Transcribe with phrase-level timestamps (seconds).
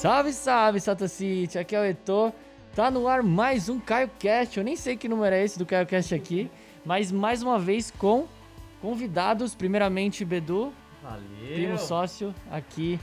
[0.00, 1.58] Salve, salve, Satocity!
[1.58, 2.32] Aqui é o Etor.
[2.74, 4.56] Tá no ar mais um CaioCast.
[4.56, 6.50] Eu nem sei que número é esse do CaioCast aqui,
[6.86, 8.26] mas mais uma vez com
[8.80, 9.54] convidados.
[9.54, 10.72] Primeiramente, Bedu,
[11.02, 11.52] Valeu.
[11.52, 12.98] primo sócio aqui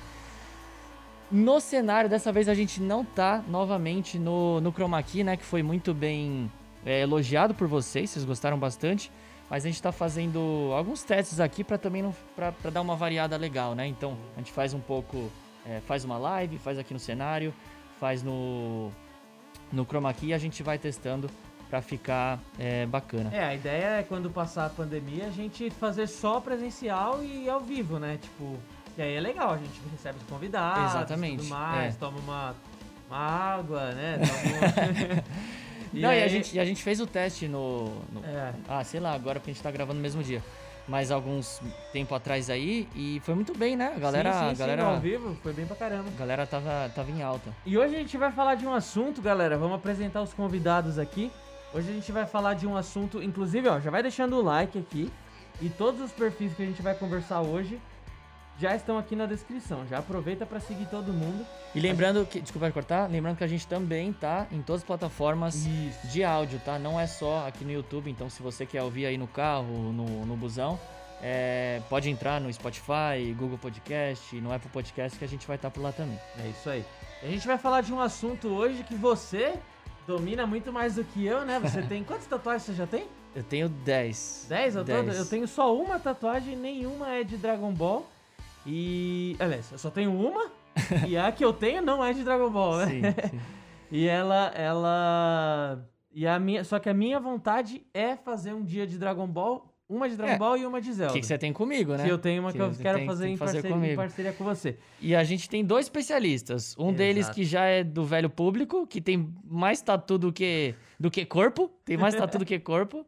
[1.32, 2.10] no cenário.
[2.10, 5.38] Dessa vez a gente não tá novamente no, no Chroma Key, né?
[5.38, 6.52] Que foi muito bem
[6.84, 9.12] é, elogiado por vocês, vocês gostaram bastante.
[9.48, 12.96] Mas a gente tá fazendo alguns testes aqui para também não, pra, pra dar uma
[12.96, 13.86] variada legal, né?
[13.86, 15.32] Então a gente faz um pouco,
[15.70, 17.54] é, faz uma live, faz aqui no cenário,
[18.00, 18.92] faz no,
[19.72, 21.30] no Chroma Key e a gente vai testando
[21.70, 23.30] para ficar é, bacana.
[23.34, 27.60] É, a ideia é quando passar a pandemia a gente fazer só presencial e ao
[27.60, 28.18] vivo, né?
[28.22, 28.56] Tipo,
[28.98, 31.98] e aí é legal, a gente recebe os convidados, Exatamente, tudo mais, é.
[32.00, 32.56] toma uma,
[33.10, 34.18] uma água, né?
[34.26, 35.24] Toma uma...
[35.94, 38.84] Não, e a aí- gente, e a gente fez o teste no, no- É, Ah,
[38.84, 40.44] sei lá, agora porque a gente tá gravando no mesmo dia.
[40.88, 43.94] Mas alguns tempo atrás aí e foi muito bem, né?
[43.96, 46.10] A galera, sim, sim, a sim, galera, ao vivo foi bem pra caramba.
[46.16, 47.54] a galera tava, tava em alta.
[47.66, 49.58] E hoje a gente vai falar de um assunto, galera.
[49.58, 51.30] Vamos apresentar os convidados aqui.
[51.74, 54.80] Hoje a gente vai falar de um assunto, inclusive, ó, já vai deixando o like
[54.80, 55.12] aqui.
[55.62, 57.80] E todos os perfis que a gente vai conversar hoje
[58.60, 59.86] já estão aqui na descrição.
[59.88, 61.46] Já aproveita pra seguir todo mundo.
[61.76, 65.56] E lembrando que, desculpa cortar, lembrando que a gente também tá em todas as plataformas
[65.56, 66.08] Isso.
[66.08, 66.80] de áudio, tá?
[66.80, 70.26] Não é só aqui no YouTube, então se você quer ouvir aí no carro, no,
[70.26, 70.80] no busão,
[71.22, 75.70] é, pode entrar no Spotify, Google Podcast, no Apple Podcast que a gente vai estar
[75.70, 76.20] por lá também.
[76.44, 76.86] É isso aí.
[77.22, 79.54] A gente vai falar de um assunto hoje que você
[80.06, 81.60] domina muito mais do que eu, né?
[81.60, 83.08] Você tem quantas tatuagens você já tem?
[83.36, 84.46] Eu tenho 10.
[84.50, 85.06] 10 ao todo?
[85.06, 85.18] Dez.
[85.18, 88.08] Eu tenho só uma tatuagem, nenhuma é de Dragon Ball.
[88.68, 89.36] E.
[89.40, 90.52] Aliás, eu só tenho uma.
[91.08, 92.86] e a que eu tenho não é de Dragon Ball, né?
[92.88, 93.40] Sim, sim.
[93.90, 95.90] E ela, ela.
[96.12, 96.64] E a minha.
[96.66, 100.34] Só que a minha vontade é fazer um dia de Dragon Ball, uma de Dragon
[100.34, 100.38] É.
[100.38, 101.14] Ball e uma de Zelda.
[101.14, 102.04] que, que você tem comigo, né?
[102.04, 103.94] Que eu tenho uma que, Que eu quero tem- fazer, tem em, que fazer parceria,
[103.94, 104.78] em parceria com você.
[105.00, 106.76] E a gente tem dois especialistas.
[106.78, 107.36] Um deles Exato.
[107.36, 111.72] que já é do velho público, que tem mais tatu do que, do que corpo.
[111.86, 113.06] Tem mais tatu do que corpo,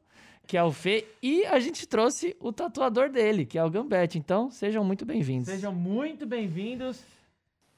[0.49, 1.05] que é o Fê.
[1.21, 4.17] E a gente trouxe o tatuador dele, que é o Gambete.
[4.17, 5.45] Então, sejam muito bem-vindos.
[5.47, 6.97] Sejam muito bem-vindos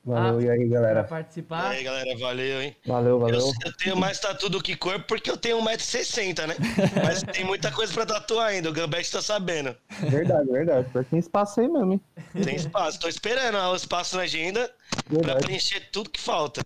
[0.03, 1.01] Valeu, Ah, e aí, galera?
[1.01, 1.67] E participar.
[1.69, 2.75] aí, galera, valeu, hein?
[2.87, 3.51] Valeu, Eu, valeu.
[3.63, 6.55] eu tenho mais tatu do que corpo porque eu tenho 1,60m, né?
[7.05, 9.75] Mas tem muita coisa pra tatuar ainda, o Gambete tá sabendo.
[10.09, 10.89] Verdade, verdade.
[10.91, 12.01] Porque tem espaço aí mesmo, hein?
[12.43, 14.71] Tem espaço, tô esperando ó, o espaço na agenda
[15.07, 15.45] pra Verdade.
[15.45, 16.61] preencher tudo que falta.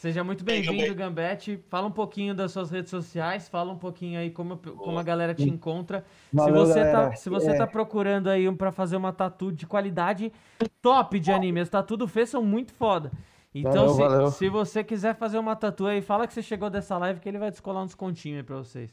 [0.00, 1.62] Seja muito Bem, bem-vindo, Gambete.
[1.68, 5.34] Fala um pouquinho das suas redes sociais, fala um pouquinho aí como, como a galera
[5.34, 6.06] te encontra.
[6.32, 7.16] Valeu, se você, tá, galera.
[7.16, 7.54] se você É.
[7.54, 10.32] tá procurando aí um pra fazer uma tatu de qualidade
[10.80, 13.12] top de anime, as tatu do Fê são muito foda.
[13.54, 14.30] Então, Valeu, se, valeu.
[14.30, 17.38] se você quiser fazer uma tatu aí, fala que você chegou dessa live que ele
[17.38, 18.90] vai descolar um descontinho aí pra vocês.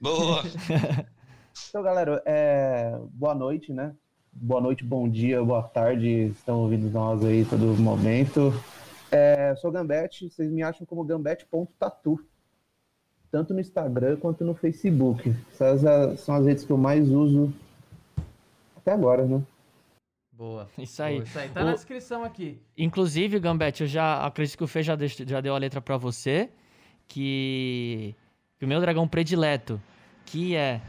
[0.00, 0.42] Boa.
[1.68, 2.96] Então, galera, é...
[3.12, 3.92] boa noite, né?
[4.32, 6.08] Boa noite, bom dia, boa tarde.
[6.28, 8.52] Estão ouvindo nós aí todo momento.
[9.10, 12.24] É, sou Gambete, vocês me acham como gambete.tatu.
[13.30, 15.34] Tanto no Instagram quanto no Facebook.
[15.52, 17.52] Essas são as redes que eu mais uso
[18.76, 19.40] até agora, né?
[20.32, 20.68] Boa.
[20.78, 21.16] Isso aí.
[21.16, 21.48] Boa, isso aí.
[21.50, 22.58] Tá O- na descrição aqui.
[22.76, 25.96] Inclusive, Gambete, eu já acredito que o Fê já, deix- já deu a letra pra
[25.96, 26.48] você,
[27.06, 28.14] que,
[28.58, 29.80] que o meu dragão predileto,
[30.26, 30.80] que é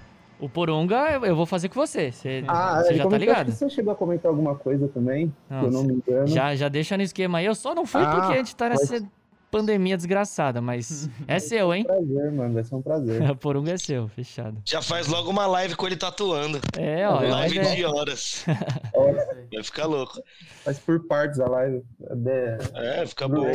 [0.41, 2.11] o Porunga, eu, vou fazer com você.
[2.11, 3.51] Você, Ah, você ele já tá ligado?
[3.51, 6.27] Você chegou a comentar alguma coisa também, que eu não me engano.
[6.27, 7.45] Já, já deixa no esquema aí.
[7.45, 9.09] Eu só não fui Ah, porque a gente tá nessa pode-
[9.51, 11.83] pandemia desgraçada, mas é seu, hein?
[11.83, 13.35] Prazer, mano, vai ser um prazer.
[13.37, 14.61] Porunga é seu, fechado.
[14.65, 16.59] Já faz logo uma live com ele tatuando.
[16.77, 17.21] É, ó.
[17.21, 17.75] é uma live ideia.
[17.75, 18.45] de horas.
[19.53, 20.21] Vai ficar louco.
[20.63, 21.83] Faz por partes a live.
[22.27, 23.51] É, É, fica hora.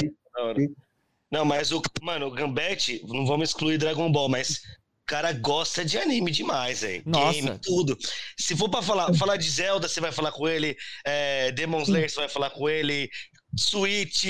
[1.30, 1.82] Não, mas o.
[2.02, 4.62] Mano, o Gambete, não vamos excluir Dragon Ball, mas.
[5.06, 7.00] O cara gosta de anime demais, velho.
[7.06, 7.32] Nossa.
[7.40, 7.96] Game, tudo.
[8.36, 10.76] Se for pra falar, falar de Zelda, você vai falar com ele.
[11.04, 13.08] É, Demon Slayer, você vai falar com ele.
[13.56, 14.24] Switch,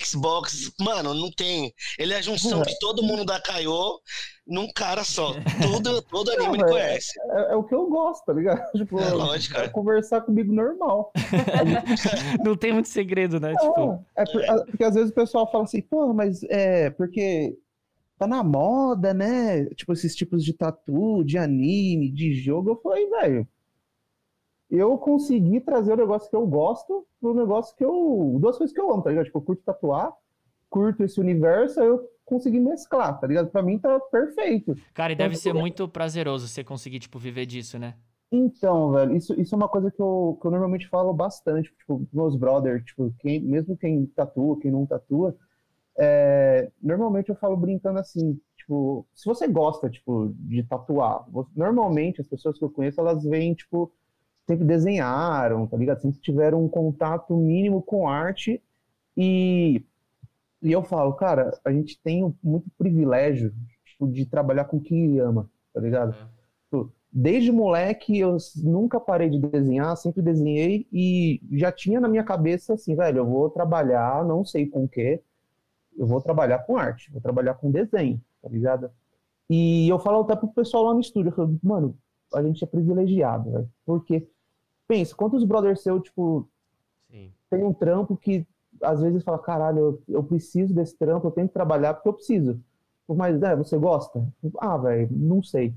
[0.00, 0.70] Xbox.
[0.80, 1.74] Mano, não tem.
[1.98, 4.00] Ele é a junção de todo mundo da Kaiô
[4.46, 5.34] num cara só.
[5.60, 6.68] Tudo, todo anime ele velho.
[6.68, 7.10] conhece.
[7.32, 8.62] é, é o que eu gosto, tá ligado?
[8.78, 9.68] Tipo, É lógico, é é.
[9.68, 11.12] conversar comigo normal.
[12.44, 13.52] Não tem muito segredo, né?
[13.52, 16.90] Tipo, É, é por- a- porque às vezes o pessoal fala assim, pô, mas é
[16.90, 17.54] porque
[18.18, 19.66] tá na moda, né?
[19.70, 22.70] Tipo, esses tipos de tatu, de anime, de jogo.
[22.70, 23.48] Eu falei, velho,
[24.70, 28.36] eu consegui trazer o negócio que eu gosto pro negócio que eu.
[28.40, 29.26] Duas coisas que eu amo, tá ligado?
[29.26, 30.12] Tipo, eu curto tatuar,
[30.68, 33.50] curto esse universo, aí eu consegui mesclar, tá ligado?
[33.50, 34.74] Pra mim tá perfeito.
[34.92, 37.94] cara, e deve ser muito prazeroso você conseguir, tipo, viver disso, né?
[38.32, 42.04] Então, velho, isso, isso é uma coisa que eu, que eu normalmente falo bastante, tipo,
[42.12, 45.36] meus brothers, tipo, quem, mesmo quem tatua, quem não tatua,
[45.98, 52.20] é, normalmente eu falo brincando assim, tipo, se você gosta, tipo, de tatuar, você- normalmente
[52.20, 53.92] as pessoas que eu conheço, elas veem, tipo,
[54.48, 56.00] sempre desenharam, tá ligado?
[56.02, 58.62] Sempre tiveram um contato mínimo com arte
[59.16, 59.84] E,
[60.62, 63.52] e eu falo, cara, a gente tem muito privilégio
[63.84, 66.14] tipo, de trabalhar com quem ama, tá ligado?
[66.64, 72.24] Tipo, Desde moleque eu nunca parei de desenhar, sempre desenhei e já tinha na minha
[72.24, 75.22] cabeça assim, velho, eu vou trabalhar, não sei com o quê,
[75.96, 78.90] eu vou trabalhar com arte, vou trabalhar com desenho, tá ligado?
[79.48, 81.96] E eu falo até pro pessoal lá no estúdio, eu falo, mano,
[82.34, 84.26] a gente é privilegiado, velho, porque
[84.88, 86.48] pensa, quantos brothers seu, tipo,
[87.10, 87.32] Sim.
[87.50, 88.46] tem um trampo que
[88.82, 92.14] às vezes fala, caralho, eu, eu preciso desse trampo, eu tenho que trabalhar porque eu
[92.14, 92.60] preciso.
[93.08, 94.26] Mas, é, você gosta?
[94.58, 95.74] Ah, velho, não sei.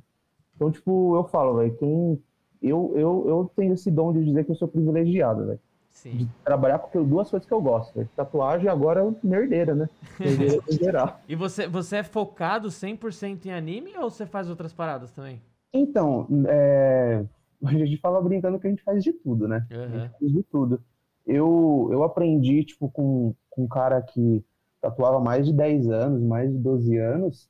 [0.56, 2.24] Então, tipo, eu falo, velho, quem.
[2.62, 5.60] Eu, eu, eu tenho esse dom de dizer que eu sou privilegiado, velho.
[5.98, 6.16] Sim.
[6.16, 8.08] De trabalhar com duas coisas que eu gosto.
[8.16, 9.90] Tatuagem agora é nerdeira, né?
[10.20, 11.20] Nerdeira em geral.
[11.28, 15.42] E você, você é focado 100% em anime ou você faz outras paradas também?
[15.74, 17.26] Então, é...
[17.66, 19.66] a gente fala brincando que a gente faz de tudo, né?
[19.72, 20.00] A Aham.
[20.02, 20.82] gente faz de tudo.
[21.26, 24.46] Eu, eu aprendi, tipo, com, com um cara que
[24.80, 27.50] tatuava mais de 10 anos, mais de 12 anos,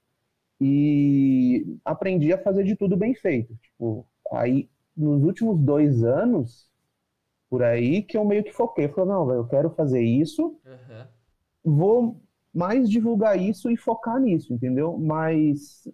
[0.59, 3.53] e aprendi a fazer de tudo bem feito.
[3.61, 6.66] Tipo, aí, nos últimos dois anos,
[7.49, 8.87] por aí, que eu meio que foquei.
[8.87, 11.07] Falei, não, eu quero fazer isso, Aham.
[11.63, 12.21] vou
[12.53, 14.97] mais divulgar isso e focar nisso, entendeu?
[14.97, 15.87] Mas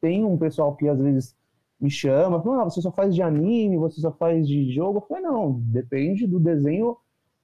[0.00, 1.34] tem um pessoal que às vezes
[1.80, 4.98] me chama, fala, ah, você só faz de anime, você só faz de jogo.
[4.98, 6.96] Eu falei, não, depende do desenho,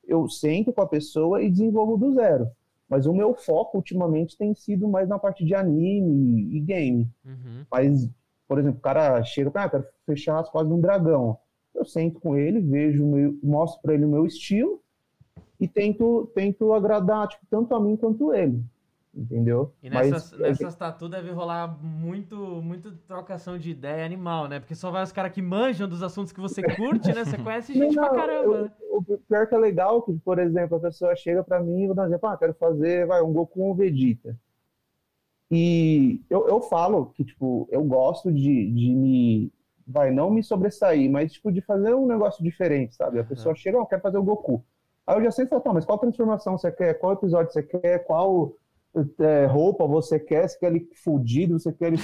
[0.06, 2.48] eu sento com a pessoa e desenvolvo do zero.
[2.88, 7.10] Mas o meu foco ultimamente tem sido mais na parte de anime e game.
[7.24, 7.66] Uhum.
[7.70, 8.08] Mas,
[8.46, 11.38] por exemplo, o cara chega ah, quero fechar as costas de um dragão.
[11.78, 14.80] Eu sento com ele, vejo, meu- mostro para ele o meu estilo
[15.60, 18.62] e tento, tento agradar, tipo, tanto a mim quanto ele.
[19.14, 19.72] Entendeu?
[19.82, 24.60] E Mas nessas, nessas tatu deve rolar muito, muito trocação de ideia animal, né?
[24.60, 27.24] Porque só vai os caras que manjam dos assuntos que você curte, né?
[27.24, 28.70] Você conhece gente Não, pra caramba, eu- né?
[28.90, 32.06] o pior que é legal que, por exemplo, a pessoa chega pra mim e vai
[32.06, 34.36] dizer, ah, quero fazer vai, um Goku ou um Vegeta.
[35.50, 39.50] E eu, eu falo que, tipo, eu gosto de, de me,
[39.88, 43.18] vai, não me sobressair, mas, tipo, de fazer um negócio diferente, sabe?
[43.18, 43.28] A Aham.
[43.28, 44.62] pessoa chega, ó, quer fazer o Goku.
[45.06, 46.94] Aí eu já sei falar, tá, mas qual transformação você quer?
[46.98, 48.04] Qual episódio você quer?
[48.04, 48.54] Qual
[49.20, 50.48] é, roupa você quer?
[50.48, 51.58] Você quer ele fudido?
[51.58, 51.96] Você quer ele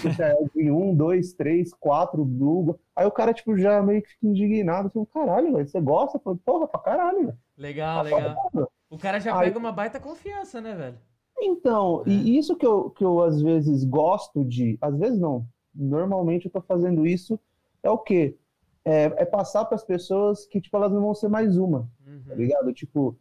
[0.54, 2.78] de um, dois, três, quatro, blue?
[2.96, 6.18] Aí o cara, tipo, já meio que fica indignado, assim, caralho, velho, você gosta?
[6.18, 7.38] Falo, Porra, pra caralho, velho.
[7.58, 8.70] Legal, Tá legal.
[8.90, 10.98] O cara já Aí- pega uma baita confiança, né, velho?
[11.40, 15.44] Então, e isso que eu, que eu às vezes gosto de, às vezes não,
[15.74, 17.38] normalmente eu tô fazendo isso,
[17.84, 18.36] é o quê?
[18.84, 21.88] É, é passar para as pessoas que, tipo, elas não vão ser mais uma,
[22.28, 22.36] tá Uhum.
[22.36, 22.72] ligado?
[22.72, 23.16] Tipo,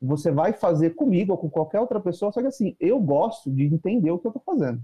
[0.00, 3.64] você vai fazer comigo ou com qualquer outra pessoa, só que assim, eu gosto de
[3.66, 4.82] entender o que eu tô fazendo.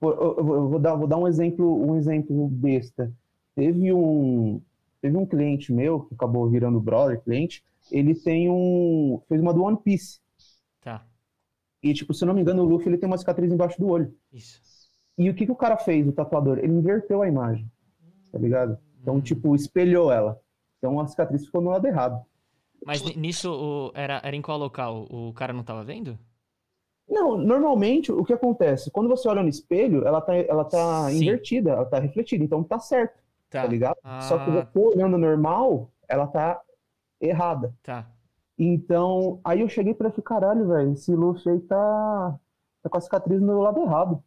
[0.00, 3.10] Eu vou dar, vou dar um exemplo, um exemplo besta.
[3.54, 4.60] Teve um,
[5.00, 9.62] teve um cliente meu, que acabou virando brother cliente, ele tem um, fez uma do
[9.62, 10.20] One Piece.
[10.80, 11.06] Tá,
[11.82, 13.88] E, tipo, se eu não me engano, o Luffy ele tem uma cicatriz embaixo do
[13.88, 14.14] olho.
[14.32, 14.60] isso.
[15.16, 16.58] E o que, que o cara fez, o tatuador?
[16.58, 17.70] Ele inverteu a imagem,
[18.34, 18.76] tá ligado?
[19.00, 19.20] Então, Hum.
[19.20, 20.40] tipo, espelhou ela.
[20.78, 22.20] Então a cicatriz ficou no lado errado.
[22.84, 25.06] Mas ni- nisso, o- era, era em qual local?
[25.08, 26.18] O cara não tava vendo?
[27.08, 28.90] Não, normalmente o que acontece?
[28.90, 31.22] Quando você olha no espelho, ela tá, ela tá Sim.
[31.22, 33.14] invertida, ela tá refletida, então tá certo,
[33.48, 33.62] Tá.
[33.62, 33.96] tá ligado?
[34.22, 36.60] Só que Ah, você olhando normal, ela tá
[37.20, 37.72] errada.
[37.82, 38.10] tá.
[38.58, 42.38] Então, aí eu cheguei pra falei, caralho, velho, esse Luffy aí tá,
[42.82, 44.22] tá com a cicatriz no lado errado.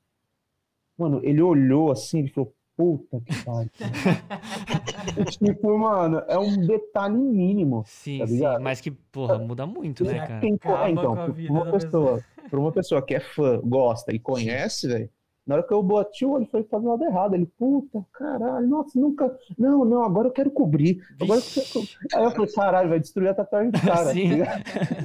[0.98, 3.72] Mano, ele olhou assim, ele falou, puta que pariu.
[5.32, 7.84] tipo, mano, é um detalhe mínimo.
[7.88, 8.44] Sim, Tá sim.
[8.62, 10.48] Mas que, porra, muda muito, né, Já cara?
[10.56, 13.20] Acaba é, então, com a pra vida uma da pessoa, pra uma pessoa que é
[13.20, 15.10] fã, gosta e conhece, velho,
[15.48, 17.34] na hora que eu bati o olho, foi tá do lado errado.
[17.34, 19.34] Ele, puta, caralho, nossa, nunca.
[19.58, 21.02] Não, não, agora eu quero cobrir.
[21.22, 21.98] Agora eu quero cobrir.
[22.14, 24.12] Aí eu falei, caralho, vai destruir a tatuagem do cara.
[24.12, 24.44] Sim.
[24.44, 24.58] tá?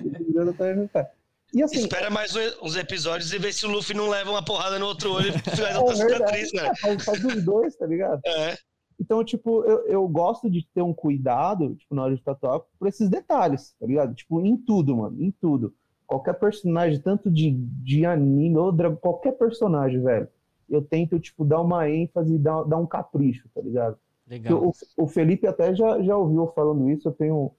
[0.02, 1.10] Destruir a tatuagem do cara.
[1.54, 4.78] E assim, Espera mais uns episódios e vê se o Luffy não leva uma porrada
[4.78, 6.74] no outro olho e faz é outra cicatriz, cara.
[6.76, 8.20] faz, faz os dois, tá ligado?
[8.24, 8.56] É.
[8.98, 12.88] Então, tipo, eu, eu gosto de ter um cuidado, tipo, na hora de tatuar, por
[12.88, 14.14] esses detalhes, tá ligado?
[14.14, 15.74] Tipo, em tudo, mano, em tudo.
[16.06, 20.28] Qualquer personagem, tanto de, de anime ou dra- qualquer personagem, velho,
[20.70, 23.98] eu tento, tipo, dar uma ênfase, dar, dar um capricho, tá ligado?
[24.26, 24.68] Legal.
[24.68, 24.72] O,
[25.04, 27.52] o Felipe até já, já ouviu falando isso, eu tenho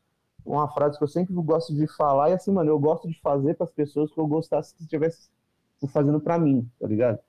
[0.45, 3.55] uma frase que eu sempre gosto de falar, e assim, mano, eu gosto de fazer
[3.55, 5.29] para as pessoas que eu gostasse que estivesse
[5.91, 7.19] fazendo para mim, tá ligado?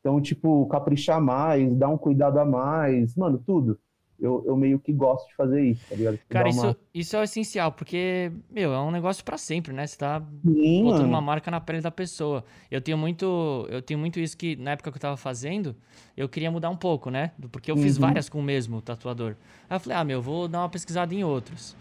[0.00, 3.78] Então, tipo, caprichar mais, dar um cuidado a mais, mano, tudo.
[4.20, 6.20] Eu, eu meio que gosto de fazer isso, tá ligado?
[6.28, 9.72] Cara, dar isso, uma- isso é o essencial, porque, meu, é um negócio pra sempre,
[9.72, 9.86] né?
[9.86, 11.08] Você tá Sim, botando mano.
[11.08, 12.44] uma marca na pele da pessoa.
[12.70, 15.76] Eu tenho muito, eu tenho muito isso que na época que eu tava fazendo,
[16.16, 17.30] eu queria mudar um pouco, né?
[17.52, 17.98] Porque eu fiz Uhum.
[17.98, 19.36] várias com o mesmo tatuador.
[19.70, 21.76] Aí eu falei, ah, meu, vou dar uma pesquisada em outros.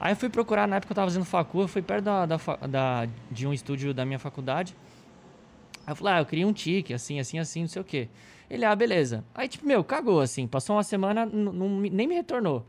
[0.00, 2.36] Aí eu fui procurar, na época eu tava fazendo facu, eu fui perto da, da,
[2.68, 4.76] da, de um estúdio da minha faculdade.
[5.86, 8.08] Aí eu falei, ah, eu queria um tique, assim, assim, assim, não sei o quê.
[8.48, 9.24] Ele, ah, beleza.
[9.34, 10.46] Aí, tipo, meu, cagou, assim.
[10.46, 12.64] Passou uma semana, nem me retornou.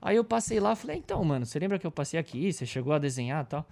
[0.00, 2.52] Aí eu passei lá, falei, então, mano, você lembra que eu passei aqui?
[2.52, 3.68] Você chegou a desenhar e tal?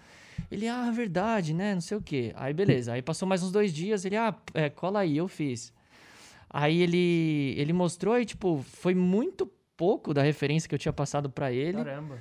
[0.51, 1.75] Ele, ah, verdade, né?
[1.75, 2.33] Não sei o quê.
[2.37, 2.93] Aí, beleza.
[2.93, 5.73] Aí passou mais uns dois dias, ele, ah, é, cola aí, eu fiz.
[6.49, 11.29] Aí ele, ele mostrou e, tipo, foi muito pouco da referência que eu tinha passado
[11.29, 11.79] para ele.
[11.79, 12.19] Caramba.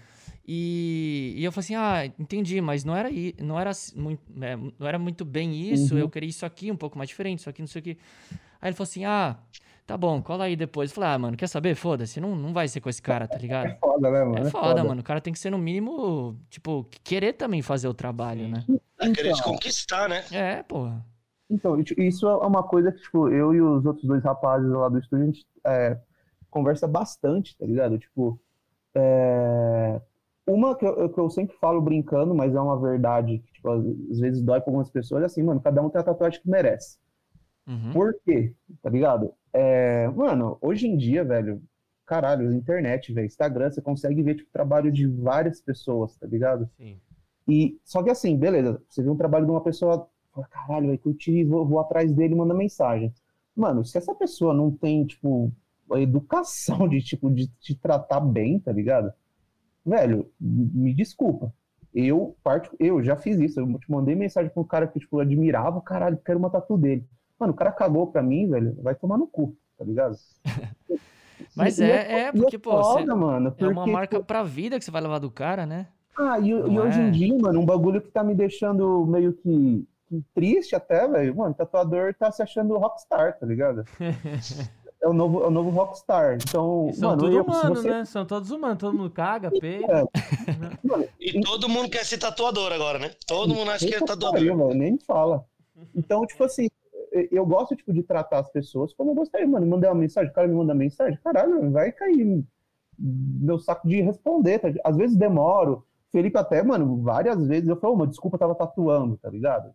[0.51, 3.07] E, e, eu falei assim, ah, entendi, mas não era,
[3.39, 5.99] não era, muito, é, não era muito bem isso, uhum.
[5.99, 7.97] eu queria isso aqui um pouco mais diferente, isso aqui, não sei o que.
[8.59, 9.37] Aí ele falou assim, ah,
[9.85, 10.91] Tá bom, cola aí depois.
[10.91, 11.73] Eu falei, ah, mano, quer saber?
[11.73, 13.69] Foda-se, não, não vai ser com esse cara, tá ligado?
[13.69, 14.37] É foda, né, mano?
[14.37, 15.01] É, é foda, foda, mano.
[15.01, 18.63] O cara tem que ser, no mínimo, tipo, querer também fazer o trabalho, né?
[18.99, 19.53] É querer te então.
[19.53, 20.23] conquistar, né?
[20.31, 21.03] É, porra.
[21.49, 24.99] Então, isso é uma coisa que, tipo, eu e os outros dois rapazes lá do
[24.99, 25.97] estúdio, a gente é,
[26.51, 27.97] conversa bastante, tá ligado?
[27.97, 28.39] Tipo,
[28.93, 29.99] é...
[30.47, 34.19] uma que eu, que eu, sempre falo brincando, mas é uma verdade que, tipo, às
[34.19, 36.97] vezes dói pra algumas pessoas, é assim, mano, cada um tem a tatuagem que merece.
[37.67, 37.93] Uhum.
[37.93, 38.53] Por quê?
[38.81, 39.31] Tá ligado?
[39.53, 41.61] É, mano, hoje em dia, velho,
[42.05, 46.67] caralho, internet, velho, Instagram, você consegue ver tipo, o trabalho de várias pessoas, tá ligado?
[46.77, 46.97] Sim.
[47.47, 50.97] E, só que assim, beleza, você vê um trabalho de uma pessoa, fala, caralho, vai
[50.97, 53.13] curtir, vou, vou atrás dele e manda mensagem.
[53.55, 55.51] Mano, se essa pessoa não tem, tipo,
[55.91, 59.11] a educação de, tipo, de te tratar bem, tá ligado?
[59.89, 61.51] Velho, me desculpa.
[61.93, 65.17] Eu, parte, eu já fiz isso, eu te mandei mensagem pra um cara que, tipo,
[65.17, 67.03] eu admirava, caralho, quero uma tatu dele.
[67.39, 70.15] Mano, o cara cagou pra mim, velho, vai tomar no cu, tá ligado?
[71.55, 74.27] Mas é, é, é, porque, pô, foda, você, mano, porque, é uma marca tipo...
[74.27, 75.87] pra vida que você vai levar do cara, né?
[76.15, 77.11] Ah, e, e hoje em é?
[77.11, 79.87] dia, mano, um bagulho que tá me deixando meio que,
[80.33, 83.83] triste até, velho, mano, o tatuador tá se achando rockstar, tá ligado?
[85.01, 86.35] é o novo, é o novo rockstar.
[86.35, 87.89] Então, e são mano, todos humanos, você...
[87.89, 88.05] né?
[88.05, 90.03] São todos humanos, todo mundo caga, peida.
[90.03, 91.09] É.
[91.19, 93.11] e todo mundo quer ser tatuador agora, né?
[93.25, 94.31] Todo mundo acha que é tatuador.
[94.31, 95.45] Pariu, nem fala.
[95.95, 96.67] Então, tipo assim,
[97.31, 99.65] eu gosto, tipo, de tratar as pessoas como eu gostaria, mano.
[99.65, 102.43] Mandei uma mensagem, o cara me manda mensagem, caralho, vai cair
[102.97, 104.59] meu saco de responder.
[104.59, 104.67] Tá?
[104.83, 105.85] Às vezes demoro.
[106.11, 109.71] Felipe até, mano, várias vezes eu falo, oh, desculpa, eu tava tatuando, tá ligado?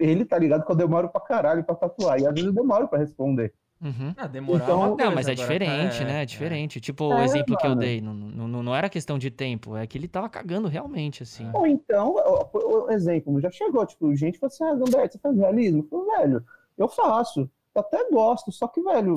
[0.00, 2.18] Ele tá ligado que eu demoro pra caralho pra tatuar.
[2.18, 3.52] E às vezes eu demoro pra responder.
[3.80, 4.14] Uhum.
[4.16, 6.18] Ah, demorar então, uma coisa, Não, mas é diferente, tá, né?
[6.20, 6.78] É, é diferente.
[6.78, 6.80] É.
[6.80, 7.60] Tipo, é, o exemplo mano.
[7.60, 10.66] que eu dei, não, não, não era questão de tempo, é que ele tava cagando
[10.66, 11.48] realmente, assim.
[11.52, 15.36] Ou então, o, o exemplo, já chegou, tipo, gente falou assim, ah, Gambert, você faz
[15.36, 15.86] realismo?
[15.92, 16.44] Eu falei, velho,
[16.78, 17.50] eu faço.
[17.74, 19.14] Eu até gosto, só que, velho,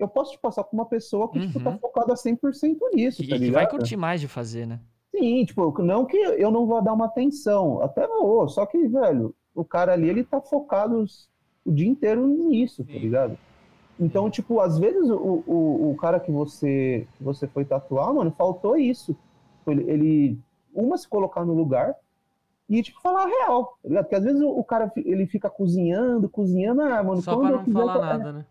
[0.00, 1.46] eu posso te passar com uma pessoa que, uhum.
[1.46, 1.78] tipo, tá uhum.
[1.78, 4.80] focada 100% nisso, e, tá que vai curtir mais de fazer, né?
[5.14, 9.34] Sim, tipo, não que eu não vou dar uma atenção, até vou, só que, velho,
[9.54, 11.04] o cara ali, ele tá focado
[11.64, 13.38] o dia inteiro nisso, tá ligado?
[13.98, 18.30] Então, tipo, às vezes o, o, o cara que você, que você foi tatuar, mano,
[18.30, 19.14] faltou isso.
[19.66, 20.38] Ele, ele,
[20.74, 21.94] uma, se colocar no lugar,
[22.70, 24.04] e, tipo, falar a real, tá ligado?
[24.04, 27.64] Porque às vezes o, o, cara ele fica cozinhando, cozinhando, ah, mano, só pra não
[27.64, 28.46] falar nada, né?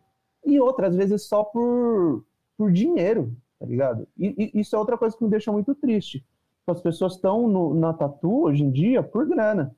[0.45, 2.25] E outras vezes só por,
[2.57, 4.05] por dinheiro, tá ligado?
[4.17, 6.25] E, e, isso é outra coisa que me deixa muito triste.
[6.67, 9.75] As pessoas estão na tatu hoje em dia por grana.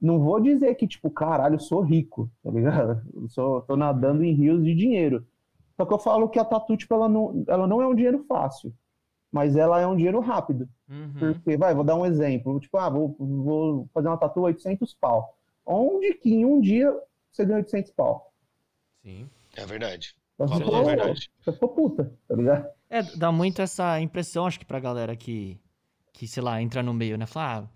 [0.00, 3.02] Não vou dizer que, tipo, caralho, eu sou rico, tá ligado?
[3.14, 5.26] Eu sou, tô nadando em rios de dinheiro.
[5.76, 8.24] Só que eu falo que a tatu, tipo, ela não, ela não é um dinheiro
[8.28, 8.72] fácil
[9.30, 10.68] mas ela é um dinheiro rápido.
[10.88, 11.34] Uhum.
[11.34, 12.58] Porque, vai, vou dar um exemplo.
[12.60, 15.36] Tipo, ah, vou, vou fazer uma tatu 800 pau.
[15.64, 16.94] Onde que em um dia
[17.30, 18.32] você ganha 800 pau?
[19.02, 20.16] Sim, é verdade.
[20.38, 21.30] Você for, é verdade.
[21.40, 22.66] Você for puta, tá ligado?
[22.88, 25.60] É, dá muito essa impressão, acho que pra galera que,
[26.12, 27.26] que sei lá, entra no meio, né?
[27.26, 27.68] Falar, ah,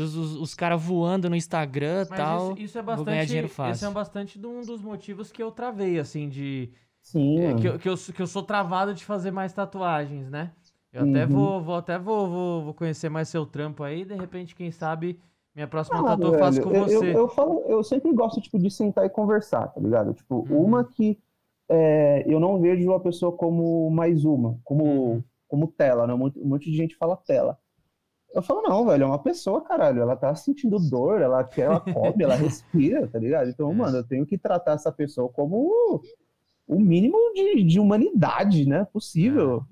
[0.00, 3.24] os, os, os caras voando no Instagram e tal, isso, isso é bastante, vou ganhar
[3.24, 3.72] dinheiro fácil.
[3.72, 6.70] Isso é bastante de um dos motivos que eu travei, assim, de...
[7.00, 7.40] Sim.
[7.40, 10.52] É, que, eu, que, eu, que eu sou travado de fazer mais tatuagens, né?
[10.92, 11.10] Eu uhum.
[11.10, 14.70] até vou, vou até vou, vou, vou, conhecer mais seu trampo aí, de repente, quem
[14.70, 15.18] sabe,
[15.54, 16.96] minha próxima ah, tatu eu faço com eu, você.
[16.96, 20.14] Eu, eu, falo, eu sempre gosto, tipo, de sentar e conversar, tá ligado?
[20.14, 20.64] Tipo, uhum.
[20.64, 21.18] uma que
[21.68, 25.24] é, eu não vejo a pessoa como mais uma, como, uhum.
[25.48, 26.14] como tela, né?
[26.14, 27.58] Um monte, um monte de gente fala tela.
[28.34, 30.02] Eu falo, não, velho, é uma pessoa, caralho.
[30.02, 33.48] Ela tá sentindo dor, ela quer, ela come, ela respira, tá ligado?
[33.48, 33.74] Então, é.
[33.74, 36.02] mano, eu tenho que tratar essa pessoa como
[36.66, 38.84] o mínimo de, de humanidade, né?
[38.92, 39.64] Possível.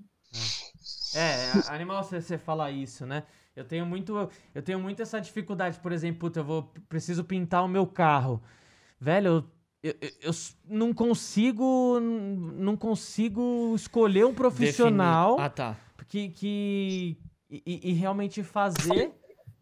[1.14, 1.18] É.
[1.18, 1.22] é.
[1.68, 3.24] É, animal você, você fala isso, né?
[3.54, 7.64] Eu tenho muito, eu tenho muito essa dificuldade, por exemplo, puta, eu vou preciso pintar
[7.64, 8.40] o meu carro.
[8.98, 9.44] Velho,
[9.82, 10.32] eu, eu, eu
[10.64, 15.76] não consigo não consigo escolher um profissional ah, tá.
[16.08, 17.18] que, que
[17.66, 19.12] e, e, realmente fazer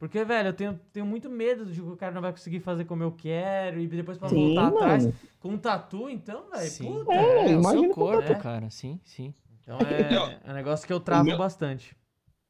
[0.01, 2.87] porque, velho, eu tenho, tenho muito medo de que o cara não vai conseguir fazer
[2.87, 4.79] como eu quero e depois pra sim, voltar mano.
[4.79, 5.09] atrás.
[5.39, 7.13] Com um tatu, então, velho, puta.
[7.13, 8.35] É, é o seu corpo, é.
[8.37, 9.35] cara, sim, sim.
[9.61, 11.95] Então é, é um negócio que eu travo meu, bastante.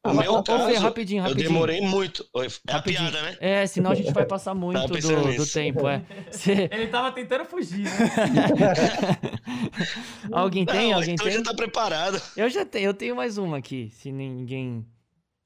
[0.07, 1.49] O Ô, meu ô, caso, Fê, rapidinho, eu rapidinho.
[1.49, 2.25] demorei muito.
[2.37, 3.11] É a Rapidinho.
[3.11, 3.37] piada, né?
[3.41, 6.05] É, senão a gente vai passar muito do, do tempo, é.
[6.31, 7.91] Cê- Ele tava tentando fugir, né?
[10.31, 10.91] Alguém tem?
[10.91, 11.35] Não, Alguém então tem?
[11.35, 12.23] já tá preparado.
[12.37, 14.87] Eu já tenho, eu tenho mais uma aqui, se ninguém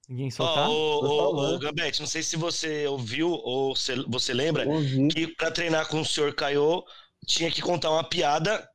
[0.08, 0.68] ninguém soltar.
[0.68, 5.08] Ô, Gambete, não sei se você ouviu ou se você lembra Ouvi.
[5.08, 6.84] que pra treinar com o senhor Kaiô
[7.26, 8.68] tinha que contar uma piada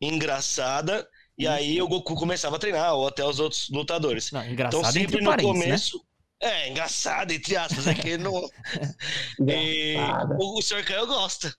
[0.00, 4.30] engraçada e aí o Goku começava a treinar, ou até os outros lutadores.
[4.30, 5.42] Não, Então sempre entre no né?
[5.42, 6.00] começo.
[6.40, 8.32] É, engraçado, entre aspas, é que não.
[9.48, 9.96] E
[10.38, 11.52] o, o senhor Caio gosta.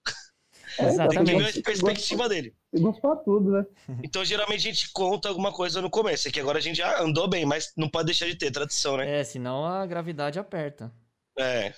[0.77, 1.25] É, Exatamente.
[1.25, 2.55] Tem que ver a perspectiva dele.
[2.71, 3.65] Tem gosto pra tudo, né?
[4.03, 6.27] Então, geralmente, a gente conta alguma coisa no começo.
[6.27, 8.97] É que agora a gente já andou bem, mas não pode deixar de ter tradição,
[8.97, 9.19] né?
[9.19, 10.91] É, senão a gravidade aperta.
[11.37, 11.73] É.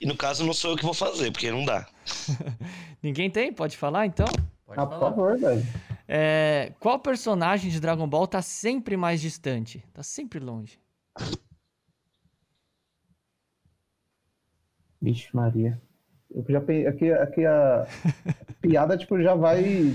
[0.00, 1.86] E no caso, não sou eu que vou fazer, porque não dá.
[3.02, 3.52] Ninguém tem?
[3.52, 4.26] Pode falar então?
[4.64, 5.10] Pode Ah, por falar.
[5.10, 5.62] favor, velho.
[6.08, 9.84] É, qual personagem de Dragon Ball tá sempre mais distante?
[9.92, 10.78] Tá sempre longe.
[15.00, 15.80] Vixe, Maria.
[16.32, 17.86] Eu já pe- aqui, aqui a
[18.62, 19.92] piada, tipo, já vai.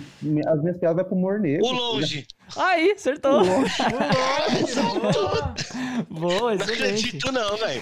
[0.47, 1.65] As minhas piadas vai pro humor negro.
[1.65, 2.27] O longe!
[2.57, 3.41] Aí, acertou!
[3.43, 5.55] Boa.
[6.09, 6.83] Boa, Não excelente.
[6.83, 7.81] acredito, não, velho.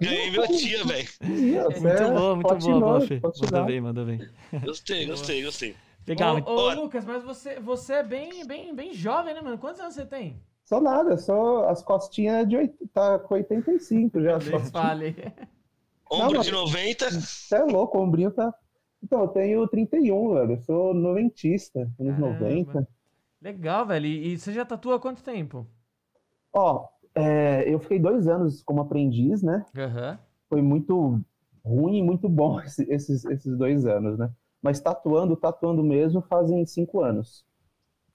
[0.00, 1.08] Ganhei meu tia, velho.
[1.22, 3.20] Muito é boa, muito boa, boa, Fê.
[3.20, 3.50] platinou.
[3.50, 4.20] Mandou bem, mandou bem.
[4.64, 5.74] Gostei, gostei, gostei.
[6.06, 6.36] Legal.
[6.46, 6.74] Ô, ô, Ó.
[6.74, 9.58] Lucas, mas você, você é bem, bem, bem jovem, né, mano?
[9.58, 10.40] Quantos anos você tem?
[10.64, 12.74] Só nada, só as costinhas de oit...
[12.92, 14.36] tá com 85 já.
[14.36, 14.70] as Nem costinhas.
[14.70, 15.16] fale.
[16.10, 17.10] Ombro Não, de 90.
[17.10, 18.52] Você é louco, o ombrinho tá.
[19.02, 20.52] Então, eu tenho 31, velho.
[20.52, 22.18] Eu sou noventista, anos Caramba.
[22.18, 22.88] 90.
[23.40, 24.06] Legal, velho.
[24.06, 25.66] E, e você já tatua há quanto tempo?
[26.52, 29.64] Ó, é, eu fiquei dois anos como aprendiz, né?
[29.76, 30.18] Aham.
[30.48, 31.20] Foi muito
[31.64, 34.30] ruim e muito bom esse- esses, esses dois anos, né?
[34.62, 37.44] Mas tatuando, tatuando mesmo, fazem cinco anos.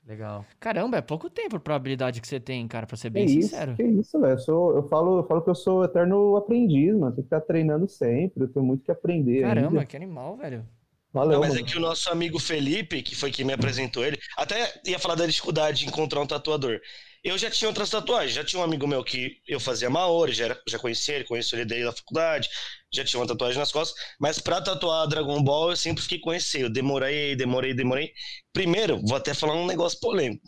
[0.06, 0.46] Legal.
[0.60, 3.50] Caramba, é pouco tempo pra habilidade que você tem, cara, pra ser Que bem isso,
[3.50, 3.76] sincero.
[3.76, 4.38] que isso, velho.
[4.76, 7.14] Eu falo, eu falo que eu sou eterno aprendiz, mano.
[7.16, 8.44] Tem que estar treinando sempre.
[8.44, 9.86] Eu tenho muito que aprender Caramba, ainda.
[9.86, 10.66] que animal, velho.
[11.14, 11.64] Valeu, Não, mas é mano.
[11.64, 15.26] que o nosso amigo Felipe, que foi quem me apresentou ele, até ia falar da
[15.26, 16.80] dificuldade de encontrar um tatuador.
[17.24, 20.46] Eu já tinha outras tatuagens, já tinha um amigo meu que eu fazia Maori, já,
[20.46, 22.50] era, já conhecia ele, conheço ele desde a faculdade,
[22.94, 26.34] já tinha uma tatuagem nas costas, mas pra tatuar Dragon Ball eu sempre fiquei com
[26.34, 26.60] esse.
[26.60, 28.12] Eu demorei, demorei, demorei.
[28.52, 30.46] Primeiro, vou até falar um negócio polêmico,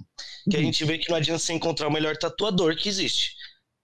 [0.49, 0.65] que a Uhum.
[0.65, 3.33] gente vê que não adianta você encontrar o melhor tatuador que existe.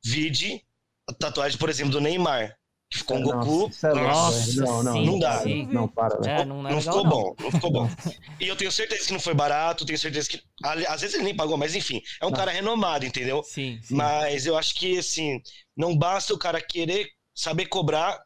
[0.04, 0.62] Vide
[1.10, 2.56] a tatuagem, por exemplo, do Neymar,
[2.92, 3.70] que ficou um Nossa, Goku.
[3.70, 4.62] isso é Nossa.
[4.62, 5.38] Não, não, sim, não dá.
[5.40, 5.68] sim.
[5.72, 6.30] Não, para, velho.
[6.42, 7.10] É, não é não ficou não.
[7.10, 7.90] bom, não ficou bom.
[8.40, 10.42] E eu tenho certeza que não foi barato, tenho certeza que.
[10.64, 12.36] Às vezes ele nem pagou, mas enfim, é um Não.
[12.38, 13.42] cara renomado, entendeu?
[13.44, 13.96] Sim, sim.
[13.96, 15.42] Mas eu acho que, assim,
[15.76, 18.20] não basta o cara querer saber cobrar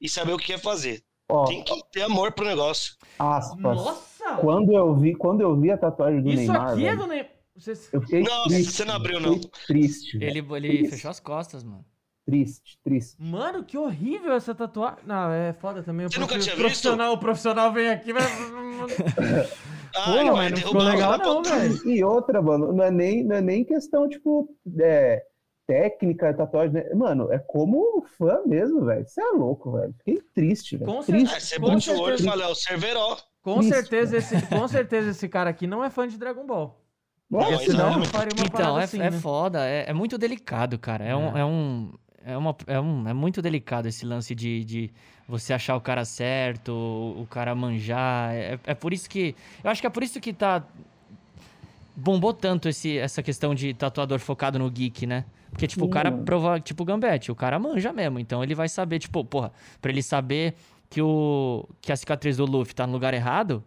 [0.00, 1.02] e saber o que quer fazer.
[1.28, 2.94] Ó, Tem que ter amor pro negócio.
[3.18, 3.58] aspas.
[3.60, 4.36] Nossa!
[4.40, 7.30] Quando eu vi, quando eu vi a tatuagem do Isso Neymar, aqui é do Neymar.
[7.56, 7.88] Vocês...
[7.92, 8.72] eu fiquei Nossa, triste.
[8.72, 9.38] você não abriu, não.
[9.66, 10.16] Triste.
[10.20, 11.84] Ele, ele fechou as costas, mano.
[12.26, 13.16] Triste, triste.
[13.22, 15.00] Mano, que horrível essa tatuagem.
[15.06, 16.06] Não, é foda também.
[16.06, 18.22] O Você nunca tinha profissional, O profissional vem aqui vai...
[19.96, 21.88] Ah, Pô, mas não ficou legal não, velho.
[21.88, 24.48] E outra, mano, não é nem, não é nem questão, tipo,
[24.80, 25.22] é,
[25.68, 26.92] técnica, tatuagem, né?
[26.94, 29.06] Mano, é como fã mesmo, velho.
[29.06, 29.94] Você é louco, velho.
[29.98, 30.90] Fiquei triste, velho.
[30.90, 31.36] Com Triste.
[31.36, 32.28] Ah, você bate o olho e certeza.
[32.30, 33.16] fala, é o Cerveró.
[33.40, 36.80] Com Isso, certeza, esse, com certeza esse cara aqui não é fã de Dragon Ball.
[37.30, 37.98] Nossa, Não, Porque senão não.
[37.98, 39.20] não faria uma Então, é, assim, é né?
[39.20, 41.04] foda, é, é muito delicado, cara.
[41.04, 41.36] É, um.
[41.36, 41.40] É.
[41.40, 41.92] É, um
[42.24, 44.90] é, uma, é, um, é muito delicado esse lance de, de
[45.28, 48.34] você achar o cara certo, o, cara manjar.
[48.34, 49.34] É, é por isso que.
[49.62, 50.64] Eu acho que é por isso que tá.
[51.96, 55.24] Bombou tanto esse, essa questão de tatuador focado no geek, né?
[55.50, 56.24] Porque, tipo, o cara Sim.
[56.24, 56.58] prova.
[56.58, 58.18] Tipo, o Gambete, o cara manja mesmo.
[58.18, 60.54] Então ele vai saber, tipo, porra, pra ele saber
[60.90, 63.62] que, o, que a cicatriz do Luffy tá no lugar errado,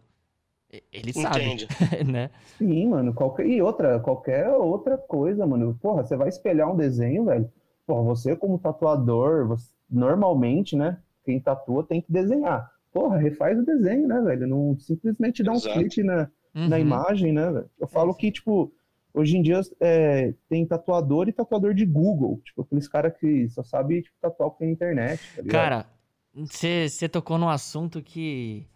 [0.91, 1.67] ele sabe, Entende?
[2.05, 2.29] né?
[2.57, 3.13] Sim, mano.
[3.13, 3.45] Qualquer...
[3.47, 5.77] E outra, qualquer outra coisa, mano.
[5.81, 7.49] Porra, você vai espelhar um desenho, velho.
[7.87, 10.99] Porra, você como tatuador, você- normalmente, né?
[11.23, 12.69] Quem tatua tem que desenhar.
[12.93, 14.45] Porra, refaz o desenho, né, velho?
[14.45, 15.79] Não simplesmente dá um Exato.
[15.79, 16.81] clique na, na Uhum.
[16.81, 17.69] imagem, né, velho?
[17.79, 18.71] Eu falo que, tipo,
[19.13, 22.41] hoje em dia é, tem tatuador e tatuador de Google.
[22.43, 25.43] Tipo, aqueles caras que só sabem tipo, tatuar pela internet, tá?
[25.43, 25.85] Cara,
[26.33, 28.67] você tocou num assunto que.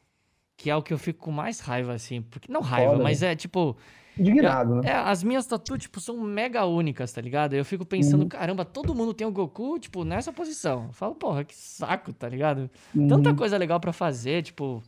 [0.61, 2.21] Que é o que eu fico com mais raiva, assim.
[2.21, 3.75] Porque, não raiva, Foda, mas é tipo.
[4.15, 4.81] Indignado, né?
[4.89, 7.53] É, as minhas tatu, tipo, são mega únicas, tá ligado?
[7.55, 8.27] Eu fico pensando, Uhum.
[8.29, 10.85] caramba, todo mundo tem o Goku, tipo, nessa posição.
[10.89, 12.69] Eu falo, porra, que saco, tá ligado?
[12.93, 13.07] Uhum.
[13.07, 14.83] Tanta coisa legal pra fazer, tipo.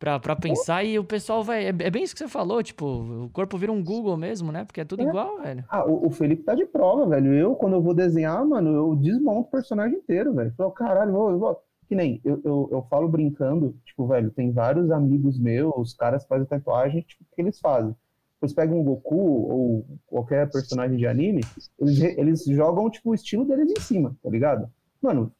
[0.00, 1.64] Pra, pra pensar, e o pessoal vai.
[1.66, 4.64] É, é bem isso que você falou, tipo, o corpo vira um Google mesmo, né?
[4.64, 5.06] Porque é tudo É.
[5.06, 5.64] igual, velho.
[5.68, 7.32] Ah, o, o Felipe tá de prova, velho.
[7.34, 10.52] Eu, quando eu vou desenhar, mano, eu desmonto o personagem inteiro, velho.
[10.56, 11.62] Falo, caralho, vou, eu vou.
[11.88, 16.26] Que nem, eu, eu, eu falo brincando, tipo, velho, tem vários amigos meus, os caras
[16.26, 17.96] fazem tatuagem, tipo, o que eles fazem?
[18.42, 21.40] Eles pegam um Goku ou qualquer personagem de anime,
[21.78, 24.70] eles, eles jogam, tipo, o estilo deles em cima, tá ligado?
[25.00, 25.32] Mano,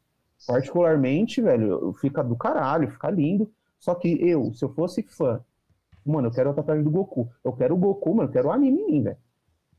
[0.46, 3.52] particularmente, velho, fica do caralho, fica lindo.
[3.78, 5.40] Só que eu, se eu fosse fã,
[6.04, 7.30] mano, eu quero a tatuagem do Goku.
[7.44, 9.16] Eu quero o Goku, mano, eu quero o anime em mim, velho.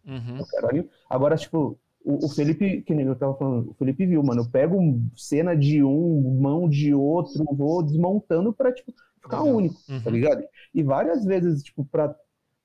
[0.06, 0.38] Uhum.
[0.38, 0.90] Eu quero anime.
[1.10, 4.50] Agora, tipo, o, o, Felipe, que nem eu tava falando, o Felipe viu, mano, eu
[4.50, 4.80] pego
[5.16, 10.02] cena de um, mão de outro, vou desmontando pra, tipo, ficar único, Uhum.
[10.02, 10.44] tá ligado?
[10.74, 12.16] E várias vezes, tipo, pra,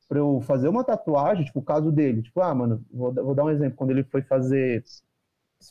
[0.09, 3.35] pra eu fazer uma tatuagem, tipo, o caso dele, tipo, ah, mano, vou, dar- vou
[3.35, 4.85] dar um exemplo, quando ele foi fazer,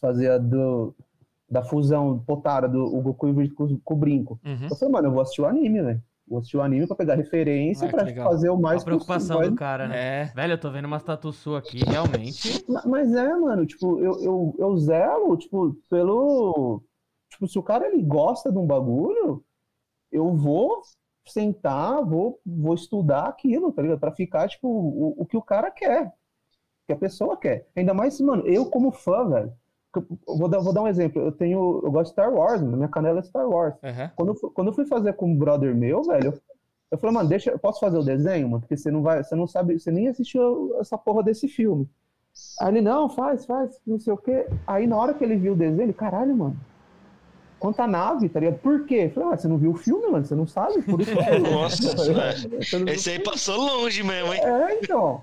[0.02, 0.94] fazer a do,
[1.50, 4.40] da fusão Potara, do o Goku e o com, com o Brinco.
[4.46, 4.68] Uhum.
[4.70, 6.04] Eu falei, mano, eu vou assistir o anime, velho.
[6.34, 8.28] Vou assistir o anime pra pegar referência, Ah, pra legal.
[8.28, 9.52] fazer o mais a preocupação possível.
[9.52, 10.24] do cara, né?
[10.24, 10.26] É.
[10.34, 12.66] Velho, eu tô vendo umas tatu sua aqui, realmente.
[12.68, 16.82] Ma- Mas é, mano, tipo, eu, eu, eu zelo, tipo, pelo.
[17.30, 19.44] Tipo, se o cara ele gosta de um bagulho,
[20.12, 20.82] eu vou
[21.28, 24.00] sentar, vou, vou estudar aquilo, tá ligado?
[24.00, 26.08] Pra ficar, tipo, o, o que o cara quer.
[26.08, 26.12] O
[26.88, 27.68] que a pessoa quer.
[27.76, 29.54] Ainda mais, mano, eu como fã, velho.
[30.26, 31.22] Vou dar, vou dar um exemplo.
[31.22, 31.82] Eu tenho.
[31.84, 32.78] Eu gosto de Star Wars, mano.
[32.78, 33.76] Minha canela é Star Wars.
[33.84, 34.12] Aham.
[34.16, 36.34] Quando eu, quando eu fui fazer com um brother meu, velho,
[36.92, 38.62] eu, falei, mano, deixa, eu posso fazer o desenho, mano?
[38.62, 41.88] Porque você não vai, você não sabe, você nem assistiu essa porra desse filme.
[42.60, 44.48] Aí ele, não, faz, faz, não sei o quê.
[44.66, 46.58] Aí na hora que ele viu o desenho, ele, caralho, mano.
[47.60, 48.60] Quanta nave, tá ligado?
[48.60, 49.06] Por quê?
[49.06, 50.26] Eu falei, ah, você não viu o filme, mano?
[50.26, 50.82] Você não sabe?
[50.82, 51.82] Por isso que eu Nossa,
[52.92, 54.42] Esse aí passou longe mesmo, hein?
[54.44, 55.22] é, então.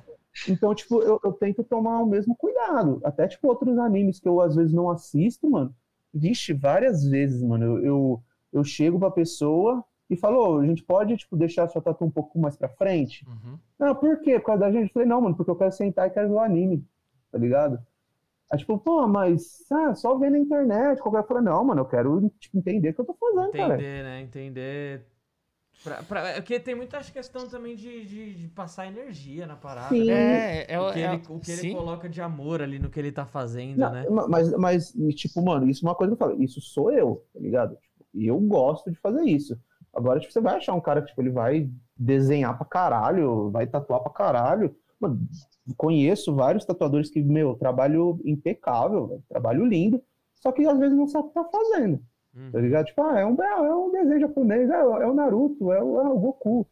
[0.48, 3.00] Então, tipo, eu, eu tento tomar o mesmo cuidado.
[3.04, 5.74] Até, tipo, outros animes que eu às vezes não assisto, mano.
[6.12, 7.64] Vixe, várias vezes, mano.
[7.64, 11.68] Eu, eu, eu chego pra pessoa e falo, "Ô, a gente pode, tipo, deixar a
[11.68, 13.24] sua tatu um pouco mais pra frente?
[13.28, 13.58] Uhum.
[13.78, 14.38] Não, por quê?
[14.38, 14.88] Por causa da gente?
[14.88, 16.84] Eu falei, não, mano, porque eu quero sentar e quero ver o anime,
[17.30, 17.78] tá ligado?
[18.50, 21.40] Aí, tipo, pô, mas ah, só ver na internet, qualquer coisa.
[21.40, 23.74] Não, mano, eu quero tipo, entender o que eu tô fazendo, cara.
[23.74, 24.20] Entender, né?
[24.22, 25.06] Entender.
[25.82, 29.94] Pra, pra, é porque tem muita questão também de, de, de passar energia na parada.
[29.94, 30.04] Sim.
[30.06, 30.58] né?
[30.62, 32.98] É, é, O que, é- ele, o que ele coloca de amor ali no que
[33.00, 34.06] ele tá fazendo, Não, né?
[34.10, 37.24] ma- Mas, mas, tipo, mano, isso é uma coisa que eu falo, isso sou eu,
[37.32, 37.76] tá ligado?
[37.76, 39.58] Tipo, E eu gosto de fazer isso.
[39.94, 43.66] Agora, tipo, você vai achar um cara que, tipo, ele vai desenhar pra caralho, vai
[43.66, 44.76] tatuar pra caralho.
[45.00, 45.18] Mano,
[45.76, 50.02] conheço vários tatuadores que, meu, trabalho impecável, trabalho lindo,
[50.42, 52.02] só que às vezes não sabe o que tá fazendo,
[52.34, 52.50] Hum.
[52.52, 52.86] tá ligado?
[52.86, 56.00] Tipo, ah, é um, é um desenho japonês, é, o- é o Naruto, é o,
[56.00, 56.66] é o Goku.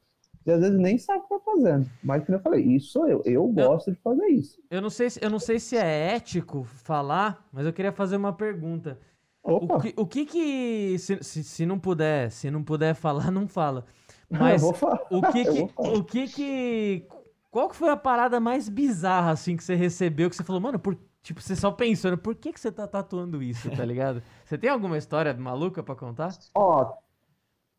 [0.46, 1.90] E às vezes nem sabe o que tá fazendo.
[2.02, 3.20] Mas, como eu falei, isso sou eu.
[3.26, 4.58] Eu gosto de fazer isso.
[4.70, 8.16] Eu não, sei se, eu não sei se é ético falar, mas eu queria fazer
[8.16, 8.98] uma pergunta.
[9.42, 10.98] Opa, O que, o que que.
[10.98, 13.84] Se, se, se não puder, se não puder falar, não fala.
[14.30, 15.72] eu Mas o que eu que.
[15.76, 17.06] O que que.
[17.50, 20.30] Qual que foi a parada mais bizarra, assim, que você recebeu?
[20.30, 23.42] Que você falou, mano, por, tipo, você só pensando, por que, que você tá tatuando
[23.42, 24.22] isso, tá ligado?
[24.44, 26.30] Você tem alguma história maluca pra contar?
[26.54, 26.96] Ó,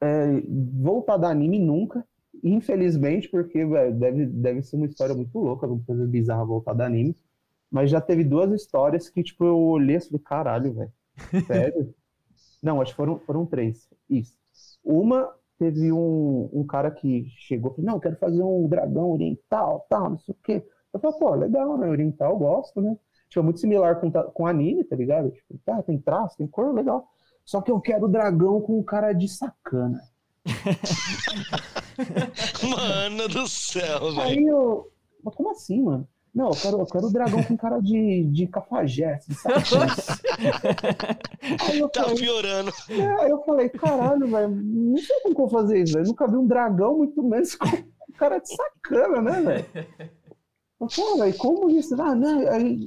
[0.01, 0.41] é,
[0.73, 2.05] voltar da anime nunca,
[2.43, 6.85] infelizmente, porque velho, deve, deve ser uma história muito louca, alguma coisa bizarra voltar da
[6.85, 7.15] anime.
[7.71, 10.93] Mas já teve duas histórias que, tipo, eu olhei e falei, caralho, velho,
[11.45, 11.93] sério?
[12.61, 13.87] Não, acho que foram, foram três.
[14.09, 14.37] Isso.
[14.83, 19.11] Uma, teve um, um cara que chegou e falou, não, eu quero fazer um dragão
[19.11, 20.65] oriental, tal, não sei o quê.
[20.93, 21.87] Eu falei, pô, legal, né?
[21.87, 22.97] Oriental, eu gosto, né?
[23.29, 25.29] Tipo, é muito similar com, com anime, tá ligado?
[25.31, 27.07] Tipo, tá, tem traço, tem cor, legal.
[27.45, 29.99] Só que eu quero dragão com cara de sacana.
[32.69, 34.21] Mano do céu, velho.
[34.21, 34.87] Aí eu.
[35.23, 36.07] Mas como assim, mano?
[36.33, 39.55] Não, eu quero, eu quero o dragão com cara de, de cafajeste, sabe?
[41.67, 42.71] Aí eu Tá falei, piorando.
[42.89, 46.05] é, aí eu falei, caralho, velho, não sei como que eu vou fazer isso, velho.
[46.05, 47.65] Nunca vi um dragão, muito menos com
[48.17, 49.65] cara de sacana, né, velho?
[50.81, 51.93] "Ah, velho, como isso?
[52.01, 52.41] Ah, não,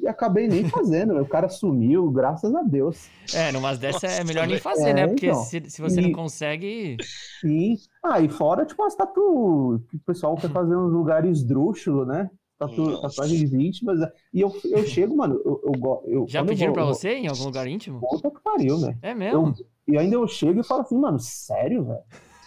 [0.08, 1.24] acabei nem fazendo, velho.
[1.24, 3.08] o cara sumiu, graças a Deus.
[3.34, 5.06] É, numas dessas é Nossa, melhor nem fazer, É, né?
[5.08, 5.42] Porque então.
[5.44, 6.96] se, se você não E- consegue.
[7.40, 7.76] Sim.
[8.02, 12.30] Ah, e fora, tipo, as tatu que o pessoal quer fazer nos lugares esdrúxulos, né?
[12.58, 13.98] Tatu, tatuagens íntimas.
[14.32, 16.94] E eu, eu chego, mano, eu, eu, eu Já quando eu pediram vou- pra eu-
[16.94, 18.00] você em algum lugar íntimo?
[18.00, 18.98] Puta que pariu, velho.
[19.02, 19.54] É mesmo?
[19.88, 22.00] Eu, e ainda eu chego e falo assim, mano, sério, velho?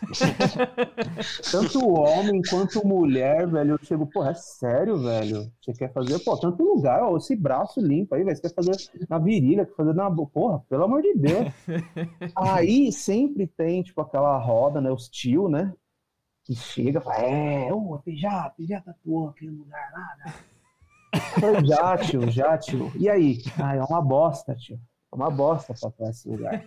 [1.52, 5.52] tanto homem quanto mulher, velho, eu chego, pô, é sério, velho?
[5.62, 8.76] Você quer fazer, pô, tanto lugar, ó, esse braço limpo aí, velho, você quer fazer
[9.10, 11.48] na virilha, quer fazer na boca, porra, pelo amor de Deus.
[12.36, 15.74] aí sempre tem, tipo, aquela roda, né, os tio, né,
[16.44, 20.34] que chega e fala, é, ô, já, já tatuou aquele lugar lá, né?
[21.16, 22.92] Eu falei, já, tio, já, tio.
[22.96, 23.42] E aí?
[23.58, 24.80] Ah, é uma bosta, tio.
[25.16, 26.62] É uma bosta tatuar esse lugar.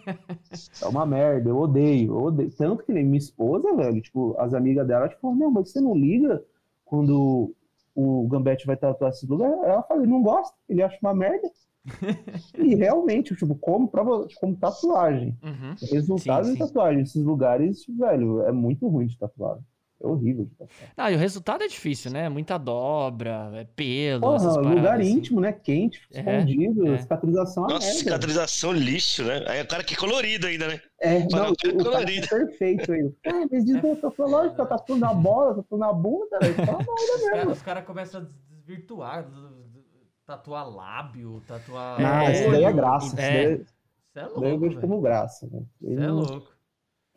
[0.82, 2.50] É uma merda, eu odeio, eu odeio.
[2.56, 5.94] Tanto que nem minha esposa, velho, tipo, as amigas dela, tipo, não, mas você não
[5.94, 6.42] liga
[6.87, 7.54] quando
[7.94, 9.50] o Gambete vai tatuar esse lugar?
[9.64, 11.50] Ela fala, ele não gosta, ele acha uma merda.
[12.58, 15.74] e realmente, tipo, como, prova, como tatuagem, Uhum.
[15.92, 16.66] resultado Sim, de sim.
[16.66, 19.58] tatuagem, esses lugares, velho, é muito ruim de tatuar.
[20.00, 20.92] É horrível de tatuar.
[20.96, 22.28] Ah, e o resultado é difícil, né?
[22.28, 24.76] Muita dobra, é pelo, Porra, essas paradas.
[24.76, 25.11] lugar assim.
[25.11, 25.52] íntimo, né?
[25.52, 26.98] Quente, É, escondido, é.
[26.98, 27.98] cicatrização a Nossa, merda.
[27.98, 29.44] cicatrização lixo, né?
[29.48, 30.80] Aí o cara que é colorido ainda, né?
[31.00, 32.26] É, Fala, não, eu o cara colorido.
[32.26, 33.12] é perfeito aí.
[33.26, 36.56] Ah, mas desmontou, falou, lógico, tá tatuando na bola, tá tatuando na bunda, velho.
[36.66, 39.26] Mal Os caras cara começam a des- desvirtuar,
[40.26, 42.00] tatuar lábio, tatuar.
[42.00, 43.06] Não, É, isso daí é graça.
[43.06, 43.32] Isso é.
[43.32, 44.80] daí, Isso é isso daí eu louco, vejo velho.
[44.80, 45.62] como graça, né?
[45.82, 46.58] Isso é louco.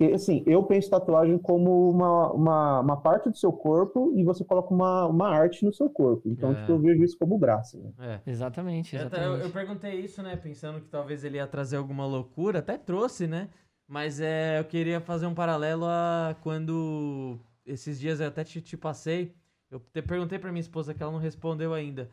[0.01, 4.43] Porque, assim, eu penso tatuagem como uma, uma, uma parte do seu corpo e você
[4.43, 6.27] coloca uma, uma arte no seu corpo.
[6.27, 6.55] Então, É.
[6.55, 7.77] tipo, eu vejo isso como graça.
[7.77, 7.91] Né?
[8.25, 8.31] É.
[8.31, 9.27] Exatamente, exatamente.
[9.27, 10.35] eu- eu perguntei isso, né?
[10.35, 13.49] Pensando que talvez ele ia trazer alguma loucura, até trouxe, né?
[13.87, 18.75] Mas é, eu queria fazer um paralelo a quando esses dias eu até te, te
[18.75, 19.35] passei.
[19.69, 22.09] Eu te perguntei pra minha esposa que ela não respondeu ainda.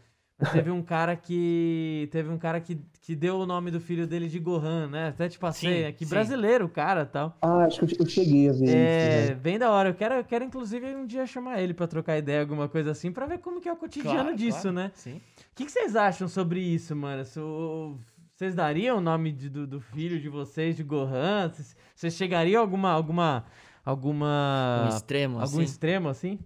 [0.52, 2.08] Teve um cara que.
[2.12, 5.08] Teve um cara que, que deu o nome do filho dele de Gohan, né?
[5.08, 5.82] Até te passei.
[5.82, 6.10] Sim, aqui sim.
[6.10, 7.36] brasileiro, o cara tal.
[7.42, 9.28] Ah, acho que eu, cheguei a ver É, isso.
[9.30, 9.34] né?
[9.34, 9.88] bem da hora.
[9.88, 13.10] Eu quero, eu quero, inclusive, um dia chamar ele pra trocar ideia, alguma coisa assim,
[13.10, 14.92] pra ver como que é o cotidiano Claro, disso, claro, né?
[14.94, 15.16] Sim.
[15.16, 15.20] O
[15.56, 17.24] que, que vocês acham sobre isso, mano?
[17.24, 17.96] Se o-
[18.36, 21.48] Vocês dariam o nome de- do, do filho de vocês de Gohan?
[21.52, 22.90] Vocês- Vocês chegariam a alguma.
[22.92, 23.44] alguma.
[23.84, 24.84] alguma.
[24.84, 25.62] Um extremo, algum assim.
[25.62, 26.38] extremo assim?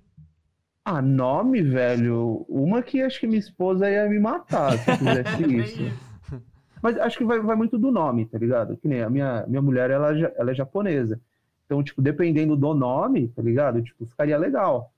[0.84, 2.44] Ah, nome, velho.
[2.48, 5.80] Uma que acho que minha esposa ia me matar se fizesse Bem isso.
[6.82, 8.76] Mas acho que vai, vai muito do nome, tá ligado?
[8.76, 11.20] Que nem a minha, minha mulher, ela, ela é japonesa.
[11.64, 13.80] Então, tipo, dependendo do nome, tá ligado?
[13.80, 14.92] Tipo, ficaria legal.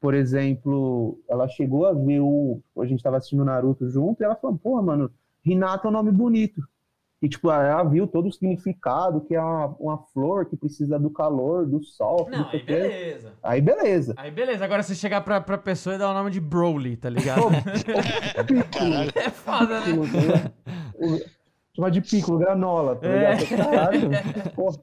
[0.00, 2.60] Por exemplo, ela chegou a ver o.
[2.76, 5.10] A gente tava assistindo Naruto junto e ela falou, porra, mano,
[5.46, 6.60] Hinata é um nome bonito.
[7.22, 11.08] E, tipo, ela viu todo o significado, que é uma, uma flor que precisa do
[11.08, 13.32] calor, do sol, Não, aí beleza.
[13.40, 14.14] Aí, beleza.
[14.16, 14.64] Aí beleza.
[14.64, 17.42] Agora você chegar pra, pra pessoa e dar o nome de Broly, tá ligado?
[19.14, 19.86] É foda, né?
[20.96, 21.42] O-
[21.74, 23.34] Chama de piccolo, granola, tá É.
[23.36, 23.48] ligado?
[23.56, 24.10] Caralho.
[24.54, 24.76] Porra.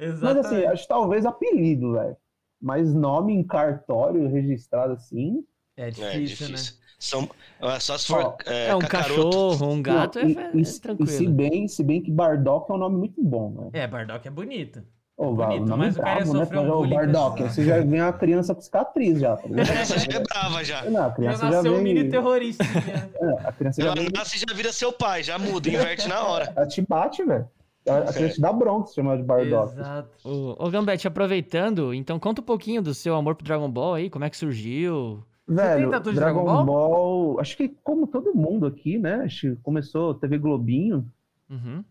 [0.00, 2.16] Mas assim, acho que talvez apelido, velho.
[2.60, 5.44] Mas nome em cartório registrado assim.
[5.76, 6.56] é É difícil, né?
[7.00, 7.26] São,
[7.62, 9.14] é, só se for Ó, é, É um cacaroto.
[9.30, 11.32] cachorro, um gato, é, e, é e- e se tranquilo.
[11.32, 13.80] bem, se bem que Bardock é um nome muito bom, né?
[13.82, 14.82] É, Bardock é bonito.
[15.16, 16.32] Ô, bonito, Val, o nome mas o cara ia brabo,
[16.62, 16.72] né?
[16.72, 19.48] um Bardock, você já vem uma criança com cicatriz já, tá?
[19.80, 20.84] Essa já é brava já.
[20.90, 21.84] Não, a Já criança já nasceu um vem...
[21.84, 22.64] mini terrorista.
[22.68, 23.10] né?
[23.20, 24.08] É, a criança já vem...
[24.14, 26.52] nasce e já vira seu pai, já muda, inverte na hora.
[26.56, 27.48] Ela te bate, velho.
[27.88, 29.72] A a criança te dá bronca se chama de Bardock.
[29.72, 30.10] Exato.
[30.22, 34.10] Ô, ô Gambete, aproveitando, então conta um pouquinho do seu amor pro Dragon Ball aí,
[34.10, 35.22] como é que surgiu?
[35.54, 37.40] Velho, Dragon, Dragon Ball?
[37.40, 39.22] acho que como todo mundo aqui, né?
[39.24, 41.10] Acho que começou TV Globinho.
[41.48, 41.84] Uhum.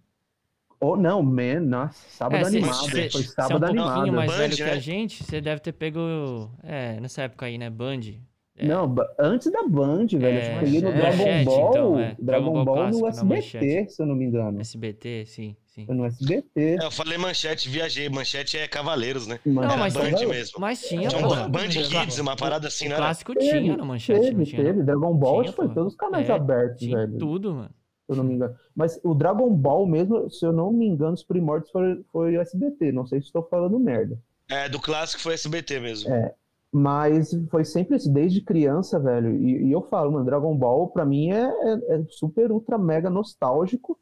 [0.82, 2.86] Ou não, Man, nossa, sábado É, cê- animado.
[2.86, 4.16] cê- foi cê é um sábado pouquinho animado.
[4.16, 4.80] mais Band, velho que a né?
[4.80, 6.00] gente, você deve ter pego,
[6.64, 8.00] é, nessa época aí, né, Band.
[8.60, 8.66] É.
[8.68, 10.26] Não, antes da Band, velho.
[10.26, 11.70] É, acho que peguei no Dragon Ball.
[11.70, 12.16] então, é.
[12.20, 14.60] Dragon, Dragon Ball Ball no clássico SBT, se eu não me engano.
[14.60, 15.86] SBT, sim, sim.
[15.86, 16.78] Foi no SBT.
[16.82, 18.10] É, eu falei manchete, viajei.
[18.10, 19.40] Manchete é Cavaleiros, né?
[19.46, 20.60] Não, Era mas- Band mesmo.
[20.60, 21.46] Mas tinha, Tinha porra.
[21.46, 23.06] um Band Kids, uma parada assim, O não era?
[23.06, 24.64] clássico tinha na manchete, teve, não tinha?
[24.64, 24.84] teve.
[24.84, 25.74] Dragon Ball Tinha, acho que foi pô.
[25.74, 27.18] todos os canais É, abertos, Tinha velho.
[27.18, 27.70] tudo, mano.
[28.06, 28.56] Se eu não me engano.
[28.76, 32.42] Mas o Dragon Ball mesmo, se eu não me engano, os primórdios foi, foi o
[32.42, 32.92] SBT.
[32.92, 34.18] Não sei se estou falando merda.
[34.50, 36.12] É, do clássico foi SBT mesmo.
[36.12, 36.34] É.
[36.72, 39.36] Mas foi sempre isso, desde criança, velho.
[39.44, 43.10] E, e eu falo, mano, Dragon Ball pra mim é, é- é super, ultra, mega
[43.10, 43.98] nostálgico.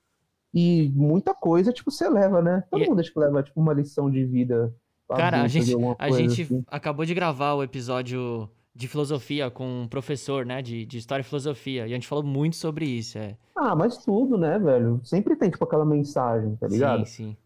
[0.53, 2.63] E muita coisa, tipo, você leva, né?
[2.69, 4.73] Todo E- mundo acho que leva, tipo, uma lição de vida.
[5.09, 6.63] Cara, a gente, a gente assim.
[6.67, 11.25] acabou de gravar o episódio de filosofia com um professor, né, de, de história e
[11.25, 13.35] filosofia, e a gente falou muito sobre isso, é.
[13.55, 14.99] Ah, mas tudo, né, velho?
[15.03, 17.05] Sempre tem, tipo, aquela mensagem, tá ligado?
[17.05, 17.37] Sim, sim.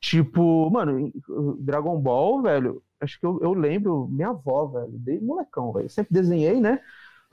[0.00, 1.12] Tipo, mano,
[1.60, 5.86] Dragon Ball, velho, acho que eu, eu lembro minha avó, velho, desde molecão, velho.
[5.86, 6.80] Eu sempre desenhei, né?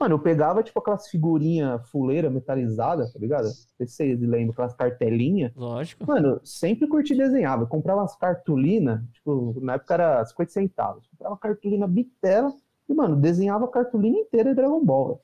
[0.00, 3.46] Mano, eu pegava, tipo, aquelas figurinhas fuleira metalizadas, tá ligado?
[3.46, 5.52] Não sei se vocês lembram, aquelas cartelinhas.
[5.56, 6.06] Lógico.
[6.06, 7.58] Mano, sempre curti desenhar.
[7.60, 11.04] Eu comprava umas cartolinas, tipo, na época era 50 centavos.
[11.08, 12.52] Comprava cartolina bitela
[12.88, 15.20] e, mano, desenhava a cartolina inteira de Dragon Ball, velho.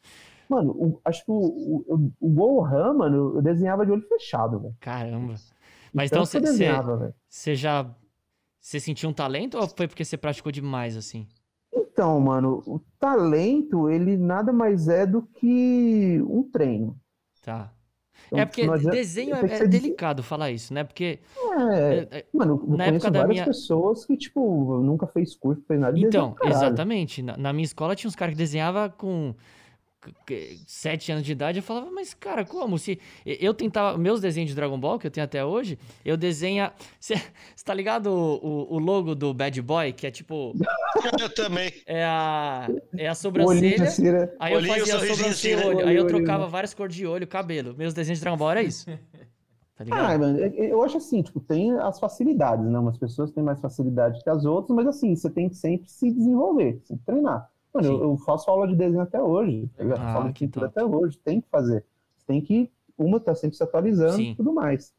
[0.48, 4.74] Mano, o- acho que o, o, o Gohan, mano, eu desenhava de olho fechado, velho.
[4.80, 5.35] Caramba.
[5.92, 7.14] Mas então eu você desenhava, velho.
[7.54, 7.88] já
[8.64, 11.29] você sentiu um talento ou foi porque você praticou demais assim?
[11.70, 16.98] Então, mano, o talento, ele nada mais é do que um treino.
[17.42, 17.70] Tá.
[18.29, 20.83] Então, é porque desenho é, é ser de- delicado falar isso, né?
[20.83, 21.18] Porque
[21.59, 25.37] É, é, é, mano, eu na época da várias minha- pessoas que, tipo, nunca fez
[25.37, 26.57] curso, fez nada e Então, caralho.
[26.57, 27.22] exatamente.
[27.22, 29.35] Na, na minha escola tinha uns caras que desenhavam com
[30.66, 31.58] sete anos de idade.
[31.58, 32.78] Eu falava, mas cara, como?
[32.78, 33.96] Se eu tentava.
[33.98, 36.72] Meus desenhos de Dragon Ball, que eu tenho até hoje, eu desenha.
[37.00, 37.14] Você
[37.64, 39.92] tá ligado o, o- o logo do Bad Boy?
[39.92, 40.52] Que é tipo.
[41.20, 41.72] Eu também.
[41.86, 43.86] É a, é a olhinho sobrancelha.
[43.90, 44.36] cera.
[44.38, 45.86] Aí eu Olhinho, fazia a sobrancelha olho.
[45.88, 47.74] Aí eu trocava várias cores de olho, cabelo.
[47.76, 48.86] Meus desenhos de Dragon Ball era isso.
[49.76, 50.20] tá Ah, ligado?
[50.20, 52.78] mano, eu- eu acho assim, tipo, tem as facilidades, né?
[52.78, 56.10] Umas pessoas têm mais facilidade que as outras, mas assim, você tem que sempre se
[56.10, 57.50] desenvolver, sempre treinar.
[57.74, 59.98] Mano, eu, eu faço aula de desenho até hoje, tá ligado?
[59.98, 61.84] Ah, Faço aula de pintura até hoje, tem que fazer.
[62.26, 64.94] Tem que, uma tá sempre se atualizando e tudo mais.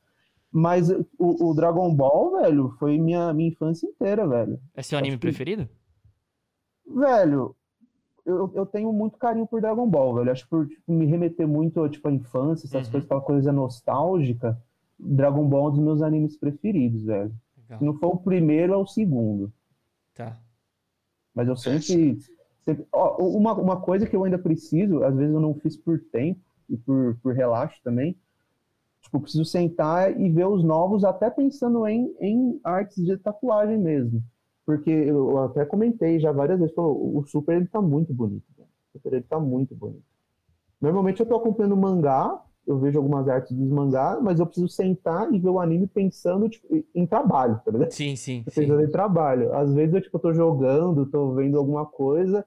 [0.52, 4.60] Mas o, o Dragon Ball, velho, foi minha, minha infância inteira, velho.
[4.74, 5.70] É seu anime acho que- preferido?
[6.88, 7.56] Velho,
[8.26, 10.32] eu, eu tenho muito carinho por Dragon Ball, velho.
[10.32, 12.92] Acho que por tipo, me remeter muito tipo, à infância, essas Uhum.
[12.92, 14.62] coisas, aquela coisa nostálgica.
[15.00, 17.34] Dragon Ball é um dos meus animes preferidos, velho.
[17.58, 17.80] Legal.
[17.80, 19.52] Se não for o primeiro, é o segundo.
[20.14, 20.38] Tá.
[21.34, 22.18] Mas eu sempre.
[22.92, 26.40] Ó, uma, uma coisa que eu ainda preciso, às vezes eu não fiz por tempo
[26.70, 28.18] e por, por relaxo também.
[29.02, 33.78] Tipo, eu preciso sentar e ver os novos, até pensando em, em artes de tatuagem
[33.78, 34.22] mesmo.
[34.66, 38.46] Porque eu até comentei já várias vezes, pô, o Super ele tá muito bonito.
[38.58, 38.68] velho.
[38.94, 40.04] O Super ele tá muito bonito.
[40.82, 45.32] Normalmente eu tô acompanhando mangá, eu vejo algumas artes dos mangá, mas eu preciso sentar
[45.32, 47.92] e ver o anime pensando tipo, em trabalho, tá ligado?
[47.92, 48.62] Sim, sim, sim.
[48.62, 49.54] Pensando em trabalho.
[49.54, 52.44] Às vezes eu, tipo, tô jogando, tô vendo alguma coisa,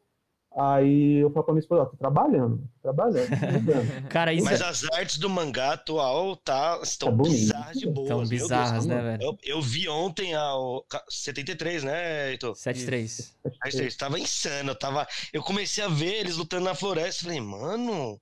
[0.57, 4.09] aí eu falo pra minha esposa, ó, tô trabalhando, tô trabalhando, tô.
[4.11, 8.09] Cara, isso Mas é as artes do mangá atual tá, estão Tá bizarras de boas.
[8.09, 8.43] tão meu Deus.
[8.43, 9.23] bizarras, né, velho?
[9.23, 12.55] Eu, eu vi ontem a o, 73, né, Heitor?
[12.55, 13.33] 7-3.
[13.63, 15.07] Aí você tava insano, eu tava.
[15.33, 17.25] Eu comecei a ver eles lutando na floresta.
[17.25, 18.21] Falei, mano,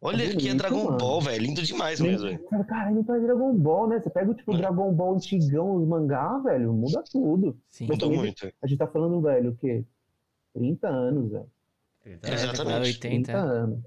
[0.00, 0.98] olha aqui é Dragon mano.
[0.98, 1.42] Ball, velho.
[1.42, 2.44] Lindo demais mesmo, velho.
[2.48, 4.00] Cara, cara, não faz Dragon Ball, né?
[4.00, 7.58] Você pega o tipo Dragon Ball antigão, os mangá, velho, muda tudo.
[7.68, 7.86] Sim.
[7.86, 8.52] Muito.
[8.62, 9.84] A gente tá falando, velho, o quê?
[10.54, 11.50] 30 anos, velho.
[12.04, 12.56] É, Exatamente.
[12.64, 13.34] década 80, 30 é.
[13.34, 13.84] anos.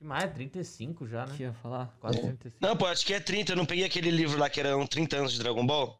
[0.00, 1.34] Mais, 35 já, né?
[1.40, 1.96] Ia falar.
[1.98, 2.58] Quase 35.
[2.60, 3.52] Não, pô, acho que é 30.
[3.52, 5.98] Eu não peguei aquele livro lá que eram 30 anos de Dragon Ball.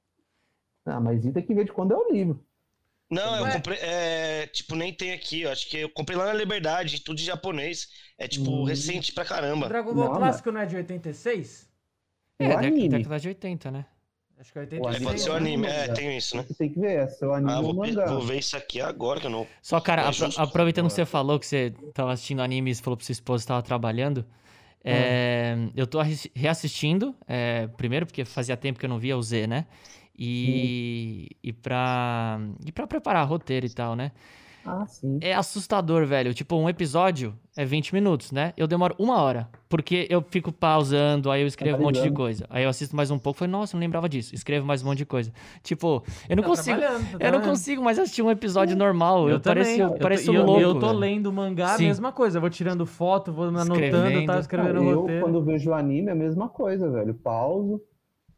[0.85, 2.45] Ah, mas isso tem que ver de quando é o livro.
[3.11, 3.53] Não, eu Ué?
[3.53, 3.79] comprei.
[3.81, 5.43] É, tipo, nem tem aqui.
[5.43, 7.89] Eu acho que eu comprei lá na Liberdade, tudo em japonês.
[8.19, 8.65] É, tipo, Hum.
[8.65, 9.69] recente pra O caramba.
[9.69, 11.71] Dragon Ball Não, clássico não é de 86?
[12.39, 12.89] É, o anime.
[12.89, 13.87] década de 80, né?
[14.39, 15.01] Acho que é O 86.
[15.01, 15.67] É, pode ser o anime.
[15.67, 16.43] É, tem isso, né?
[16.47, 18.07] Você tem que ver, é seu anime Ah, ou vou, ver- mangá.
[18.07, 19.47] vou ver isso aqui agora que eu não.
[19.63, 20.41] Só, cara, É apro- justo.
[20.41, 23.49] aproveitando que você falou que você tava assistindo anime e falou pra sua esposa que
[23.49, 24.25] tava trabalhando,
[24.85, 25.99] é, eu tô
[26.35, 29.67] reassistindo, é, primeiro porque fazia tempo que eu não via o Z, né?
[30.19, 34.13] E, e, pra, e pra preparar roteiro e tal, né?
[34.67, 35.19] Ah, sim.
[35.21, 36.33] É assustador, velho.
[36.33, 38.53] Tipo, um episódio é 20 minutos, né?
[38.57, 39.49] Eu demoro uma hora.
[39.69, 42.47] Porque eu fico pausando, aí eu escrevo um monte de coisa.
[42.49, 44.35] Aí eu assisto mais um pouco, falei, nossa, eu não lembrava disso.
[44.35, 45.33] Escrevo mais um monte de coisa.
[45.63, 46.81] Tipo, eu não Tá consigo.
[46.81, 49.29] tá Eu não consigo mais assistir um episódio normal.
[49.29, 49.99] Eu, pareço, também.
[49.99, 50.61] pareço eu, um e eu- louco.
[50.63, 50.99] Eu tô velho.
[50.99, 51.85] lendo mangá, a Sim.
[51.87, 52.39] mesma coisa.
[52.39, 54.27] Eu vou tirando foto, vou anotando, Escrevendo.
[54.27, 55.23] tá escrevendo eu, roteiro.
[55.23, 57.13] quando vejo anime, é a mesma coisa, velho.
[57.15, 57.81] Pauso,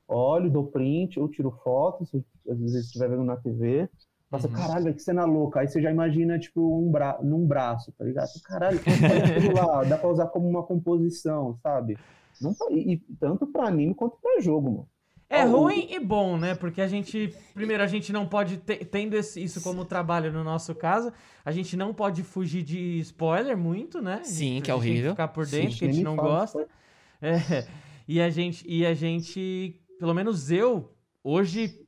[0.08, 3.88] olho, dou print, ou tiro foto, se às vezes estiver vendo na TV.
[4.36, 4.54] Nossa, Uhum.
[4.54, 5.60] caralho, que cena louca.
[5.60, 7.18] Aí você já imagina, tipo, um bra...
[7.22, 8.28] num braço, tá ligado?
[8.44, 8.80] Caralho,
[9.54, 11.98] lá, dá pra usar como uma composição, sabe?
[12.40, 14.88] Não, tá- e, e tanto pra anime quanto pra jogo, mano.
[15.28, 16.54] É ruim e bom, né?
[16.54, 20.44] Porque a gente, primeiro, a gente não pode, ter, tendo esse- isso como trabalho no
[20.44, 21.12] nosso caso,
[21.44, 24.14] a gente não pode fugir de spoiler muito, né?
[24.14, 25.10] A gente- Sim, que é a gente tem horrível.
[25.12, 26.68] ficar por Sim, dentro, que a gente não gosta.
[27.20, 27.66] É,
[28.06, 30.92] e a gente, e a gente, pelo menos eu,
[31.24, 31.85] hoje,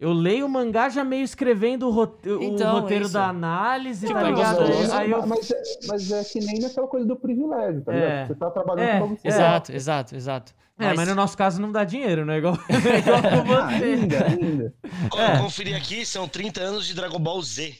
[0.00, 3.12] eu leio o mangá já meio escrevendo o, rote- o Então, é roteiro isso.
[3.14, 4.62] da análise, Tipo, tá é ligado?
[4.62, 7.96] Aí, aí eu, mas, é, mas é que nem naquela coisa do privilégio, tá É.
[8.00, 8.26] ligado?
[8.28, 10.54] Você tá trabalhando É, que você Exato, exato, exato.
[10.78, 12.58] é, mas no nosso caso não dá dinheiro, não é igual, é
[12.98, 13.84] igual com Ah, você.
[13.84, 14.74] ainda, ainda.
[15.16, 15.38] É.
[15.38, 17.74] Conferir aqui, são 30 anos de Dragon Ball Z.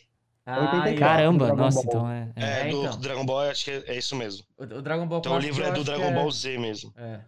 [0.51, 0.99] 84.
[0.99, 1.85] Caramba, nossa, Ball.
[1.89, 2.29] então é.
[2.35, 2.43] é.
[2.43, 2.99] É, É, do então.
[3.01, 4.45] Dragon Ball, acho que é, é isso mesmo.
[4.59, 6.91] o, o Dragon Ball Então o livro é do que Dragon é- Ball Z mesmo.
[6.97, 7.21] É.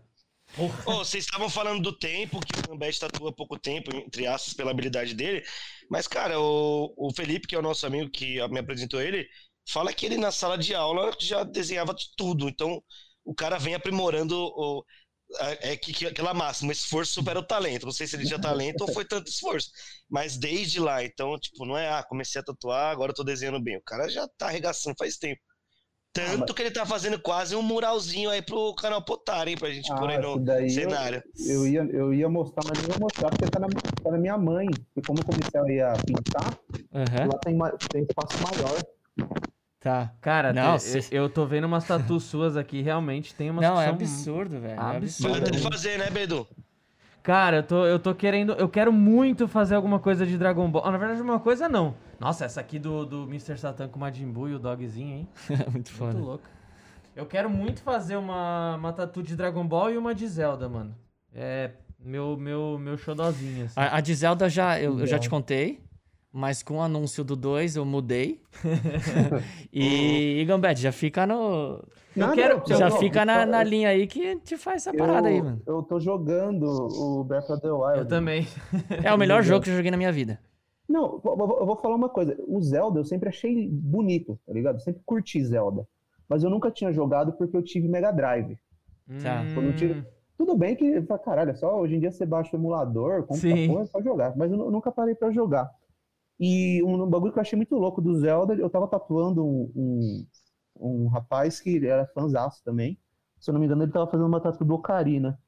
[0.58, 4.70] Ô, vocês estavam falando do tempo, que o Gambit tatua pouco tempo, entre aspas, pela
[4.70, 5.44] habilidade dele.
[5.88, 9.26] Mas, cara, o, o Felipe, que é o nosso amigo que me apresentou ele,
[9.68, 12.48] fala que ele na sala de aula já desenhava de tudo.
[12.48, 12.82] Então,
[13.24, 14.84] o cara vem aprimorando o,
[15.38, 17.86] é que, que aquela máxima, esforço supera o talento.
[17.86, 19.70] Não sei se ele tinha talento ou foi tanto esforço.
[20.08, 23.62] Mas desde lá, então, tipo, não é, ah, comecei a tatuar, agora eu tô desenhando
[23.62, 23.76] bem.
[23.76, 25.40] O cara já tá arregaçando faz tempo.
[26.12, 29.56] Tanto mas- que ele tá fazendo quase um muralzinho aí pro canal Potar, hein?
[29.56, 31.22] Pra gente pôr aí Ah, no daí eu- cenário.
[31.48, 34.36] Eu ia, eu ia mostrar, mas não ia mostrar porque tá na, tá na minha
[34.36, 34.66] mãe.
[34.92, 36.58] Porque como eu comecei a pintar,
[36.92, 37.56] Aham, lá tem,
[37.92, 38.84] tem espaço maior.
[39.78, 40.12] tá.
[40.20, 43.76] Cara, Não, te- cê- eu, tô vendo umas tatuas suas aqui, realmente tem umas Não,
[43.76, 44.80] que é são- absurdo, velho.
[44.80, 45.58] É Absurdo.
[45.70, 46.46] fazer, né, Bedu?
[47.22, 48.52] Cara, eu tô, eu tô querendo.
[48.52, 50.82] Eu quero muito fazer alguma coisa de Dragon Ball.
[50.84, 51.94] Ah, na verdade, uma coisa não.
[52.18, 53.58] Nossa, essa aqui do, do Mr.
[53.58, 55.28] Satan com o Majin Buu e o dogzinho, hein?
[55.48, 56.18] Muito Muito foda.
[56.18, 56.44] louco.
[57.14, 60.94] Eu quero muito fazer uma, uma tatu de Dragon Ball e uma de Zelda, mano.
[61.34, 63.74] É meu, meu, meu xodózinho, assim.
[63.78, 65.80] A, a de Zelda já, eu, eu já te contei.
[66.32, 68.40] Mas com o anúncio do 2 eu mudei.
[69.72, 71.82] e, e Gambete, já fica no.
[72.16, 75.40] Eu quero- Já eu- fica na, na linha aí que te faz essa parada aí,
[75.42, 75.60] mano.
[75.66, 77.98] Eu tô jogando o Breath of the Wild.
[77.98, 78.46] Eu também.
[79.02, 80.38] É o melhor jogo que eu joguei na minha vida.
[80.88, 82.36] Não, eu vou eu vou falar uma coisa.
[82.48, 84.76] O Zelda eu sempre achei bonito, tá ligado?
[84.76, 85.86] Eu sempre curti Zelda.
[86.28, 88.56] Mas eu nunca tinha jogado porque eu tive Mega Drive.
[89.22, 89.42] Tá.
[89.54, 90.04] Quando eu tiro-
[90.38, 93.36] Tudo bem que, fala, caralho, é só hoje em dia você baixa o emulador, compra
[93.36, 93.68] Sim.
[93.68, 94.36] porra, é só jogar.
[94.36, 95.68] Mas eu nu- nunca parei pra jogar.
[96.40, 100.26] E um, bagulho que eu achei muito louco do Zelda, eu tava tatuando um, um,
[100.80, 102.98] um rapaz que era fãzaço também.
[103.38, 105.38] Se eu não me engano, ele tava fazendo uma tatu do Ocarina.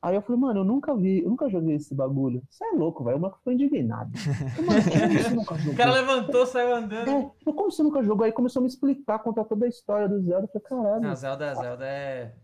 [0.00, 2.42] Aí eu falei, mano, eu nunca vi, eu nunca joguei esse bagulho.
[2.50, 3.18] Você é louco, velho.
[3.18, 4.10] O maluco ficou indignado.
[4.66, 5.42] Mano?
[5.72, 7.08] O cara levantou, saiu andando.
[7.08, 8.24] É, eu, como você nunca jogou?
[8.24, 10.44] Aí começou a me explicar, contar toda a história do Zelda.
[10.44, 11.02] Eu falei, caralho.
[11.04, 12.34] Não, Zelda, Zelda é.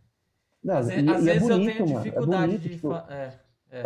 [0.63, 2.63] Não, Às, e- ve- e às é vezes eu bonito, tenho mano, é dificuldade bonito,
[2.63, 2.69] de.
[2.71, 3.33] tipo, fa- É,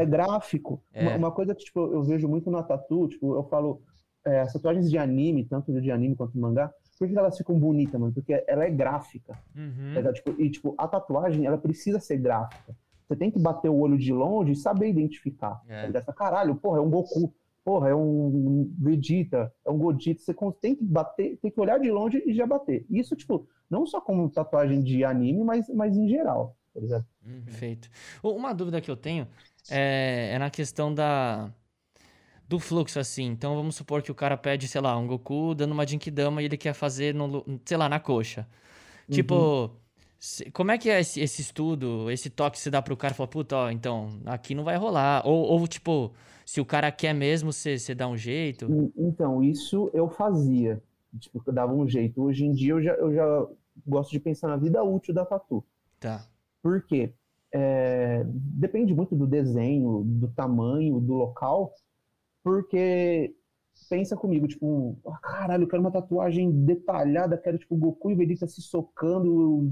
[0.02, 0.82] É gráfico.
[0.92, 1.02] É.
[1.02, 3.82] Uma, uma coisa que tipo, eu vejo muito na tatu, tipo, eu falo,
[4.24, 7.58] é, as tatuagens de anime, tanto de anime quanto de mangá, por que elas ficam
[7.58, 8.12] bonitas, mano?
[8.12, 9.36] Porque ela é gráfica.
[9.56, 10.02] Uhum.
[10.02, 10.12] tá?
[10.12, 12.76] Tipo, e tipo, a tatuagem, ela precisa ser gráfica.
[13.08, 15.60] Você tem que bater o olho de longe e saber identificar.
[15.68, 15.90] É.
[15.90, 17.34] Tá Caralho, porra, é um Goku.
[17.64, 20.22] Porra, é um Vegeta, é um Godita.
[20.22, 22.86] Você tem que bater, tem que olhar de longe e já bater.
[22.90, 26.56] Isso, tipo, não só como tatuagem de anime, mas, mas em geral.
[26.88, 27.04] Tá?
[27.24, 27.42] Uhum.
[27.44, 27.88] Perfeito.
[28.22, 29.28] Uma dúvida que eu tenho
[29.70, 31.52] é, é na questão da
[32.52, 33.24] do fluxo, assim.
[33.26, 36.44] Então vamos supor que o cara pede, sei lá, um Goku dando uma Jinkidama e
[36.44, 38.46] ele quer fazer, no, sei lá, na coxa.
[39.10, 39.70] Tipo,
[40.18, 43.16] se- como é que é esse, esse estudo, esse toque se dá pro cara e
[43.16, 45.26] fala, puta, ó, então, aqui não vai rolar.
[45.26, 46.12] Ou, ou tipo,
[46.44, 48.92] se o cara quer mesmo, você dá um jeito.
[48.96, 50.82] Então, isso eu fazia.
[51.18, 52.22] Tipo, eu dava um jeito.
[52.22, 53.46] Hoje em dia eu já, eu já
[53.86, 55.64] gosto de pensar na vida útil da tatu.
[55.98, 56.26] Tá.
[56.62, 57.12] Por quê?
[57.54, 61.74] É, depende muito do desenho, do tamanho, do local,
[62.42, 63.34] porque
[63.88, 68.46] pensa comigo, tipo, ah, caralho, eu quero uma tatuagem detalhada, quero tipo Goku e Vegeta
[68.46, 69.70] se socando,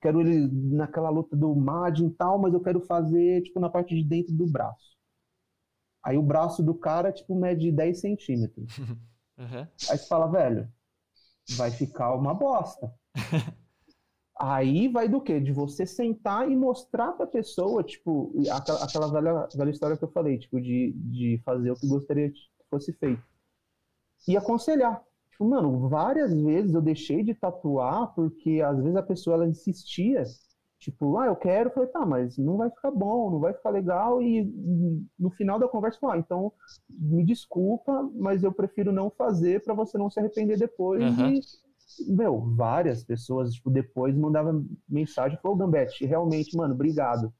[0.00, 3.94] quero ele naquela luta do Majin e tal, mas eu quero fazer tipo na parte
[3.94, 4.96] de dentro do braço.
[6.02, 8.72] Aí o braço do cara tipo mede 10 centímetros.
[9.38, 9.68] Aham.
[9.90, 10.68] Aí você fala, velho,
[11.56, 12.92] vai ficar uma bosta.
[14.40, 15.40] Aí vai do quê?
[15.40, 20.12] De você sentar e mostrar pra pessoa, tipo, aquela, aquela velha, velha história que eu
[20.12, 23.22] falei, tipo, de, de fazer o que gostaria que fosse feito.
[24.28, 25.02] E aconselhar.
[25.30, 30.22] Tipo, mano, várias vezes eu deixei de tatuar porque às vezes a pessoa ela insistia,
[30.78, 33.70] tipo, ah, eu quero, eu falei, tá, mas não vai ficar bom, não vai ficar
[33.70, 34.44] legal, e
[35.18, 36.52] no final da conversa, ah, então
[36.88, 41.02] me desculpa, mas eu prefiro não fazer pra você não se arrepender depois.
[41.02, 41.32] Aham.
[41.32, 41.40] E,
[42.08, 47.32] meu, várias pessoas, tipo, depois mandavam mensagem, falou, Gambete, realmente, mano, obrigado.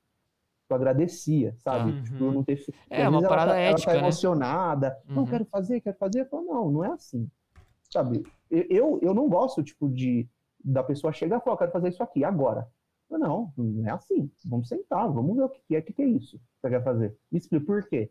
[0.70, 1.92] Eu agradecia, sabe?
[1.94, 2.02] Tá.
[2.02, 2.32] Tipo, Uhum.
[2.32, 2.62] não ter.
[2.90, 4.02] É, uma ela parada tá- ela ética, tá né?
[4.02, 4.98] emocionada.
[5.08, 5.28] Não, Uhum.
[5.28, 6.20] quero fazer, quero fazer.
[6.20, 7.28] Eu falo, não, não é assim.
[7.90, 8.22] Sabe?
[8.50, 10.28] Eu, eu, não gosto, tipo, de
[10.62, 12.66] da pessoa chegar e falar, quero fazer isso aqui, agora.
[13.08, 14.30] Eu, não, não é assim.
[14.44, 16.84] Vamos sentar, vamos ver o que é, o que que é isso que você quer
[16.84, 17.16] fazer.
[17.32, 18.10] Me explica por quê.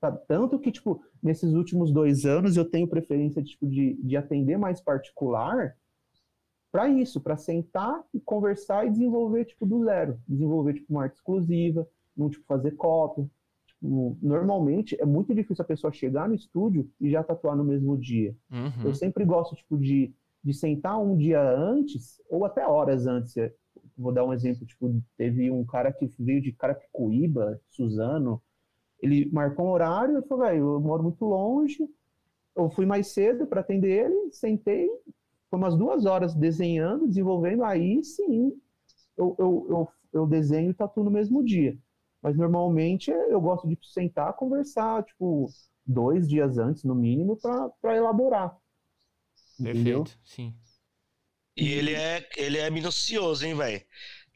[0.00, 0.20] Sabe?
[0.26, 4.80] Tanto que, tipo, nesses últimos dois anos eu tenho preferência, tipo, de, de atender mais
[4.80, 5.76] particular
[6.70, 10.20] para isso, para sentar e conversar e desenvolver, tipo, do zero.
[10.28, 13.26] Desenvolver, tipo, uma arte exclusiva, não, tipo, fazer cópia.
[13.66, 17.96] Tipo, normalmente é muito difícil a pessoa chegar no estúdio e já tatuar no mesmo
[17.96, 18.36] dia.
[18.50, 18.84] Uhum.
[18.84, 23.34] Eu sempre gosto, tipo, de, de sentar um dia antes, ou até horas antes.
[23.96, 28.42] Vou dar um exemplo, tipo, teve um cara que veio de Carapicuíba, Suzano,
[29.00, 31.78] ele marcou um horário, eu falei, velho, eu moro muito longe,
[32.56, 34.88] eu fui mais cedo para atender ele, sentei,
[35.50, 38.52] foi umas duas horas desenhando, desenvolvendo, aí sim,
[39.16, 41.76] eu, eu, eu, eu desenho e tatuo no mesmo dia.
[42.22, 45.48] Mas normalmente eu gosto de sentar, conversar, tipo,
[45.86, 48.56] dois dias antes, no mínimo, para elaborar.
[49.58, 50.02] Entendeu?
[50.02, 50.54] Perfeito, sim.
[51.56, 53.82] E ele é, ele é minucioso, hein, velho?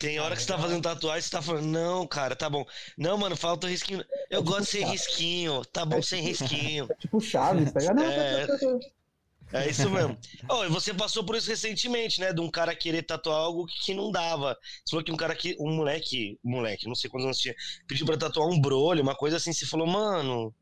[0.01, 2.65] Tem hora que você tá fazendo tatuagem, você tá falando, não, cara, tá bom.
[2.97, 4.03] Não, mano, falta o risquinho.
[4.31, 6.87] Eu gosto sem risquinho, tá bom sem risquinho.
[6.91, 7.97] É tipo Chaves, tá ligado?
[7.97, 8.47] Não, É.
[8.47, 9.61] tá, tá, tá, tá.
[9.61, 10.17] É isso mesmo.
[10.49, 12.33] Oh, e você passou por isso recentemente, né?
[12.33, 14.57] De um cara querer tatuar algo que não dava.
[14.85, 15.55] Você falou que um cara que.
[15.61, 16.39] Um moleque.
[16.43, 17.55] Moleque, não sei quantos anos tinha.
[17.87, 19.53] Pediu pra tatuar um brolho, uma coisa assim.
[19.53, 20.55] Você falou, mano,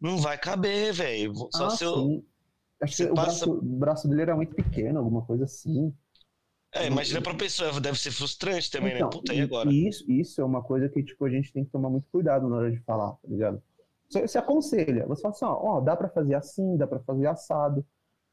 [0.00, 1.32] não vai caber, velho.
[1.54, 1.94] Só Ah, se eu.
[1.94, 2.24] sim.
[2.82, 5.94] Acho que o passa- braço, o braço dele era muito pequeno, alguma coisa assim.
[6.74, 9.04] É, imagina pra pessoa, deve ser frustrante também, Então, né?
[9.04, 9.76] Puta, e e- agora?
[9.88, 12.56] isso, isso é uma coisa que tipo, a gente tem que tomar muito cuidado na
[12.56, 13.62] hora de falar, tá ligado?
[14.08, 17.26] Você, você aconselha, você fala assim, ó, ó, dá pra fazer assim, dá pra fazer
[17.26, 17.84] assado.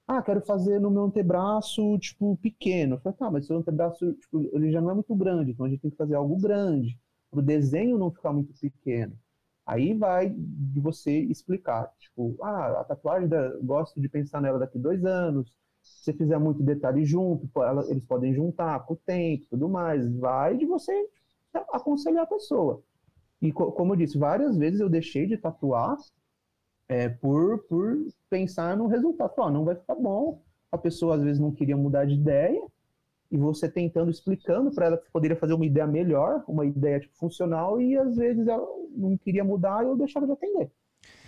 [0.07, 2.95] Ah, quero fazer no meu antebraço, tipo, pequeno.
[2.95, 5.69] Eu falei, tá, mas seu antebraço, tipo, ele já não é muito grande, então a
[5.69, 6.99] gente tem que fazer algo grande,
[7.31, 9.17] pro desenho não ficar muito pequeno.
[9.65, 14.79] Aí vai de você explicar, tipo, ah, a tatuagem, da, gosto de pensar nela daqui
[14.79, 17.49] dois anos, se fizer muito detalhe junto,
[17.89, 20.07] eles podem juntar com o tempo tudo mais.
[20.17, 20.93] Vai de você
[21.53, 22.81] aconselhar a pessoa.
[23.41, 25.97] E co como eu disse, várias vezes eu deixei de tatuar
[26.87, 27.97] é, por, por
[28.29, 29.33] pensar no resultado.
[29.37, 30.41] Oh, não vai ficar bom.
[30.71, 32.61] A pessoa às vezes não queria mudar de ideia,
[33.31, 37.15] e você tentando, explicando para ela que poderia fazer uma ideia melhor, uma ideia tipo,
[37.15, 40.71] funcional, e às vezes ela não queria mudar e eu deixava de atender.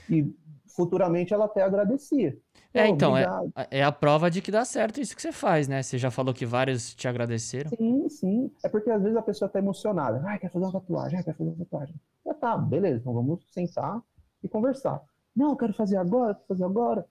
[0.10, 0.34] E
[0.66, 2.38] futuramente ela até agradecia.
[2.74, 3.26] É, então, é,
[3.69, 5.84] é, a prova de que dá certo isso que você faz, né?
[5.84, 7.69] Você já falou que vários te agradeceram.
[7.69, 8.51] Sim, sim.
[8.63, 10.24] É porque às vezes a pessoa tá emocionada.
[10.26, 11.95] Ah, quer fazer uma tatuagem, ah, quer fazer uma tatuagem.
[12.26, 14.01] Já tá, beleza, então vamos sentar
[14.41, 15.01] e conversar.
[15.36, 17.05] Não, eu quero fazer agora, quero fazer agora.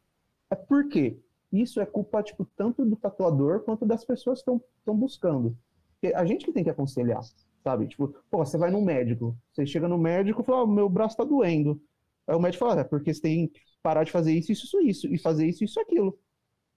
[0.50, 1.18] É porque
[1.52, 5.56] isso é culpa, tipo, tanto do tatuador quanto das pessoas que estão buscando.
[6.00, 7.20] Porque a gente que tem que aconselhar,
[7.62, 7.86] sabe?
[7.86, 11.16] Tipo, pô, você vai no médico, você chega no médico e fala, oh, meu braço
[11.16, 11.80] tá doendo.
[12.26, 13.50] Aí o médico fala, é porque você tem
[13.82, 16.18] parar de fazer isso, isso, isso, e fazer isso, isso, aquilo.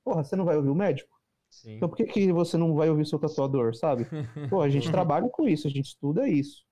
[0.03, 1.13] Porra, você não vai ouvir o médico?
[1.49, 1.75] Sim.
[1.75, 4.07] Então por que, que você não vai ouvir o seu tatuador, sabe?
[4.49, 6.65] Pô, a gente trabalha com isso, a gente estuda isso.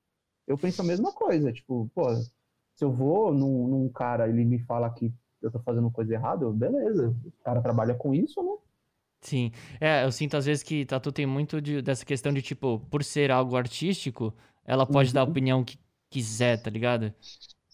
[0.47, 2.03] Eu penso a mesma coisa, tipo, pô,
[2.75, 6.49] se eu vou num, num cara, ele me fala que eu tô fazendo coisa errada,
[6.51, 7.15] beleza.
[7.23, 8.57] O cara trabalha com isso, né?
[9.21, 9.51] Sim.
[9.79, 13.03] É, eu sinto às vezes que tatu tem muito de, dessa questão de, tipo, por
[13.03, 14.33] ser algo artístico,
[14.65, 15.13] ela pode uhum.
[15.13, 15.77] dar a opinião que
[16.09, 17.13] quiser, tá ligado?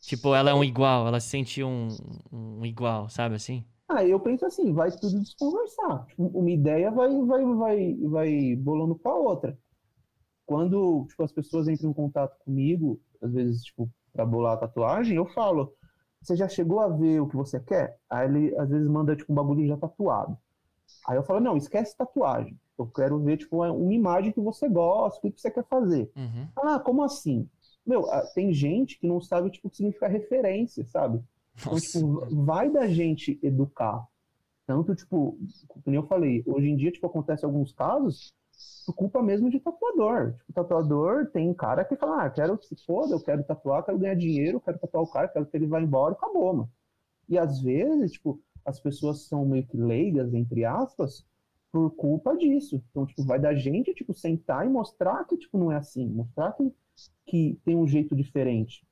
[0.02, 1.89] Tipo, ela é um igual, ela se sente um,
[2.32, 3.64] um igual, sabe assim?
[3.89, 6.06] Ah, eu penso assim, vai tudo desconversar.
[6.18, 9.58] Uma ideia vai, vai, vai, vai bolando com a outra.
[10.45, 15.16] Quando tipo, as pessoas entram em contato comigo, às vezes, tipo, para bolar a tatuagem,
[15.16, 15.74] eu falo,
[16.22, 17.98] você já chegou a ver o que você quer?
[18.10, 20.38] Aí ele às vezes manda tipo um bagulho já tatuado.
[21.08, 22.60] Aí eu falo, não, esquece tatuagem.
[22.78, 26.12] Eu quero ver tipo uma imagem que você gosta, o que você quer fazer.
[26.16, 26.48] Uhum.
[26.58, 27.50] Ah, como assim?
[27.88, 31.23] Meu, tem gente que não sabe, tipo, o que significa referência, sabe?
[31.57, 34.05] Então, tipo, vai da gente educar.
[34.65, 35.39] Tanto, tipo,
[35.83, 38.33] como eu falei, hoje em dia, tipo, acontece alguns casos
[38.85, 40.33] por culpa mesmo de tatuador.
[40.33, 43.97] Tipo, tatuador tem cara que fala, ah, quero que se foda, eu quero tatuar, quero
[43.97, 46.69] ganhar dinheiro, quero tatuar o cara, quero que ele vá embora e acabou, mano.
[47.29, 51.25] E às vezes, tipo, as pessoas são meio que leigas, entre aspas,
[51.71, 52.83] por culpa disso.
[52.91, 56.05] Então, tipo, vai da gente, tipo, sentar e mostrar que, tipo, não é assim.
[56.07, 56.73] Mostrar que
[57.26, 58.86] que tem um jeito diferente.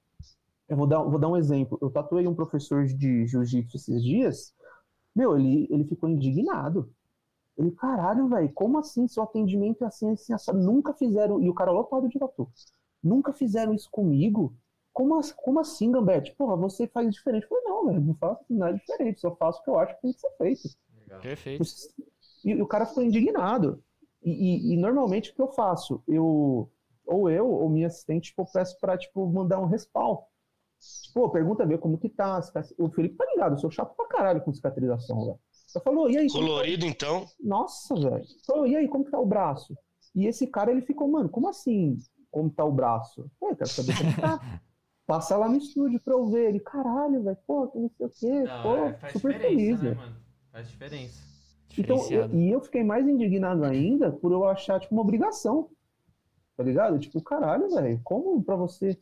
[0.68, 1.78] Eu vou dar, vou dar um exemplo.
[1.82, 4.54] Eu tatuei um professor de jiu-jitsu esses dias.
[5.16, 6.92] Meu, ele, ele ficou indignado.
[7.58, 9.08] Ele, caralho, velho, como assim?
[9.08, 10.52] Seu atendimento é assim, assim, assim.
[10.52, 11.42] Nunca fizeram.
[11.42, 12.50] E o cara lotado de tatu.
[13.02, 14.54] Nunca fizeram isso comigo?
[14.92, 16.34] Como, como assim, Gambete?
[16.36, 17.44] Porra, você faz diferente.
[17.44, 19.22] Eu falei, não, velho, não faço nada diferente.
[19.22, 20.70] Só faço o que eu acho que tem que ser feito.
[21.02, 21.22] Legal.
[21.22, 21.64] Perfeito.
[22.44, 23.84] E, e, o cara ficou indignado.
[24.24, 26.02] E, e, e normalmente o que eu faço?
[26.08, 26.70] Eu
[27.06, 30.22] ou eu, ou minha assistente, tipo, peço pra, tipo, mandar um respaldo.
[31.14, 32.40] Pô, pergunta ver como que tá.
[32.78, 35.40] O Felipe tá ligado, eu sou chato pra caralho com cicatrização, velho.
[35.74, 36.28] Eu falo, e aí?
[36.28, 36.92] Tá Colorido, tá...
[36.92, 37.26] então?
[37.40, 38.26] Nossa, velho.
[38.68, 39.76] E aí, como que tá o braço?
[40.14, 41.98] E esse cara, ele ficou, mano, como assim?
[42.30, 43.30] Como tá o braço?
[43.44, 44.62] É, quero saber como tá.
[45.08, 46.50] Passa lá no estúdio pra eu ver.
[46.50, 48.44] Ele, caralho, velho, pô, não sei o quê.
[48.44, 50.16] Não, pô, é, super feliz, né, mano?
[50.52, 51.24] Faz diferença.
[51.78, 55.70] Então, eu, e eu fiquei mais indignado ainda por eu achar, tipo, uma obrigação.
[56.56, 57.00] Tá ligado?
[57.00, 58.98] Tipo, caralho, velho, como pra você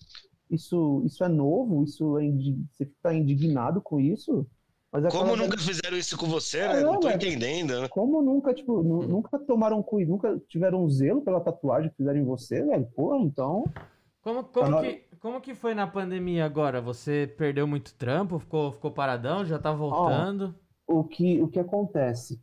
[0.50, 1.84] isso, isso é novo?
[1.84, 2.24] Isso é
[2.72, 4.48] você tá indignado com isso?
[4.92, 6.82] Mas como nunca fizeram isso com você, né?
[6.82, 7.82] É, não tô entendendo.
[7.82, 7.88] Né?
[7.88, 9.08] Como nunca, tipo, hum.
[9.08, 12.86] nunca tomaram cuidado, nunca tiveram um zelo pela tatuagem que fizeram em você, velho?
[12.96, 13.64] Porra, então.
[14.22, 16.80] Como, como, tá que, como que foi na pandemia agora?
[16.80, 18.38] Você perdeu muito trampo?
[18.38, 19.44] Ficou, ficou paradão?
[19.44, 20.56] Já tá voltando?
[20.88, 22.40] Ó, o, que, o que acontece?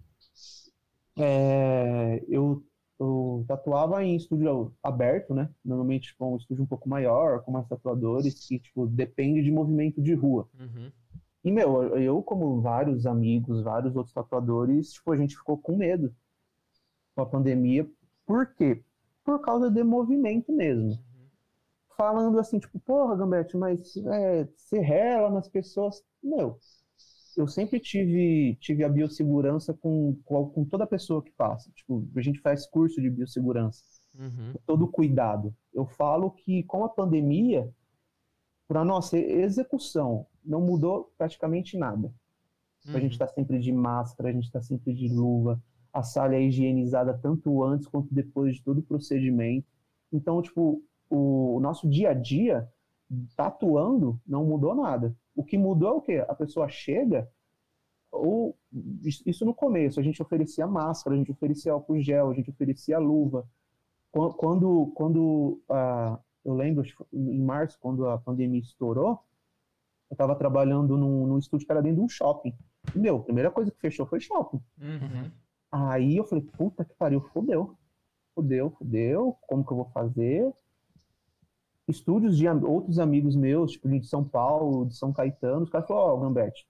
[1.17, 2.65] É, eu
[3.01, 5.48] eu tatuava em estúdio aberto, né?
[5.64, 10.03] Normalmente, tipo, um estúdio um pouco maior, com mais tatuadores, que, tipo, depende de movimento
[10.03, 10.46] de rua.
[10.59, 10.92] Uhum.
[11.42, 16.14] E, meu, eu, como vários amigos, vários outros tatuadores, tipo, a gente ficou com medo
[17.14, 17.88] com a pandemia.
[18.26, 18.82] Por quê?
[19.24, 20.90] Por causa de movimento mesmo.
[20.90, 21.28] Uhum.
[21.96, 26.05] Falando assim, tipo, porra, Gambete, mas é, você rela nas pessoas.
[26.22, 26.59] Meu,
[27.37, 31.70] eu sempre tive, tive a biossegurança com, com, toda pessoa que passa.
[31.72, 33.83] Tipo, a gente faz curso de biossegurança.
[34.18, 34.55] Uhum.
[34.66, 35.55] Todo cuidado.
[35.72, 37.68] Eu falo que com a pandemia,
[38.66, 42.12] para nossa execução, não mudou praticamente nada.
[42.87, 42.97] Uhum.
[42.97, 45.61] A gente está sempre de máscara, a gente está sempre de luva,
[45.93, 49.66] a sala é higienizada tanto antes quanto depois de todo o procedimento.
[50.12, 52.68] Então, tipo, o, o nosso dia a dia,
[53.37, 55.15] tatuando, não mudou nada.
[55.35, 56.25] O que mudou é o quê?
[56.29, 57.29] A pessoa chega,
[58.11, 58.57] ou
[59.27, 62.99] isso no começo, a gente oferecia máscara, a gente oferecia álcool gel, a gente oferecia
[62.99, 63.49] luva.
[64.13, 69.21] Quando, quando uh, eu lembro, em março, quando a pandemia estourou,
[70.11, 72.53] eu tava trabalhando num, num estúdio que era dentro de um shopping.
[72.95, 74.61] E, meu, a primeira coisa que fechou foi shopping.
[74.81, 75.31] Uhum.
[75.71, 77.77] Aí eu falei, puta que pariu, fodeu.
[78.35, 80.53] Fodeu, fodeu, como que eu vou fazer?
[81.91, 86.14] Estúdios de outros amigos meus, tipo de São Paulo, de São Caetano, os caras falaram,
[86.14, 86.66] ó, Gambete,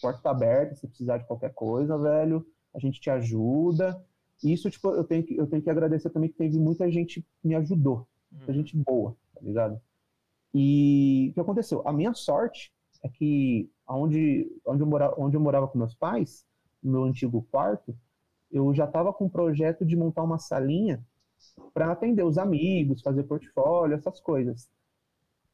[0.00, 4.00] porta tá aberta, se precisar de qualquer coisa, velho, a gente te ajuda.
[4.42, 7.48] Isso, tipo, eu tenho que, eu tenho que agradecer também que teve muita gente que
[7.48, 9.80] me ajudou, muita gente boa, tá ligado?
[10.54, 11.82] E o que aconteceu?
[11.86, 16.46] A minha sorte é que onde, onde, eu, morava, onde eu morava com meus pais,
[16.82, 17.96] no meu antigo quarto,
[18.50, 21.04] eu já estava com um projeto de montar uma salinha
[21.74, 24.68] para atender os amigos, fazer portfólio, essas coisas.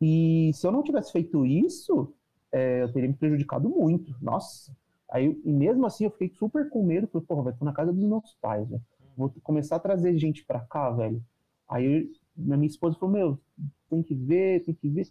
[0.01, 2.13] E se eu não tivesse feito isso,
[2.53, 4.15] é, eu teria me prejudicado muito.
[4.23, 4.77] Nossa.
[5.11, 7.07] Aí, e mesmo assim, eu fiquei super com medo.
[7.09, 8.83] Falei, porra, vai tô na casa dos meus pais, velho.
[9.17, 11.23] Vou começar a trazer gente pra cá, velho.
[11.69, 13.41] Aí minha esposa falou, meu,
[13.89, 15.09] tem que ver, tem que ver.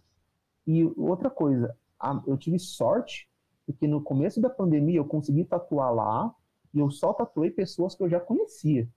[0.66, 3.28] E outra coisa, a- eu tive sorte,
[3.66, 6.34] porque no começo da pandemia eu consegui tatuar lá,
[6.74, 8.88] e eu só tatuei pessoas que eu já conhecia.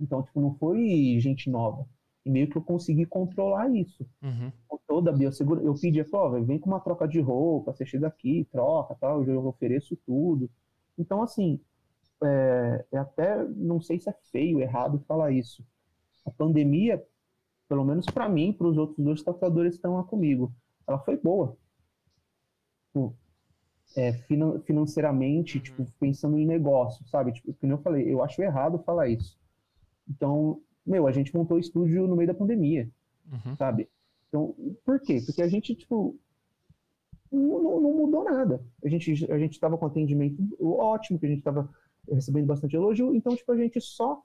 [0.00, 1.86] Então, tipo, não foi gente nova.
[2.24, 4.06] E meio que eu consegui controlar isso.
[4.22, 4.50] Uhum.
[4.68, 5.66] Com toda a biossegurança.
[5.66, 8.94] Eu pedi, falei, ó, velho, vem com uma troca de roupa, você chega aqui, troca,
[9.00, 10.50] tal, eu ofereço tudo.
[10.98, 11.60] Então, assim,
[12.22, 15.64] é, é até, não sei se é feio, errado falar isso.
[16.26, 17.02] A pandemia,
[17.68, 20.52] pelo menos para mim, para os outros dois tatuadores que estão lá comigo,
[20.86, 21.56] ela foi boa.
[22.88, 23.14] Tipo,
[23.96, 25.62] é, finan- financeiramente, Uhum.
[25.64, 27.32] tipo, pensando em negócio, sabe?
[27.32, 29.39] Tipo, como eu falei, eu acho errado falar isso.
[30.08, 32.88] Então, meu, a gente montou o estúdio no meio da pandemia,
[33.30, 33.56] Uhum.
[33.56, 33.88] sabe?
[34.28, 35.20] Então, por quê?
[35.24, 36.16] Porque a gente, tipo,
[37.30, 38.60] não, não- mudou nada.
[38.84, 41.68] A gente a gente estava com atendimento ótimo, que a gente estava
[42.10, 44.22] recebendo bastante elogio, então, tipo, a gente só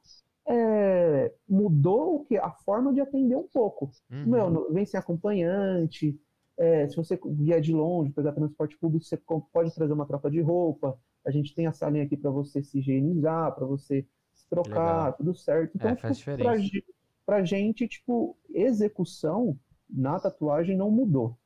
[0.48, 3.90] é, mudou o que a forma de atender um pouco.
[4.12, 4.26] Uhum.
[4.28, 6.20] Meu, vem sem acompanhante.
[6.58, 9.18] é, se você vier de longe, pegar transporte público, você
[9.52, 10.98] pode trazer uma troca de roupa.
[11.26, 14.06] A gente tem a salinha aqui para você se higienizar, para você
[14.50, 15.18] trocar, Legal.
[15.18, 15.74] tudo certo.
[15.76, 16.72] Então, É, faz tipo, pra, diferença.
[17.26, 21.38] pra gente, tipo, execução na tatuagem não mudou.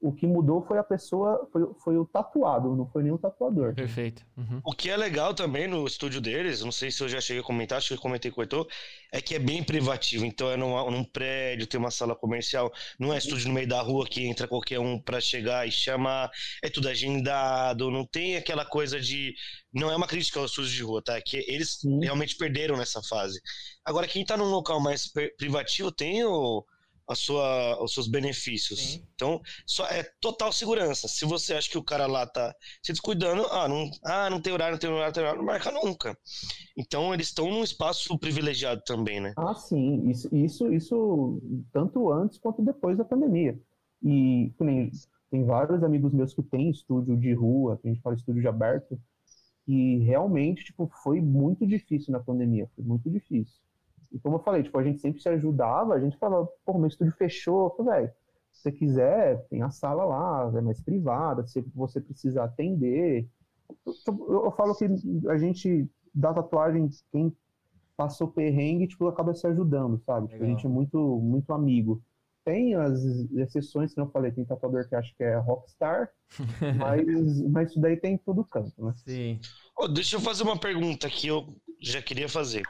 [0.00, 3.74] O que mudou foi a pessoa, foi, foi o tatuado, não foi nem o tatuador.
[3.74, 4.24] Perfeito.
[4.34, 4.60] Uhum.
[4.64, 7.44] O que é legal também no estúdio deles, não sei se eu já cheguei a
[7.44, 8.66] comentar, acho que eu comentei com o Heitor,
[9.12, 10.24] é que é bem privativo.
[10.24, 13.82] Então é num, num prédio, tem uma sala comercial, não é estúdio no meio da
[13.82, 16.30] rua que entra qualquer um pra chegar e chamar,
[16.62, 19.34] é tudo agendado, não tem aquela coisa de.
[19.72, 21.16] Não é uma crítica aos estúdios de rua, tá?
[21.16, 22.00] É que eles Sim.
[22.00, 23.38] realmente perderam nessa fase.
[23.84, 26.64] Agora, quem tá num local mais privativo tem o.
[27.10, 28.78] A sua, os seus benefícios.
[28.78, 29.02] Sim.
[29.14, 31.08] Então, só é total segurança.
[31.08, 34.52] Se você acha que o cara lá tá se descuidando, ah, não, ah, não tem
[34.52, 36.16] horário, não tem horário, não tem horário, não marca nunca.
[36.76, 39.34] Então eles estão num espaço privilegiado também, né?
[39.36, 41.42] Ah, sim, isso, isso, isso
[41.72, 43.58] tanto antes quanto depois da pandemia.
[44.02, 44.90] E nem,
[45.30, 48.48] tem vários amigos meus que têm estúdio de rua, que a gente fala estúdio de
[48.48, 48.98] aberto,
[49.66, 53.60] e realmente, tipo, foi muito difícil na pandemia, foi muito difícil.
[54.12, 56.88] E como eu falei, tipo, a gente sempre se ajudava, a gente falava, pô, meu
[56.88, 58.10] estúdio fechou, velho,
[58.52, 63.28] se você quiser, tem a sala lá, é mais privada, se você precisar atender.
[64.04, 64.84] Tipo, Eu, eu falo que
[65.28, 67.34] a gente dá tatuagem, quem
[67.96, 70.28] passou perrengue, tipo, acaba se ajudando, sabe?
[70.28, 72.02] Tipo, a gente é muito, muito amigo.
[72.50, 73.04] Tem as
[73.36, 76.10] exceções, que eu falei, tem tatuador que acha que é rockstar,
[76.76, 77.06] mas,
[77.48, 78.92] mas isso daí tem em todo canto, né?
[79.06, 79.40] Sim.
[79.78, 82.62] Ô, deixa eu fazer uma pergunta que eu já queria fazer.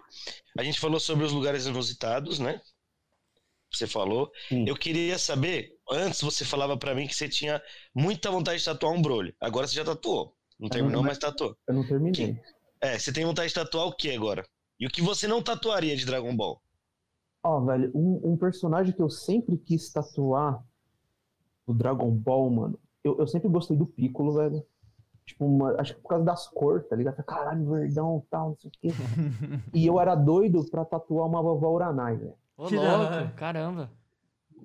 [0.59, 2.61] A gente falou sobre os lugares inusitados, né?
[3.73, 4.31] Você falou.
[4.51, 4.69] Sim.
[4.69, 7.63] Eu queria saber, antes você falava pra mim que você tinha
[7.95, 9.35] muita vontade de tatuar um brolho.
[9.41, 10.37] Agora você já tatuou.
[10.59, 11.57] Não terminou, mas tatuou.
[11.67, 12.39] Eu não terminei.
[12.83, 14.45] É, você tem vontade de tatuar o que agora?
[14.79, 16.61] E o que você não tatuaria de Dragon Ball?
[17.43, 20.63] Ó, velho, um, um personagem que eu sempre quis tatuar
[21.67, 22.79] do Dragon Ball, mano.
[23.03, 24.63] Eu, eu sempre gostei do Piccolo, velho.
[25.25, 27.23] Tipo, uma- acho que por causa das cores, tá ligado?
[27.25, 28.89] Caralho, verdão tal, não sei o quê.
[29.73, 32.35] e eu era doido pra tatuar uma vovó Uranai, velho.
[32.59, 33.91] Ô, Que louco, caramba.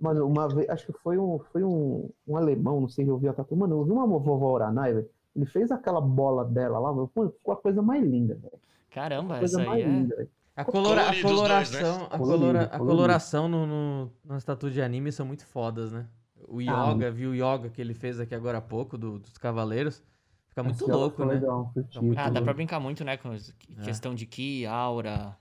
[0.01, 3.17] Mano, uma vez, acho que foi um, foi um, um alemão, não sei se eu
[3.17, 3.55] vi a tatu.
[3.55, 5.09] Mano, eu vi uma vovó Uranai, velho.
[5.33, 8.59] Ele fez aquela bola dela lá, mano, pô, ficou a coisa mais linda, velho.
[8.91, 9.87] Caramba, A coisa essa aí mais é.
[9.87, 10.29] linda, velho.
[10.55, 14.43] A, colora, a Colorido os dois, coloração, a, Colorido, colora- a coloração no, no, nas
[14.43, 16.07] tatuas de anime são muito fodas, né?
[16.47, 19.37] O Ah, Yoga, viu o Yoga que ele fez aqui agora há pouco, do- dos
[19.37, 20.01] Cavaleiros.
[20.49, 21.33] Fica muito Essa louco, né?
[21.35, 23.17] Legal, curti, muito Ah, dá pra brincar muito, né?
[23.17, 23.83] Com É.
[23.83, 25.37] questão de ki, aura.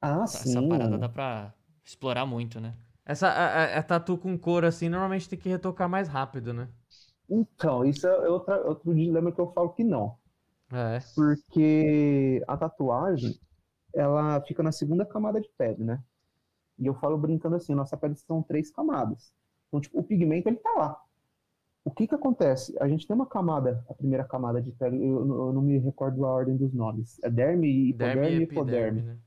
[0.00, 0.68] Ah, Essa sim.
[0.68, 1.54] parada dá pra
[1.84, 2.74] explorar muito, né?
[3.04, 6.68] Essa a, a- a tatu com cor assim, normalmente tem que retocar mais rápido, né?
[7.28, 10.18] Então, isso é outra, outro dilema que eu falo que não.
[10.72, 11.00] É.
[11.14, 13.38] Porque a tatuagem,
[13.94, 16.02] ela fica na segunda camada de pele, né?
[16.78, 19.32] E eu falo brincando assim, nossa pele são três camadas.
[19.68, 21.02] Então, tipo, o pigmento, ele tá lá.
[21.84, 22.76] o que que acontece?
[22.80, 26.24] A gente tem uma camada, a primeira camada de pele, eu, eu não me recordo
[26.26, 27.18] a ordem dos nomes.
[27.22, 29.00] É derme, Derme hipoderme e e hipoderme.
[29.00, 29.18] epiderme, né?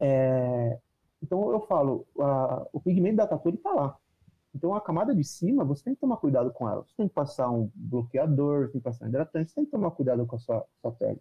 [0.00, 0.78] É,
[1.22, 3.96] então eu falo, a- o pigmento da tatu ele tá lá.
[4.54, 6.82] Então a camada de cima, você tem que tomar cuidado com ela.
[6.84, 9.70] Você tem que passar um bloqueador, você tem que passar um hidratante, você tem que
[9.70, 11.20] tomar cuidado com a sua, sua pele.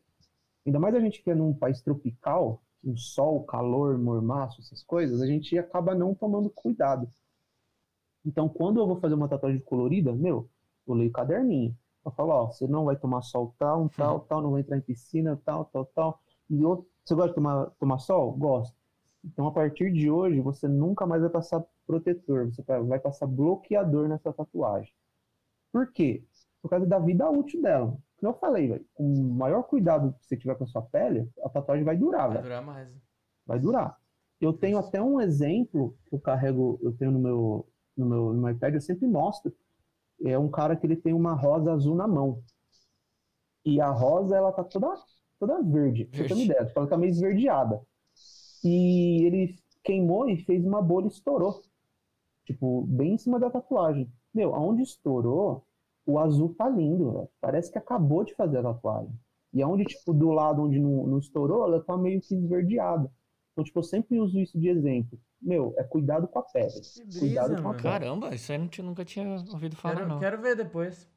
[0.69, 5.19] Ainda mais a gente que é num país tropical, um sol, calor, mormaço, essas coisas,
[5.19, 7.11] a gente acaba não tomando cuidado.
[8.23, 10.47] Então quando eu vou fazer uma tatuagem colorida, meu,
[10.87, 11.75] eu leio o caderninho.
[12.05, 14.81] Eu falo, ó, você não vai tomar sol tal, tal, tal, não vai entrar em
[14.81, 16.21] piscina, tal, tal, tal.
[16.47, 18.31] E outro, você gosta de tomar, tomar sol?
[18.33, 18.75] Gosto.
[19.25, 24.07] Então, a partir de hoje, você nunca mais vai passar protetor, você vai passar bloqueador
[24.07, 24.93] nessa tatuagem.
[25.71, 26.23] Por quê?
[26.61, 27.97] Por causa da vida útil dela.
[28.19, 31.29] Como eu falei, velho, com o maior cuidado que você tiver com a sua pele,
[31.43, 32.43] a tatuagem vai durar, Vai velho.
[32.43, 33.01] durar mais.
[33.45, 33.97] Vai durar.
[34.41, 38.41] Eu tenho até um exemplo que eu carrego, eu tenho no meu, no meu, no
[38.41, 39.53] meu iPad, eu sempre mostro.
[40.23, 42.43] É um cara que ele tem uma rosa azul na mão.
[43.65, 44.93] E a rosa, ela tá toda,
[45.39, 46.05] toda verde.
[46.05, 46.51] Pra você ter uma Verde.
[46.51, 47.81] ideia, tipo, ela tá meio esverdeada.
[48.63, 51.61] E ele queimou e fez uma bolha e estourou.
[52.45, 54.11] Tipo, bem em cima da tatuagem.
[54.33, 55.65] Meu, aonde estourou,
[56.09, 57.29] o azul tá lindo, velho.
[57.41, 59.13] Parece que acabou de fazer a tatuagem.
[59.53, 63.09] E aonde, tipo, do lado onde não, não estourou, ela tá meio que esverdeada.
[63.51, 65.19] Então, tipo, eu sempre uso isso de exemplo.
[65.41, 66.67] Meu, é cuidado com a pele.
[66.71, 67.75] Brisa, Cuidado com a mano.
[67.81, 67.83] pele.
[67.83, 70.19] Caramba, isso aí eu não tinha- nunca tinha ouvido falar, Quero, não.
[70.19, 71.09] quero ver depois.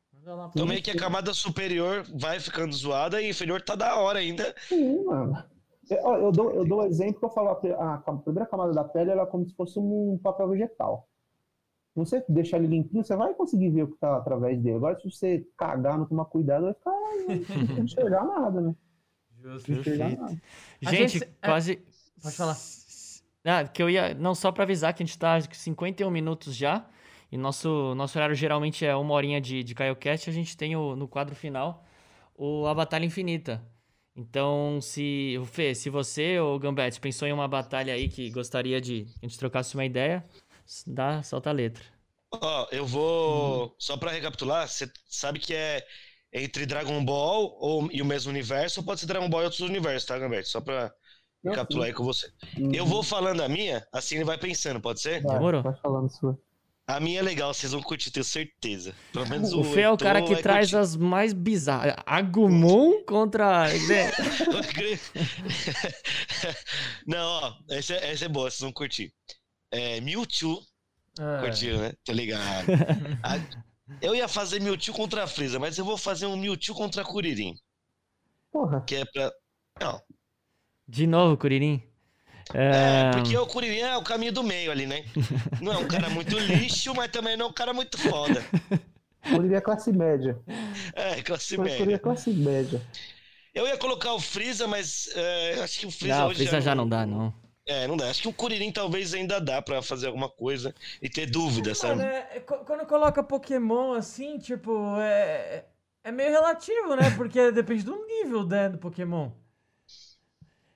[0.55, 4.20] Então meio que a camada superior vai ficando zoada e a inferior tá da hora
[4.20, 4.55] ainda.
[4.68, 5.36] Sim, mano.
[5.90, 8.84] Eu, eu dou, eu dou o exemplo que eu falo, a, a primeira camada da
[8.84, 11.09] pele ela é como se fosse um papel vegetal.
[11.93, 14.76] Se você deixar ele limpinho, você vai conseguir ver o que tá através dele.
[14.76, 16.90] Agora, se você cagar, não tomar cuidado, vai ficar.
[16.90, 18.74] Não vai enxergar nada, né?
[19.43, 19.70] Justo.
[19.72, 20.43] Não nada.
[20.80, 21.82] Gente, gente- é- quase.
[22.22, 22.57] Pode falar.
[23.45, 24.14] Ah, que eu ia.
[24.14, 26.86] Não, só pra avisar que a gente tá com 51 minutos já.
[27.30, 30.30] E nosso, nosso horário geralmente é uma horinha de, de CaioCast.
[30.30, 31.84] A gente tem o, no quadro final
[32.36, 33.62] o, a Batalha Infinita.
[34.14, 35.36] Então, se.
[35.40, 39.18] o Fê, se você ou Gambete pensou em uma batalha aí que gostaria de que
[39.22, 40.24] a gente trocasse uma ideia,
[40.87, 41.85] dá, solta a letra.
[42.31, 43.75] Ó, eu vou.
[43.79, 45.85] Só pra recapitular, você sabe que é
[46.33, 49.61] entre Dragon Ball ou, e o mesmo universo, ou pode ser Dragon Ball e outros
[49.61, 50.47] universos, tá, Gambert?
[50.47, 50.91] Só pra
[51.45, 52.31] recapitular aí com você.
[52.55, 52.75] sim.
[52.75, 55.20] Eu vou falando a minha, assim ele vai pensando, pode ser?
[55.23, 55.62] Vai, Demorou.
[55.62, 56.39] Vai falando sua.
[56.87, 58.93] A minha é legal, vocês vão curtir, tenho certeza.
[59.12, 60.77] Pelo menos o, O Fê é o cara que traz curtir.
[60.83, 61.95] as mais bizarras.
[62.05, 63.66] Agumon contra.
[67.07, 69.12] Não, ó, essa, é- essa é boa, vocês vão curtir.
[69.73, 70.62] É, Mewtwo,
[71.18, 71.41] É.
[71.41, 71.95] curtiu, né?
[72.05, 72.66] Tá ligado?
[73.25, 73.41] A-
[74.03, 77.05] eu ia fazer Mewtwo contra a Freeza, mas eu vou fazer um Mewtwo contra a
[77.05, 77.57] Kuririn,
[78.51, 78.81] Porra.
[78.83, 79.33] que é pra...
[79.81, 80.01] Não,
[80.89, 81.83] De novo, Curirim.
[82.55, 85.05] é, É, porque o Kuririn é o caminho do meio ali, né?
[85.62, 88.45] Não é um cara muito lixo, mas também não é um cara muito foda.
[89.31, 90.39] Curirim é classe média.
[90.95, 91.99] É, classe é média.
[91.99, 92.83] classe média.
[93.55, 96.61] Eu ia colocar o Freeza, mas é, eu acho que o Freeza Não, hoje Freeza
[96.61, 97.33] já não dá, não.
[97.73, 98.11] É, não dá.
[98.11, 102.03] Acho que o Kuririn talvez ainda dá pra fazer alguma coisa e ter dúvida, sabe?
[102.03, 105.64] Mano, é- é quando coloca Pokémon assim, tipo, é,
[106.05, 107.11] é meio relativo, né?
[107.16, 109.31] Porque depende do nível né, do Pokémon.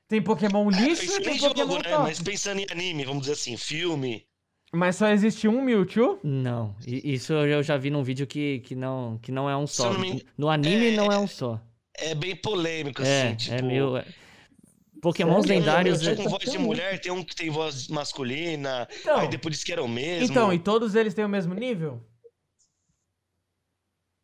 [0.09, 1.99] Tem Pokémon lixo Isso e tem Pokémon jogo, né?
[1.99, 4.24] Mas pensando em anime, vamos dizer assim, filme.
[4.72, 6.18] Mas só existe um Mewtwo?
[6.22, 9.92] Não, isso eu já vi num vídeo que, que, não, que não é um só.
[9.99, 11.61] me- No anime É, não é um só.
[11.94, 13.55] É bem polêmico, É, assim, tipo.
[13.55, 13.94] é meio.
[14.97, 15.61] É- Pokémons Sério?
[15.61, 15.99] lendários.
[16.01, 18.88] Tem um é- com voz de mulher, tem um que tem voz masculina.
[19.01, 20.24] Então, Aí depois que era o mesmo.
[20.30, 22.03] então, e todos eles têm o mesmo nível?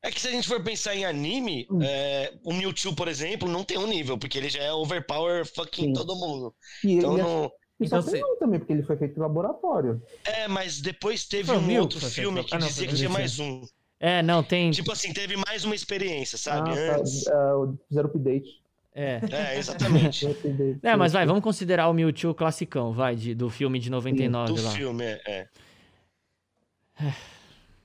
[0.04, 1.78] É que se a gente for pensar em anime, Hum.
[1.80, 5.86] é, o Mewtwo, por exemplo, não tem um nível, porque ele já é overpower fucking
[5.86, 5.92] Sim.
[5.92, 6.52] todo mundo.
[6.82, 7.52] E Então ele é- não.
[7.80, 10.02] e só Então, tem um também, porque ele foi feito em laboratório.
[10.24, 12.94] É, mas depois teve Foi o um outro filme feito- que ah, não, dizia que
[12.96, 13.62] tinha mais um.
[14.00, 14.72] É, não, tem.
[14.72, 16.70] Tipo assim, teve mais uma experiência, sabe?
[16.70, 16.96] Ah, tá.
[16.98, 17.26] Antes.
[17.28, 18.60] Ah, o Zero Update.
[18.94, 19.20] É.
[19.30, 20.26] É, exatamente.
[20.82, 24.62] É, mas vai, vamos considerar o Mewtwo classicão, vai, de, do filme de 99 Do
[24.62, 24.70] lá.
[24.70, 25.20] filme, é.
[25.26, 25.48] é.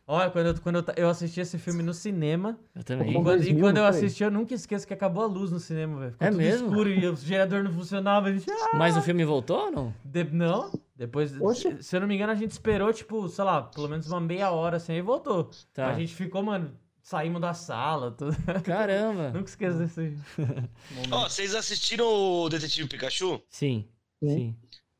[0.09, 3.13] Olha, quando, eu, quando eu, eu assisti esse filme no cinema, Eu e também.
[3.13, 5.59] Bom, quando, e 2000, quando eu assisti, eu nunca esqueço que acabou a luz no
[5.59, 6.11] cinema, velho.
[6.13, 6.67] Ficou É tudo mesmo?
[6.69, 8.31] escuro e o gerador não funcionava.
[8.31, 8.77] Gente, ah!
[8.77, 9.93] Mas o filme voltou ou não?
[10.05, 11.83] De- não, depois, Oxe.
[11.83, 14.49] se eu não me engano, a gente esperou, tipo, sei lá, pelo menos uma meia
[14.51, 15.49] hora assim, e voltou.
[15.73, 15.87] Tá.
[15.89, 16.71] A gente ficou, mano,
[17.07, 18.35] saímos da sala, tudo.
[18.63, 19.31] Caramba.
[19.33, 21.29] Nunca esqueço desse Ó, momento.
[21.31, 23.41] vocês assistiram o Detetive Pikachu?
[23.49, 23.87] Sim,
[24.21, 24.29] Sim.
[24.29, 24.55] sim.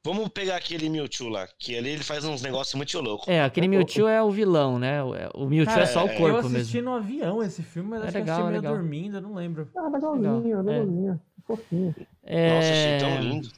[0.05, 3.27] Vamos pegar aquele Mewtwo lá, que ali ele faz uns negócios muito loucos.
[3.27, 5.03] É, aquele Mewtwo é o vilão, né?
[5.03, 6.89] O, é- o Mewtwo Cara, é só o é, eu corpo assisti mesmo.
[6.91, 8.73] no avião esse filme, mas É acho que eu legal, assisti é meio legal.
[8.77, 9.69] dormindo, eu não lembro.
[9.75, 10.63] Ah, legalzinho, Legal, é.
[10.63, 11.21] legalzinho.
[11.45, 11.95] Fofinho.
[11.97, 13.49] Nossa, achei tão É, lindo.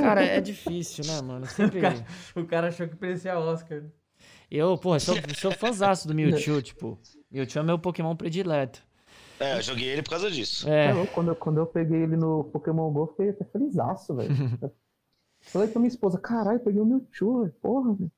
[0.00, 1.46] Cara, é difícil, né, mano?
[1.54, 1.80] Sempre.
[1.82, 2.04] Cara,
[2.34, 3.84] O cara achou que parecia Oscar.
[4.50, 6.98] Eu, porra, sou, sou fãzaço do Mewtwo, tipo.
[7.30, 8.82] Mewtwo é meu Pokémon predileto.
[9.38, 10.68] É, eu joguei ele por causa disso.
[10.68, 14.34] É, quando, eu, quando eu peguei ele no Pokémon GO, eu fiquei até felizaço, velho.
[15.40, 17.54] Falei pra minha esposa, caralho, peguei o Mewtwo, velho.
[17.62, 18.12] Porra, velho.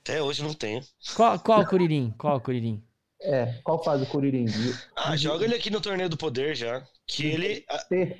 [0.00, 0.80] Até hoje não tenho.
[1.16, 2.14] qual, qual Kuririn?
[2.16, 2.82] Qual Kuririn?
[3.22, 4.46] É, qual fase o Kuririn?
[4.94, 6.86] Ah, joga ele aqui no Torneio do Poder já.
[7.06, 7.64] Que ele,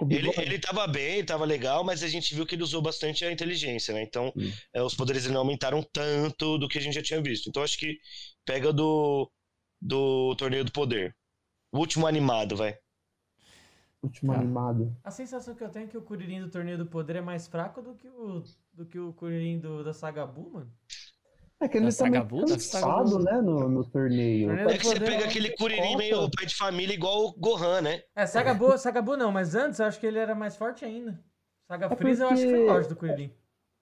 [0.08, 0.40] ele, bigode.
[0.40, 3.92] ele tava bem, tava legal, mas a gente viu que ele usou bastante a inteligência,
[3.92, 4.02] né?
[4.02, 4.52] Então, Sim.
[4.72, 7.48] é, os poderes não aumentaram tanto do que a gente já tinha visto.
[7.48, 7.98] Então, acho que
[8.44, 9.30] pega do,
[9.80, 11.16] do Torneio do Poder.
[11.72, 12.76] O último animado, vai.
[14.02, 14.38] Último Tá.
[14.38, 14.96] animado.
[15.02, 17.46] A sensação que eu tenho é que o Kuririn do Torneio do Poder é mais
[17.48, 18.42] fraco do que o,
[18.72, 20.72] do que o Kuririn do, da Saga Buu, mano.
[21.60, 22.44] É que ele Da tá meio Sagabu?
[22.44, 23.24] Da cansado, Sagabu.
[23.24, 24.50] né, no, no torneio.
[24.52, 25.24] É que você pega né?
[25.24, 25.96] aquele Copa.
[25.96, 28.02] meio pai de família igual o Gohan, né?
[28.14, 30.84] É, Saga Buu, Saga Buu não, mas antes eu acho que ele era mais forte
[30.84, 31.18] ainda.
[31.66, 33.32] Saga É Freeza eu acho que foi forte do Kuririn.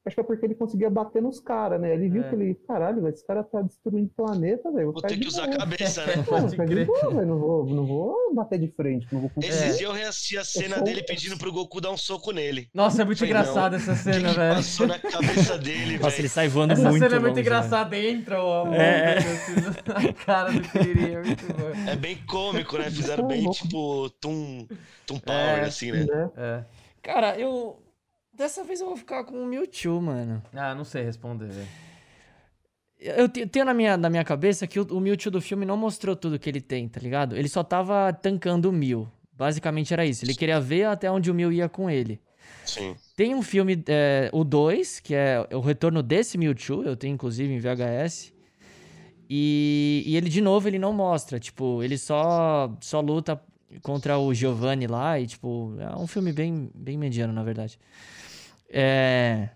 [0.07, 1.95] Acho que é porque ele conseguia bater nos caras, né?
[1.95, 2.29] Ele viu É.
[2.29, 4.93] que ele, caralho, velho, esse cara tá destruindo o planeta, velho.
[4.93, 6.17] Vou ter que usar a cabeça, né?
[6.17, 7.27] Não, boa, velho.
[7.27, 9.31] Não vou, não vou bater de frente, não vou.
[9.39, 12.69] Esses dias eu reassisti a cena dele pedindo pro Goku dar um soco nele.
[12.75, 14.55] Nossa, é muito Foi engraçado essa O que, cena, que velho.
[14.57, 16.29] passou na cabeça dele, Nossa, ele velho?
[16.29, 17.41] sai voando Essa muito cena é muito né?
[17.41, 19.19] engraçada, entra ó, a É, é.
[20.09, 21.91] a cara do Kuririn, é muito bom.
[21.91, 22.91] É bem cômico, né?
[22.93, 24.67] Fizeram bem, tipo, Toon,
[25.07, 26.05] toon Power, É, assim, né?
[26.05, 26.31] né?
[26.37, 26.65] É.
[27.03, 27.79] Cara, eu.
[28.37, 30.43] Dessa vez eu vou ficar com o Mewtwo, mano.
[30.53, 31.69] Ah, não sei responder, velho.
[32.99, 35.77] Eu te- tenho na minha, na minha cabeça que o, o Mewtwo do filme não
[35.77, 37.37] mostrou tudo que ele tem, tá ligado?
[37.37, 39.09] Ele só tava tancando o Mew.
[39.33, 40.25] Basicamente era isso.
[40.25, 42.21] Ele queria ver até onde o Mew ia com ele.
[42.65, 42.97] Sim.
[43.17, 47.53] Tem um filme, é, o 2, que é o retorno desse Mewtwo, eu tenho inclusive
[47.53, 48.33] em VHS.
[49.29, 51.39] E, e ele, de novo, ele não mostra.
[51.39, 53.41] Tipo, ele só, só luta
[53.83, 57.79] contra o Giovanni lá e, tipo, é um filme bem, bem mediano, na verdade.
[58.77, 59.51] É...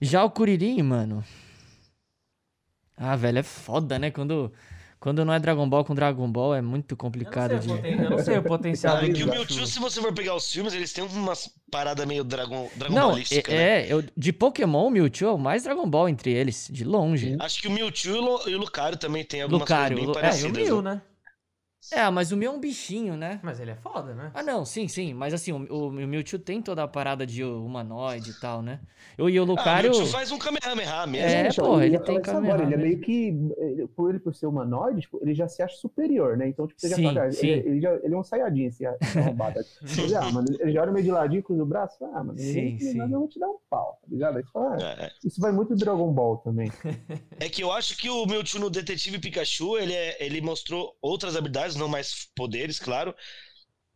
[0.00, 1.24] Já o Kuririn, mano...
[2.96, 4.10] Ah, velho, é foda, né?
[4.10, 4.50] Quando,
[4.98, 7.68] quando não é Dragon Ball com Dragon Ball, é muito complicado eu, de...
[7.68, 9.34] não sei o poten- eu não sei o potencial Ah, do é que o Mewtwo.
[9.34, 13.08] Mewtwo, se você for pegar os filmes, eles têm umas paradas meio Dragon, Dragon Não,
[13.10, 13.80] Ballística, né?
[13.82, 16.84] é, é, eu, de Pokémon, o Mewtwo é o mais Dragon Ball entre eles, de
[16.84, 17.36] longe.
[17.38, 20.14] Acho que o Mewtwo e o Lu- e o Lucario também tem algumas Lucario, coisas
[20.16, 20.68] Lu- bem é, É, e o parecidas.
[20.68, 20.94] Mew, né?
[20.94, 21.02] né?
[21.92, 23.38] É, mas o Mew é um bichinho, né?
[23.42, 24.30] Mas ele é foda, né?
[24.34, 25.14] Ah, não, sim, sim.
[25.14, 28.80] Mas assim, o, o, o Mewtwo tem toda a parada de humanoide e tal, né?
[29.16, 29.90] Eu, e o Ah, o Lucario...
[29.90, 31.26] Mewtwo faz um Kamehameha mesmo.
[31.28, 32.88] É, Gente, porra, eu ele ia tem isso agora, Ele é Kamehameha.
[32.88, 33.28] meio que,
[33.58, 36.48] ele- por ele por ser humanoide, tipo, ele já se acha superior, né?
[36.48, 37.46] Então, tipo, você Sim, já fala, ah, sim.
[37.46, 39.64] ele, ele, já, ele é um saiadinho, esse arrombado.
[39.80, 42.36] Você já, ah, mano, ele já olha meio de ladinho com o braço, ah, mano,
[42.38, 42.98] Sim, ele, sim.
[43.00, 44.36] eu vou te dar um pau, tá ligado?
[44.38, 46.70] Aí você fala, ah, É, isso vai muito do Dragon Ball também.
[47.38, 51.36] É que eu acho que o Mewtwo no Detetive Pikachu, ele, é- ele mostrou outras
[51.36, 53.14] habilidades, não mais poderes, claro.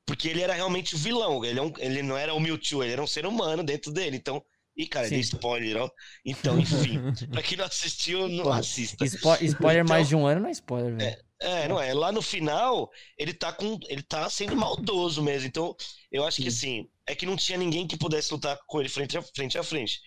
[0.07, 1.45] Porque ele era realmente o vilão.
[1.45, 4.17] Ele, é um- ele não era o Mewtwo, ele era um ser humano dentro dele.
[4.17, 4.43] Então.
[4.77, 5.19] Ih, cara, Sim.
[5.19, 5.91] spoiler, ó.
[6.25, 6.99] Então, enfim.
[7.31, 9.05] pra quem não assistiu, não assista.
[9.07, 11.17] Spo- spoiler Então- mais de um ano não é spoiler, velho.
[11.43, 11.93] É, não é.
[11.93, 13.79] Lá no final, ele tá com.
[13.89, 15.47] Ele tá sendo maldoso mesmo.
[15.49, 15.75] Então,
[16.11, 19.19] eu acho que assim, é que não tinha ninguém que pudesse lutar com ele frente
[19.19, 19.59] a frente.
[19.59, 20.01] A frente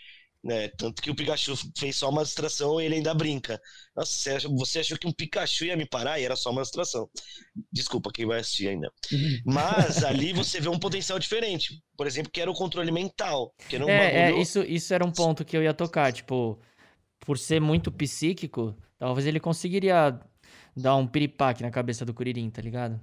[0.43, 0.67] né?
[0.69, 3.59] Tanto que o Pikachu fez só uma distração e ele ainda brinca.
[3.95, 7.09] Nossa, você achou, que um Pikachu ia me parar e era só uma distração.
[7.71, 8.91] Desculpa quem vai assistir ainda.
[9.45, 11.81] Mas ali você vê um potencial diferente.
[11.97, 13.53] Por exemplo, que era o controle mental.
[13.67, 16.11] Que era um É, é, bagulho- isso, isso era um ponto que eu ia tocar.
[16.11, 16.59] Tipo,
[17.19, 20.19] por ser muito psíquico, talvez ele conseguiria
[20.75, 22.99] dar um piripaque na cabeça do Kuririn, tá ligado?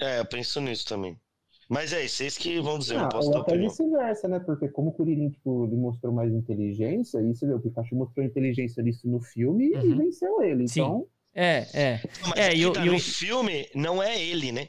[0.00, 1.20] É, eu penso nisso também.
[1.68, 4.40] Mas é, vocês que vão dizer, eu Ah, não posso ou dar até vice-versa, né?
[4.40, 8.24] Porque como o Kuririn, tipo, ele mostrou mais inteligência, e você vê, o Pikachu mostrou
[8.24, 9.84] inteligência nisso no filme Uhum.
[9.84, 10.66] e venceu ele.
[10.66, 10.80] Sim.
[10.80, 12.00] Então, É, é.
[12.22, 14.68] Mas É, é, e o- tá, e o- no filme não é ele, né?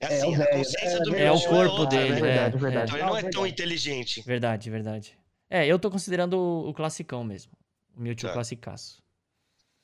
[0.00, 2.18] É É, assim, o consciência do é, é o corpo dele, né?
[2.18, 2.58] é, verdade, é.
[2.58, 2.84] verdade.
[2.84, 3.52] Então ele não é tão verdade.
[3.54, 4.22] inteligente.
[4.22, 5.18] Verdade, verdade.
[5.50, 7.52] É, eu tô considerando o, o classicão mesmo.
[7.96, 8.32] O Mewtwo Tá.
[8.32, 9.02] classicaço.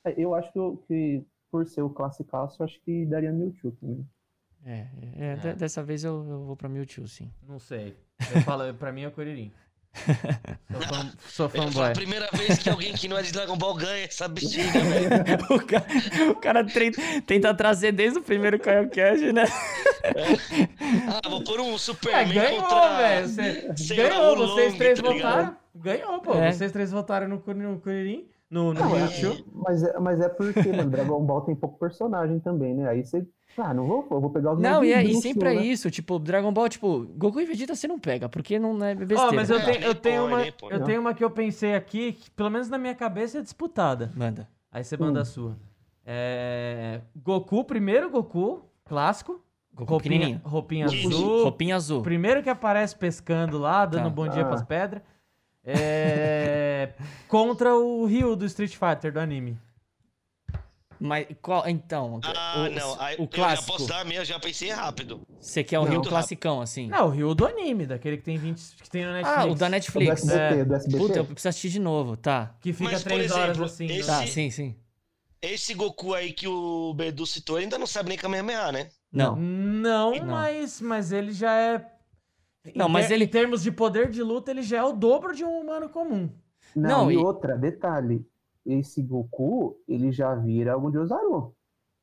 [0.04, 3.72] É, Eu acho que, eu- que por ser o classicaço, eu acho que daria Mewtwo
[3.72, 4.06] também.
[4.66, 4.86] É, é,
[5.18, 5.54] é, É.
[5.54, 7.30] dessa vez eu, eu vou pra Mewtwo, sim.
[7.48, 7.96] Não sei.
[8.34, 9.52] Eu falo, pra mim é o Kuririn.
[10.70, 11.88] Sou, fã, sou falar, fanboy.
[11.88, 15.46] a primeira vez que alguém que não é de Dragon Ball ganha essa bexiga, velho.
[15.48, 15.86] o cara,
[16.32, 16.90] o cara tre-
[17.26, 19.44] tenta trazer desde o primeiro Kaiokash, né?
[21.08, 23.22] Ah, vou pôr um É, Superman ganhou, contra...
[23.26, 25.56] Você, ganhou, vocês Long, três tá votaram.
[25.74, 26.34] Ganhou, pô.
[26.34, 26.52] É.
[26.52, 29.44] Vocês três votaram no, no Kuririn, no, no Não, é- Mewtwo.
[29.52, 32.88] Mas é, mas é porque, mano, Dragon Ball tem pouco personagem também, né?
[32.88, 33.26] Aí você.
[33.58, 35.64] Ah, não vou, eu vou pegar os Não, e, é, e sempre é né?
[35.64, 39.28] isso, tipo, Dragon Ball, tipo, Goku e Vegeta você não pega, porque não é besteira.
[39.28, 42.12] Ó, mas eu É, tenho, eu tenho uma, eu tenho uma que eu pensei aqui,
[42.12, 44.12] que pelo menos na minha cabeça é disputada.
[44.14, 44.46] Manda.
[44.70, 45.22] Aí você manda Hum.
[45.22, 45.56] a sua.
[46.04, 49.40] É, Goku, primeiro Goku, clássico.
[49.74, 51.42] Goku roupinha, roupinha azul.
[51.42, 52.02] Roupinha azul.
[52.02, 54.08] Primeiro que aparece pescando lá, dando Tá.
[54.08, 54.46] um bom dia Ah.
[54.46, 55.02] pras pedras.
[55.66, 56.90] É...
[57.28, 59.58] Contra o Ryu do Street Fighter, do anime.
[60.98, 61.68] Mas qual.
[61.68, 62.20] Então.
[62.24, 63.00] Ah, o, não.
[63.00, 63.66] Aí, o eu já clássico.
[63.72, 65.20] posso dar a minha, já pensei rápido.
[65.38, 65.90] Você quer o Não.
[65.90, 66.88] Rio classicão, assim?
[66.88, 68.76] Não, o Ryu do anime, daquele que tem 20.
[68.82, 69.38] que tem no Netflix.
[69.38, 70.22] ah, o da O do Netflix.
[70.22, 70.98] SBT, do SBT.
[70.98, 72.54] Puta, eu preciso assistir de novo, tá.
[72.62, 73.86] Que fica Mas, por três horas exemplo, assim.
[73.86, 74.74] esse- Tá, sim, sim.
[75.42, 78.88] Esse Goku aí que o Bedu citou, ele ainda não sabe nem Kamehameha, né?
[79.12, 79.36] Não.
[79.36, 80.26] Não, Não.
[80.26, 81.84] Mas, mas ele já é.
[82.74, 85.34] Não, em mas ele- Em termos de poder de luta, ele já é o dobro
[85.34, 86.28] de um humano comum.
[86.74, 88.26] Não, Não, e, e- outra, detalhe.
[88.64, 91.54] Esse Goku, ele já vira o de Ozaru.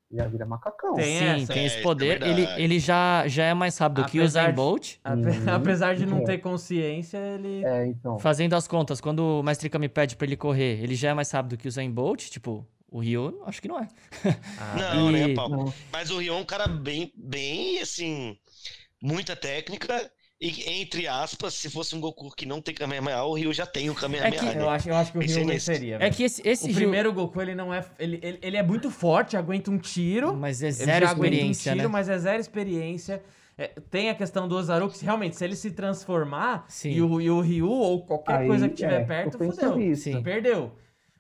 [0.10, 0.94] Já vira macacão.
[0.94, 1.54] Tem sim, essa.
[1.54, 2.22] tem É, esse isso é poder.
[2.22, 2.62] ele, verdade.
[2.62, 4.96] ele já, já é mais rápido que o Apesar Usain de- Bolt.
[5.04, 5.26] Ape- Uhum.
[5.74, 6.24] Apesar de não É.
[6.24, 7.66] ter consciência, ele.
[7.66, 8.20] É, então.
[8.20, 11.32] Fazendo as contas, quando o Mestre Kami pede pra ele correr, ele já é mais
[11.32, 12.30] rápido que o Usain Bolt.
[12.30, 13.88] Tipo, o Ryu, acho que não é.
[14.60, 15.50] Ah, Não, e- nem a pau.
[15.50, 15.74] Não.
[15.92, 18.38] Mas o Ryu é um cara bem, bem, assim,
[19.02, 20.10] muita técnica.
[20.46, 23.90] E, entre aspas, se fosse um Goku que não tem Kamehameha, o Ryu já tem
[23.90, 24.36] o Kamehameha.
[24.36, 24.62] É que- né?
[24.62, 25.72] eu, acho, eu acho que o Pensei Ryu nisso.
[25.72, 25.96] venceria.
[25.96, 26.14] É velho.
[26.16, 26.76] que esse, esse O Ryu.
[26.76, 27.86] primeiro Goku, ele não é.
[27.98, 30.36] Ele, ele, ele é muito forte, aguenta um tiro.
[30.36, 31.90] Mas é zero aguenta um experiência, tiro, né?
[31.90, 33.24] mas é zero experiência.
[33.58, 36.90] É, tem a questão do Ozaru, que realmente, se ele se transformar Sim.
[36.92, 39.78] e o, e o Ryu ou qualquer Aí, coisa que tiver é, perto, fudeu.
[39.78, 40.04] nisso.
[40.04, 40.22] Sim.
[40.22, 40.74] Perdeu.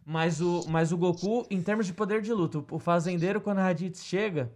[0.05, 3.63] Mas o, mas o Goku, em termos de poder de luta, o fazendeiro, quando a
[3.63, 4.51] Raditz chega,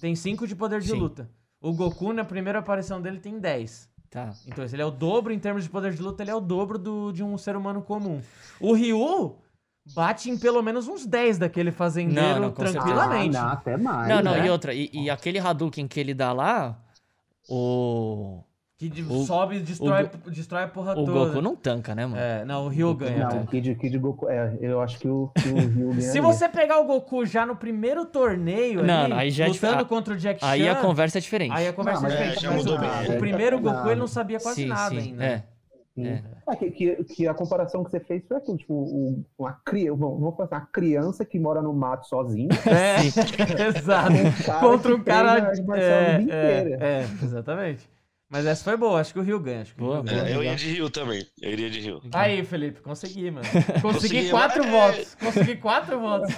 [0.00, 0.96] tem 5 de poder de Sim.
[0.96, 1.28] luta.
[1.60, 3.89] O Goku, na primeira aparição dele, tem 10.
[4.10, 4.34] Tá.
[4.44, 6.40] Então, se ele é o dobro em termos de poder de luta, ele é o
[6.40, 8.20] dobro do, de um ser humano comum.
[8.60, 9.38] O Ryu
[9.94, 13.36] bate em pelo menos uns 10 daquele fazendeiro Não, não, tranquilamente.
[13.36, 14.08] Ah, não, até mais.
[14.08, 14.46] Não, não, né?
[14.46, 16.76] e outra, e, e aquele Hadouken que ele dá lá,
[17.48, 18.42] o.
[18.80, 21.12] Que de- O- sobe e destrói, o destrói a porra O toda.
[21.12, 22.16] Goku não tanca, né, mano?
[22.18, 23.28] É, não, o Ryu ganha.
[23.28, 24.26] Não, o Kid, Kid Goku.
[24.30, 26.00] É, eu acho que o, que o Ryu ganha.
[26.00, 29.48] Se você pegar o Goku já no primeiro torneio Não, ali, não, aí já é
[29.48, 31.52] lutando difer- contra o Jack Chan, Aí a conversa é diferente.
[31.54, 32.46] aí a conversa Não, é diferente.
[32.46, 33.16] é, mudou o- bem.
[33.16, 35.10] o primeiro Goku ele não sabia quase sim, nada sim.
[35.10, 35.24] ainda.
[35.26, 35.44] É.
[35.98, 36.22] É.
[36.48, 39.98] Ah, que, que, que a comparação que você fez foi aquilo, tipo, um- uma criança,
[39.98, 42.48] vamos falar uma criança que mora no mato sozinha.
[42.64, 43.04] É,
[43.68, 44.14] exato.
[44.46, 45.32] cara Contra um cara.
[45.32, 46.84] treina arte marcial a É, vida é, inteira.
[46.86, 47.90] é, exatamente.
[48.30, 49.62] Mas essa foi boa, acho que o Rio ganha.
[49.62, 50.22] Acho que o Boa, Rio ganha.
[50.28, 51.26] É, eu ia de Ryu também.
[51.42, 52.00] Eu iria de Ryu.
[52.14, 53.44] Aí, Felipe, consegui, mano.
[53.82, 55.14] Consegui Consegui, quatro mas- votos.
[55.16, 56.30] Consegui quatro votos.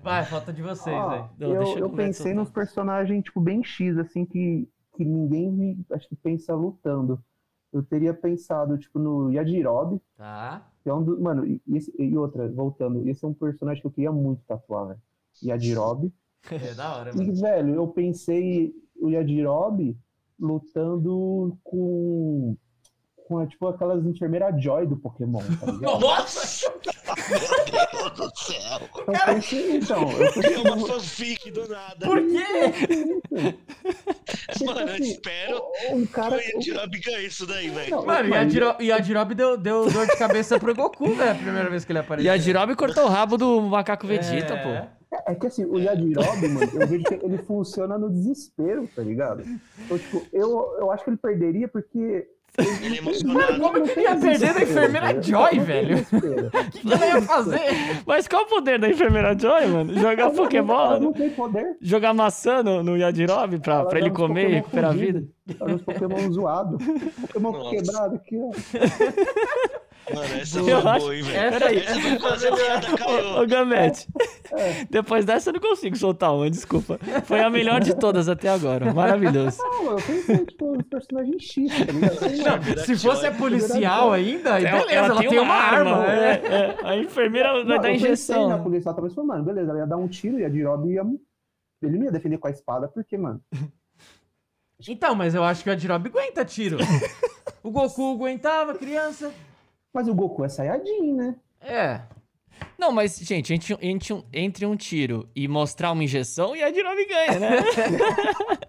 [0.00, 1.30] Vai, falta de vocês, Ó, velho.
[1.38, 6.08] Não, eu, deixa eu pensei nos personagens, tipo, bem X, assim, que, que ninguém, acho
[6.08, 7.22] que pensa lutando.
[7.72, 10.66] Eu teria pensado, tipo, no Yajirobe, Tá.
[10.82, 11.20] que é um do...
[11.20, 14.86] Mano, e, esse- e outra, voltando, esse é um personagem que eu queria muito tatuar,
[14.88, 15.00] velho.
[15.42, 16.12] Yajirobe.
[16.52, 17.34] É da hora, E, mano.
[17.34, 19.98] velho, eu pensei o Yajirobe
[20.40, 22.56] lutando com,
[23.26, 25.98] com tipo, aquelas enfermeiras Joy do Pokémon, tá ligado?
[26.00, 26.72] Nossa!
[27.30, 27.40] Meu
[27.90, 28.80] Deus do céu.
[29.06, 32.06] Eu pensei, então, eu pensei, É uma fanfic do nada.
[32.06, 33.54] Por quê?
[34.52, 36.36] tipo Mano, eu assim, espero um que cara...
[36.36, 38.06] o Yajirobe ganhe isso daí, velho.
[38.06, 38.34] Mano, e
[38.80, 38.92] e
[39.34, 42.30] deu, deu dor de cabeça pro Goku, velho, a primeira vez que ele apareceu.
[42.30, 44.62] E a Jirobe cortou o rabo do macaco Vegeta, É.
[44.62, 44.97] pô.
[45.26, 49.42] É que assim, o Yajirobe, mano, eu vejo que ele funciona no desespero, tá ligado?
[49.84, 52.28] Então, tipo, eu, eu acho que ele perderia porque.
[52.82, 53.60] Ele é emocionado.
[53.60, 55.96] Como que ele ia perder da enfermeira Joy, velho?
[55.96, 56.50] velho?
[56.58, 57.60] O que, que ela ia fazer?
[58.06, 59.94] Mas qual o poder da enfermeira Joy, mano?
[59.94, 60.98] Jogar Pokémon?
[60.98, 61.76] não tem poder.
[61.80, 65.24] Jogar maçã no, no Yajirobe pra, pra ele comer e recuperar a vida?
[65.60, 66.84] Olha os Pokémon zoados.
[67.20, 67.70] Pokémon Nossa.
[67.70, 68.50] quebrado aqui, ó.
[70.14, 71.36] Mano, essa Eu foi acho- boa, hein, velho.
[71.38, 71.78] Essa Peraí.
[71.78, 73.42] Essa foi a piada Ô, caiu.
[73.42, 74.08] ô Gamete,
[74.52, 74.84] É.
[74.90, 76.98] depois dessa eu não consigo soltar uma, desculpa.
[77.24, 78.92] Foi a melhor de todas até agora.
[78.92, 79.58] Maravilhoso.
[79.62, 82.66] Não, eu pensei, tipo, os personagens X, tá ligado?
[82.76, 86.06] Não, se fosse a policial ainda, aí beleza, ela, tem, uma, arma.
[86.06, 86.34] é, é.
[86.54, 86.76] é.
[86.82, 88.62] A enfermeira vai Não, dar eu pensei injeção.
[88.62, 91.02] polícia, ela tava falando, mano, beleza, ela ia dar um tiro e a Jirobe ia...
[91.82, 93.40] Ele não ia defender com a espada, porque, mano...
[94.88, 96.78] Então, mas eu acho que a Jirobe aguenta tiro.
[97.60, 99.32] O Goku aguentava, criança.
[99.92, 101.36] Mas o Goku é Saiyajin, né?
[101.60, 102.00] É.
[102.76, 106.62] Não, mas, gente, entre, um- entre, um, entre um tiro e mostrar uma injeção, e
[106.62, 107.56] a Jirobe ganha, né?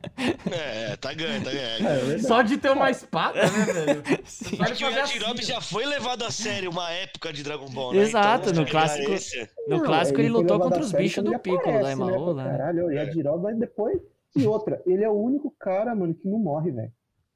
[0.52, 2.00] É, tá ganho, tá É, ganho.
[2.06, 2.24] verdade.
[2.28, 4.04] Só de ter uma espada, né, velho?
[4.26, 7.42] Só É de que o Yajirobe assim, já foi levado a sério uma época de
[7.42, 8.02] Dragon Ball, né?
[8.02, 11.32] Exato, Então, no clássico- esse- No Não, clássico ele foi lutou contra os bichos do
[11.32, 12.44] ele Piccolo lá em aparece, né, pra né?
[12.58, 13.12] Caralho, e a É.
[13.12, 13.98] Jirobe vai depois...
[14.36, 16.92] E outra, ele é o único cara, mano, que não morre, velho.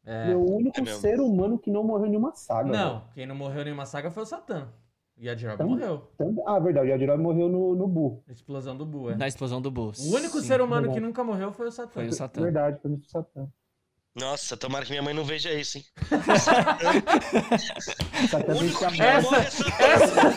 [0.06, 0.36] É É.
[0.36, 2.70] o único É ser humano que não morreu em nenhuma saga.
[2.72, 2.84] velho.
[2.84, 4.68] Não, quem não morreu em nenhuma saga foi o Satã.
[5.18, 6.43] E a Jirobe Então- morreu.
[6.45, 8.24] Ah, verdade, a Jirobe morreu no, no Buu.
[8.28, 9.16] Explosão do Buu, é.
[9.16, 9.99] Na explosão do Bus.
[10.12, 10.47] O único Sim.
[10.47, 10.99] ser humano verdade.
[10.99, 11.91] que nunca morreu foi o Satã.
[11.93, 12.41] Foi o Satã.
[12.41, 13.47] Verdade, foi o Satã.
[14.16, 15.86] Nossa, tomara que minha mãe não veja isso, hein?
[18.47, 19.01] O único que.
[19.01, 20.34] Essa- é Santana.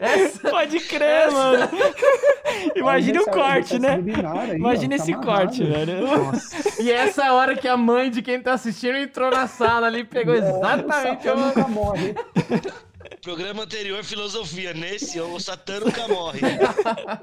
[0.00, 1.68] Essa, Pode crer, mano.
[2.76, 3.94] Imagine o Essa- corte, essa né?
[3.94, 5.46] aí, ó, Imagina tá esse amarrado.
[5.46, 6.06] corte, velho.
[6.06, 6.56] Nossa.
[6.82, 9.86] e essa é a hora que a mãe de quem tá assistindo entrou na sala
[9.88, 11.36] ali e pegou exatamente É, o...
[11.36, 12.14] nunca morre.
[13.22, 14.72] Programa anterior, filosofia.
[14.72, 16.40] Nesse, o Satã nunca morre.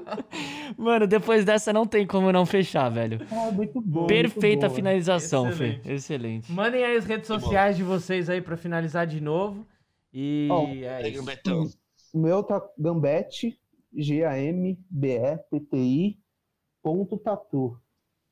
[0.76, 3.18] Mano, depois dessa não tem como não fechar, velho.
[3.30, 4.06] Ah, muito bom.
[4.06, 4.76] Perfeita muito bom.
[4.76, 5.82] finalização, Excelente.
[5.82, 5.92] Fê.
[5.94, 6.52] Excelente.
[6.52, 7.46] Mandem aí as redes Muito bom.
[7.46, 9.66] sociais de vocês aí pra finalizar de novo.
[10.12, 11.24] E Ó, é isso.
[12.12, 13.58] O meu tá Gambete,
[14.96, 16.18] G-A-M-B-E-T-T-I,
[16.82, 17.78] ponto tatu.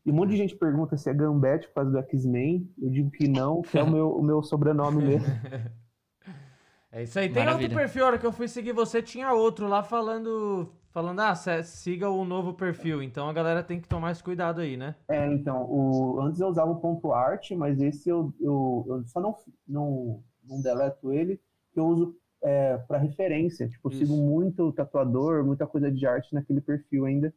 [0.07, 2.71] E um monte de gente pergunta se é Gambete por causa do X-Men.
[2.81, 5.27] Eu digo que não, que é o meu, o meu sobrenome mesmo.
[6.95, 7.29] É isso aí.
[7.29, 7.77] Tem outro Maravilha.
[7.77, 10.73] perfil, a hora que eu fui seguir você, tinha outro lá falando.
[10.91, 13.03] Falando, ah, siga o novo perfil.
[13.03, 14.95] Então a galera tem que tomar esse cuidado aí, né?
[15.09, 19.21] É, então, o, antes eu usava o ponto art, mas esse eu, eu, eu só
[19.21, 19.35] não,
[19.67, 21.41] não, não deleto ele,
[21.73, 23.69] que eu uso é, para referência.
[23.69, 24.07] Tipo, eu Isso.
[24.07, 27.35] sigo muito tatuador, muita coisa de arte naquele perfil ainda,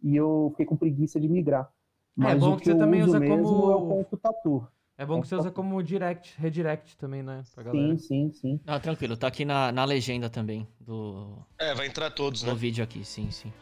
[0.00, 1.68] e eu fiquei com preguiça de migrar.
[2.14, 3.88] Mas É bom o que que, você eu também uso usa mesmo como- é o
[3.88, 4.68] ponto tatu.
[4.98, 7.42] É bom que você usa como direct, redirect também, né?
[7.54, 7.96] Pra galera.
[7.96, 8.60] Sim, sim, sim.
[8.64, 9.16] Não, tranquilo.
[9.16, 12.50] Tá aqui na, na legenda também do, É, vai entrar todos, né?
[12.50, 13.52] do vídeo aqui, sim, sim.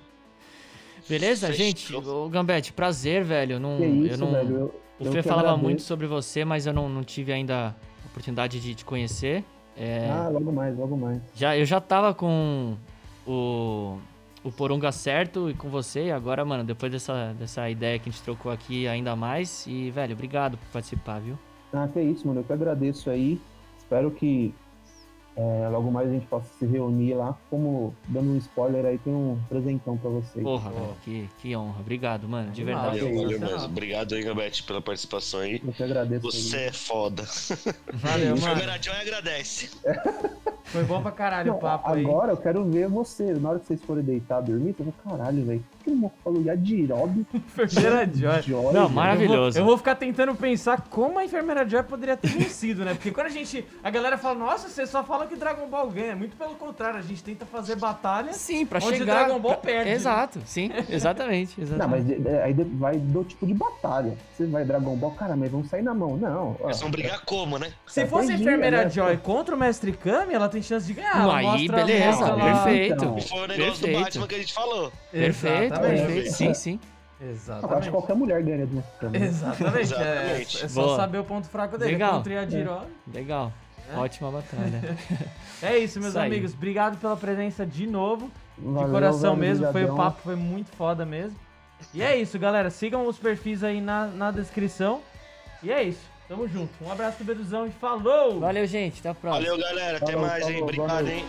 [1.08, 1.64] Beleza, Fechou.
[1.64, 1.94] gente?
[1.94, 3.58] Ô, Gambete, prazer, velho.
[3.58, 4.56] Não, Que eu isso, não, velho.
[4.56, 4.66] Eu,
[4.98, 5.62] O eu Fê falava agradeço.
[5.64, 9.44] muito sobre você, mas eu não, não tive ainda a oportunidade de te conhecer.
[9.76, 11.22] É, Ah, logo mais, logo mais.
[11.34, 12.76] já, eu já tava com
[13.26, 13.98] o,
[14.42, 18.12] o Porunga certo e com você, e agora, mano, depois dessa, dessa ideia que a
[18.12, 19.66] gente trocou aqui ainda mais.
[19.66, 21.38] E, velho, obrigado por participar, viu?
[21.72, 22.40] Ah, que isso, mano.
[22.40, 23.40] Eu que agradeço aí.
[23.78, 24.54] Espero que
[25.40, 27.34] é, logo mais a gente possa se reunir lá.
[27.48, 30.44] Como, dando um spoiler aí, tem um presentão pra vocês.
[30.44, 31.80] Porra, velho, que, que honra.
[31.80, 33.00] Obrigado, mano, de verdade.
[33.00, 33.64] Valeu, valeu mesmo.
[33.64, 35.62] Obrigado aí, Gabete, pela participação aí.
[35.66, 36.64] Eu que agradeço Você aí.
[36.64, 37.22] é foda.
[37.94, 38.60] Valeu, mano.
[38.82, 39.70] Joy agradece.
[40.64, 42.04] Foi bom pra caralho Não, o papo aí.
[42.04, 43.32] agora eu quero ver você.
[43.34, 45.64] Na hora que vocês forem deitar, dormir, eu vou, caralho, velho.
[45.82, 46.42] Que o Moco falou?
[46.42, 47.24] Yadirob?
[47.34, 48.42] Enfermeira Joy.
[48.42, 49.58] Joy, Não, maravilhoso.
[49.58, 52.94] Eu vou, eu vou ficar tentando pensar como a enfermeira Joy poderia ter vencido, né?
[52.94, 53.64] Porque quando a gente.
[53.82, 56.14] A galera fala, nossa, você só fala que Dragon Ball ganha.
[56.16, 58.32] Muito pelo contrário, a gente tenta fazer batalha.
[58.32, 59.24] Sim, pra Onde chegar.
[59.24, 59.96] Dragon Ball pra- perde, né?
[59.96, 61.54] Exato, sim, exatamente.
[61.60, 62.18] Não, exatamente.
[62.18, 64.16] mas é, aí vai do tipo de batalha.
[64.36, 66.16] Você vai Dragon Ball, cara, mas vão sair na mão.
[66.16, 66.56] Não.
[66.60, 67.72] ó, Eles vão brigar como, né?
[67.86, 68.90] Se fosse a enfermeira né?
[68.90, 71.16] Joy contra o Mestre Kami, ela tem chance de ganhar.
[71.18, 72.94] Não, aí, mostra- beleza, mostra perfeito.
[72.94, 73.96] Então, E foi o negócio Perfeito.
[73.98, 74.92] do Batman que a gente falou.
[75.10, 76.00] Perfeito, Exatamente.
[76.06, 76.32] perfeito.
[76.32, 76.70] Sim, sim.
[76.72, 77.90] eu acho que Exatamente.
[77.90, 79.24] qualquer mulher ganha de uma câmera.
[79.24, 79.80] Exatamente.
[79.80, 80.60] Exatamente.
[80.62, 80.96] É, é só Boa.
[80.96, 81.92] saber o ponto fraco dele.
[81.92, 82.12] Legal.
[82.14, 82.80] Contra Yajiro.
[83.12, 83.52] Legal.
[83.92, 83.96] É?
[83.96, 84.96] Ótima batalha.
[85.62, 86.54] É isso, meus Isso amigos.
[86.54, 88.30] Obrigado pela presença de novo.
[88.56, 89.72] De Valeu, coração velho, mesmo.
[89.72, 91.36] Foi o papo, foi muito foda mesmo.
[91.92, 92.70] E é isso, galera.
[92.70, 95.02] Sigam os perfis aí na, na descrição.
[95.62, 96.00] E é isso.
[96.28, 96.70] Tamo junto.
[96.82, 98.40] Um abraço do Beduzão e falou!
[98.40, 99.00] Valeu, gente.
[99.00, 99.44] Até a próxima.
[99.44, 99.96] Valeu, galera.
[99.98, 100.52] Até Falou, mais, hein?
[100.52, 101.12] falou, Obrigado, valeu.
[101.12, 101.24] hein?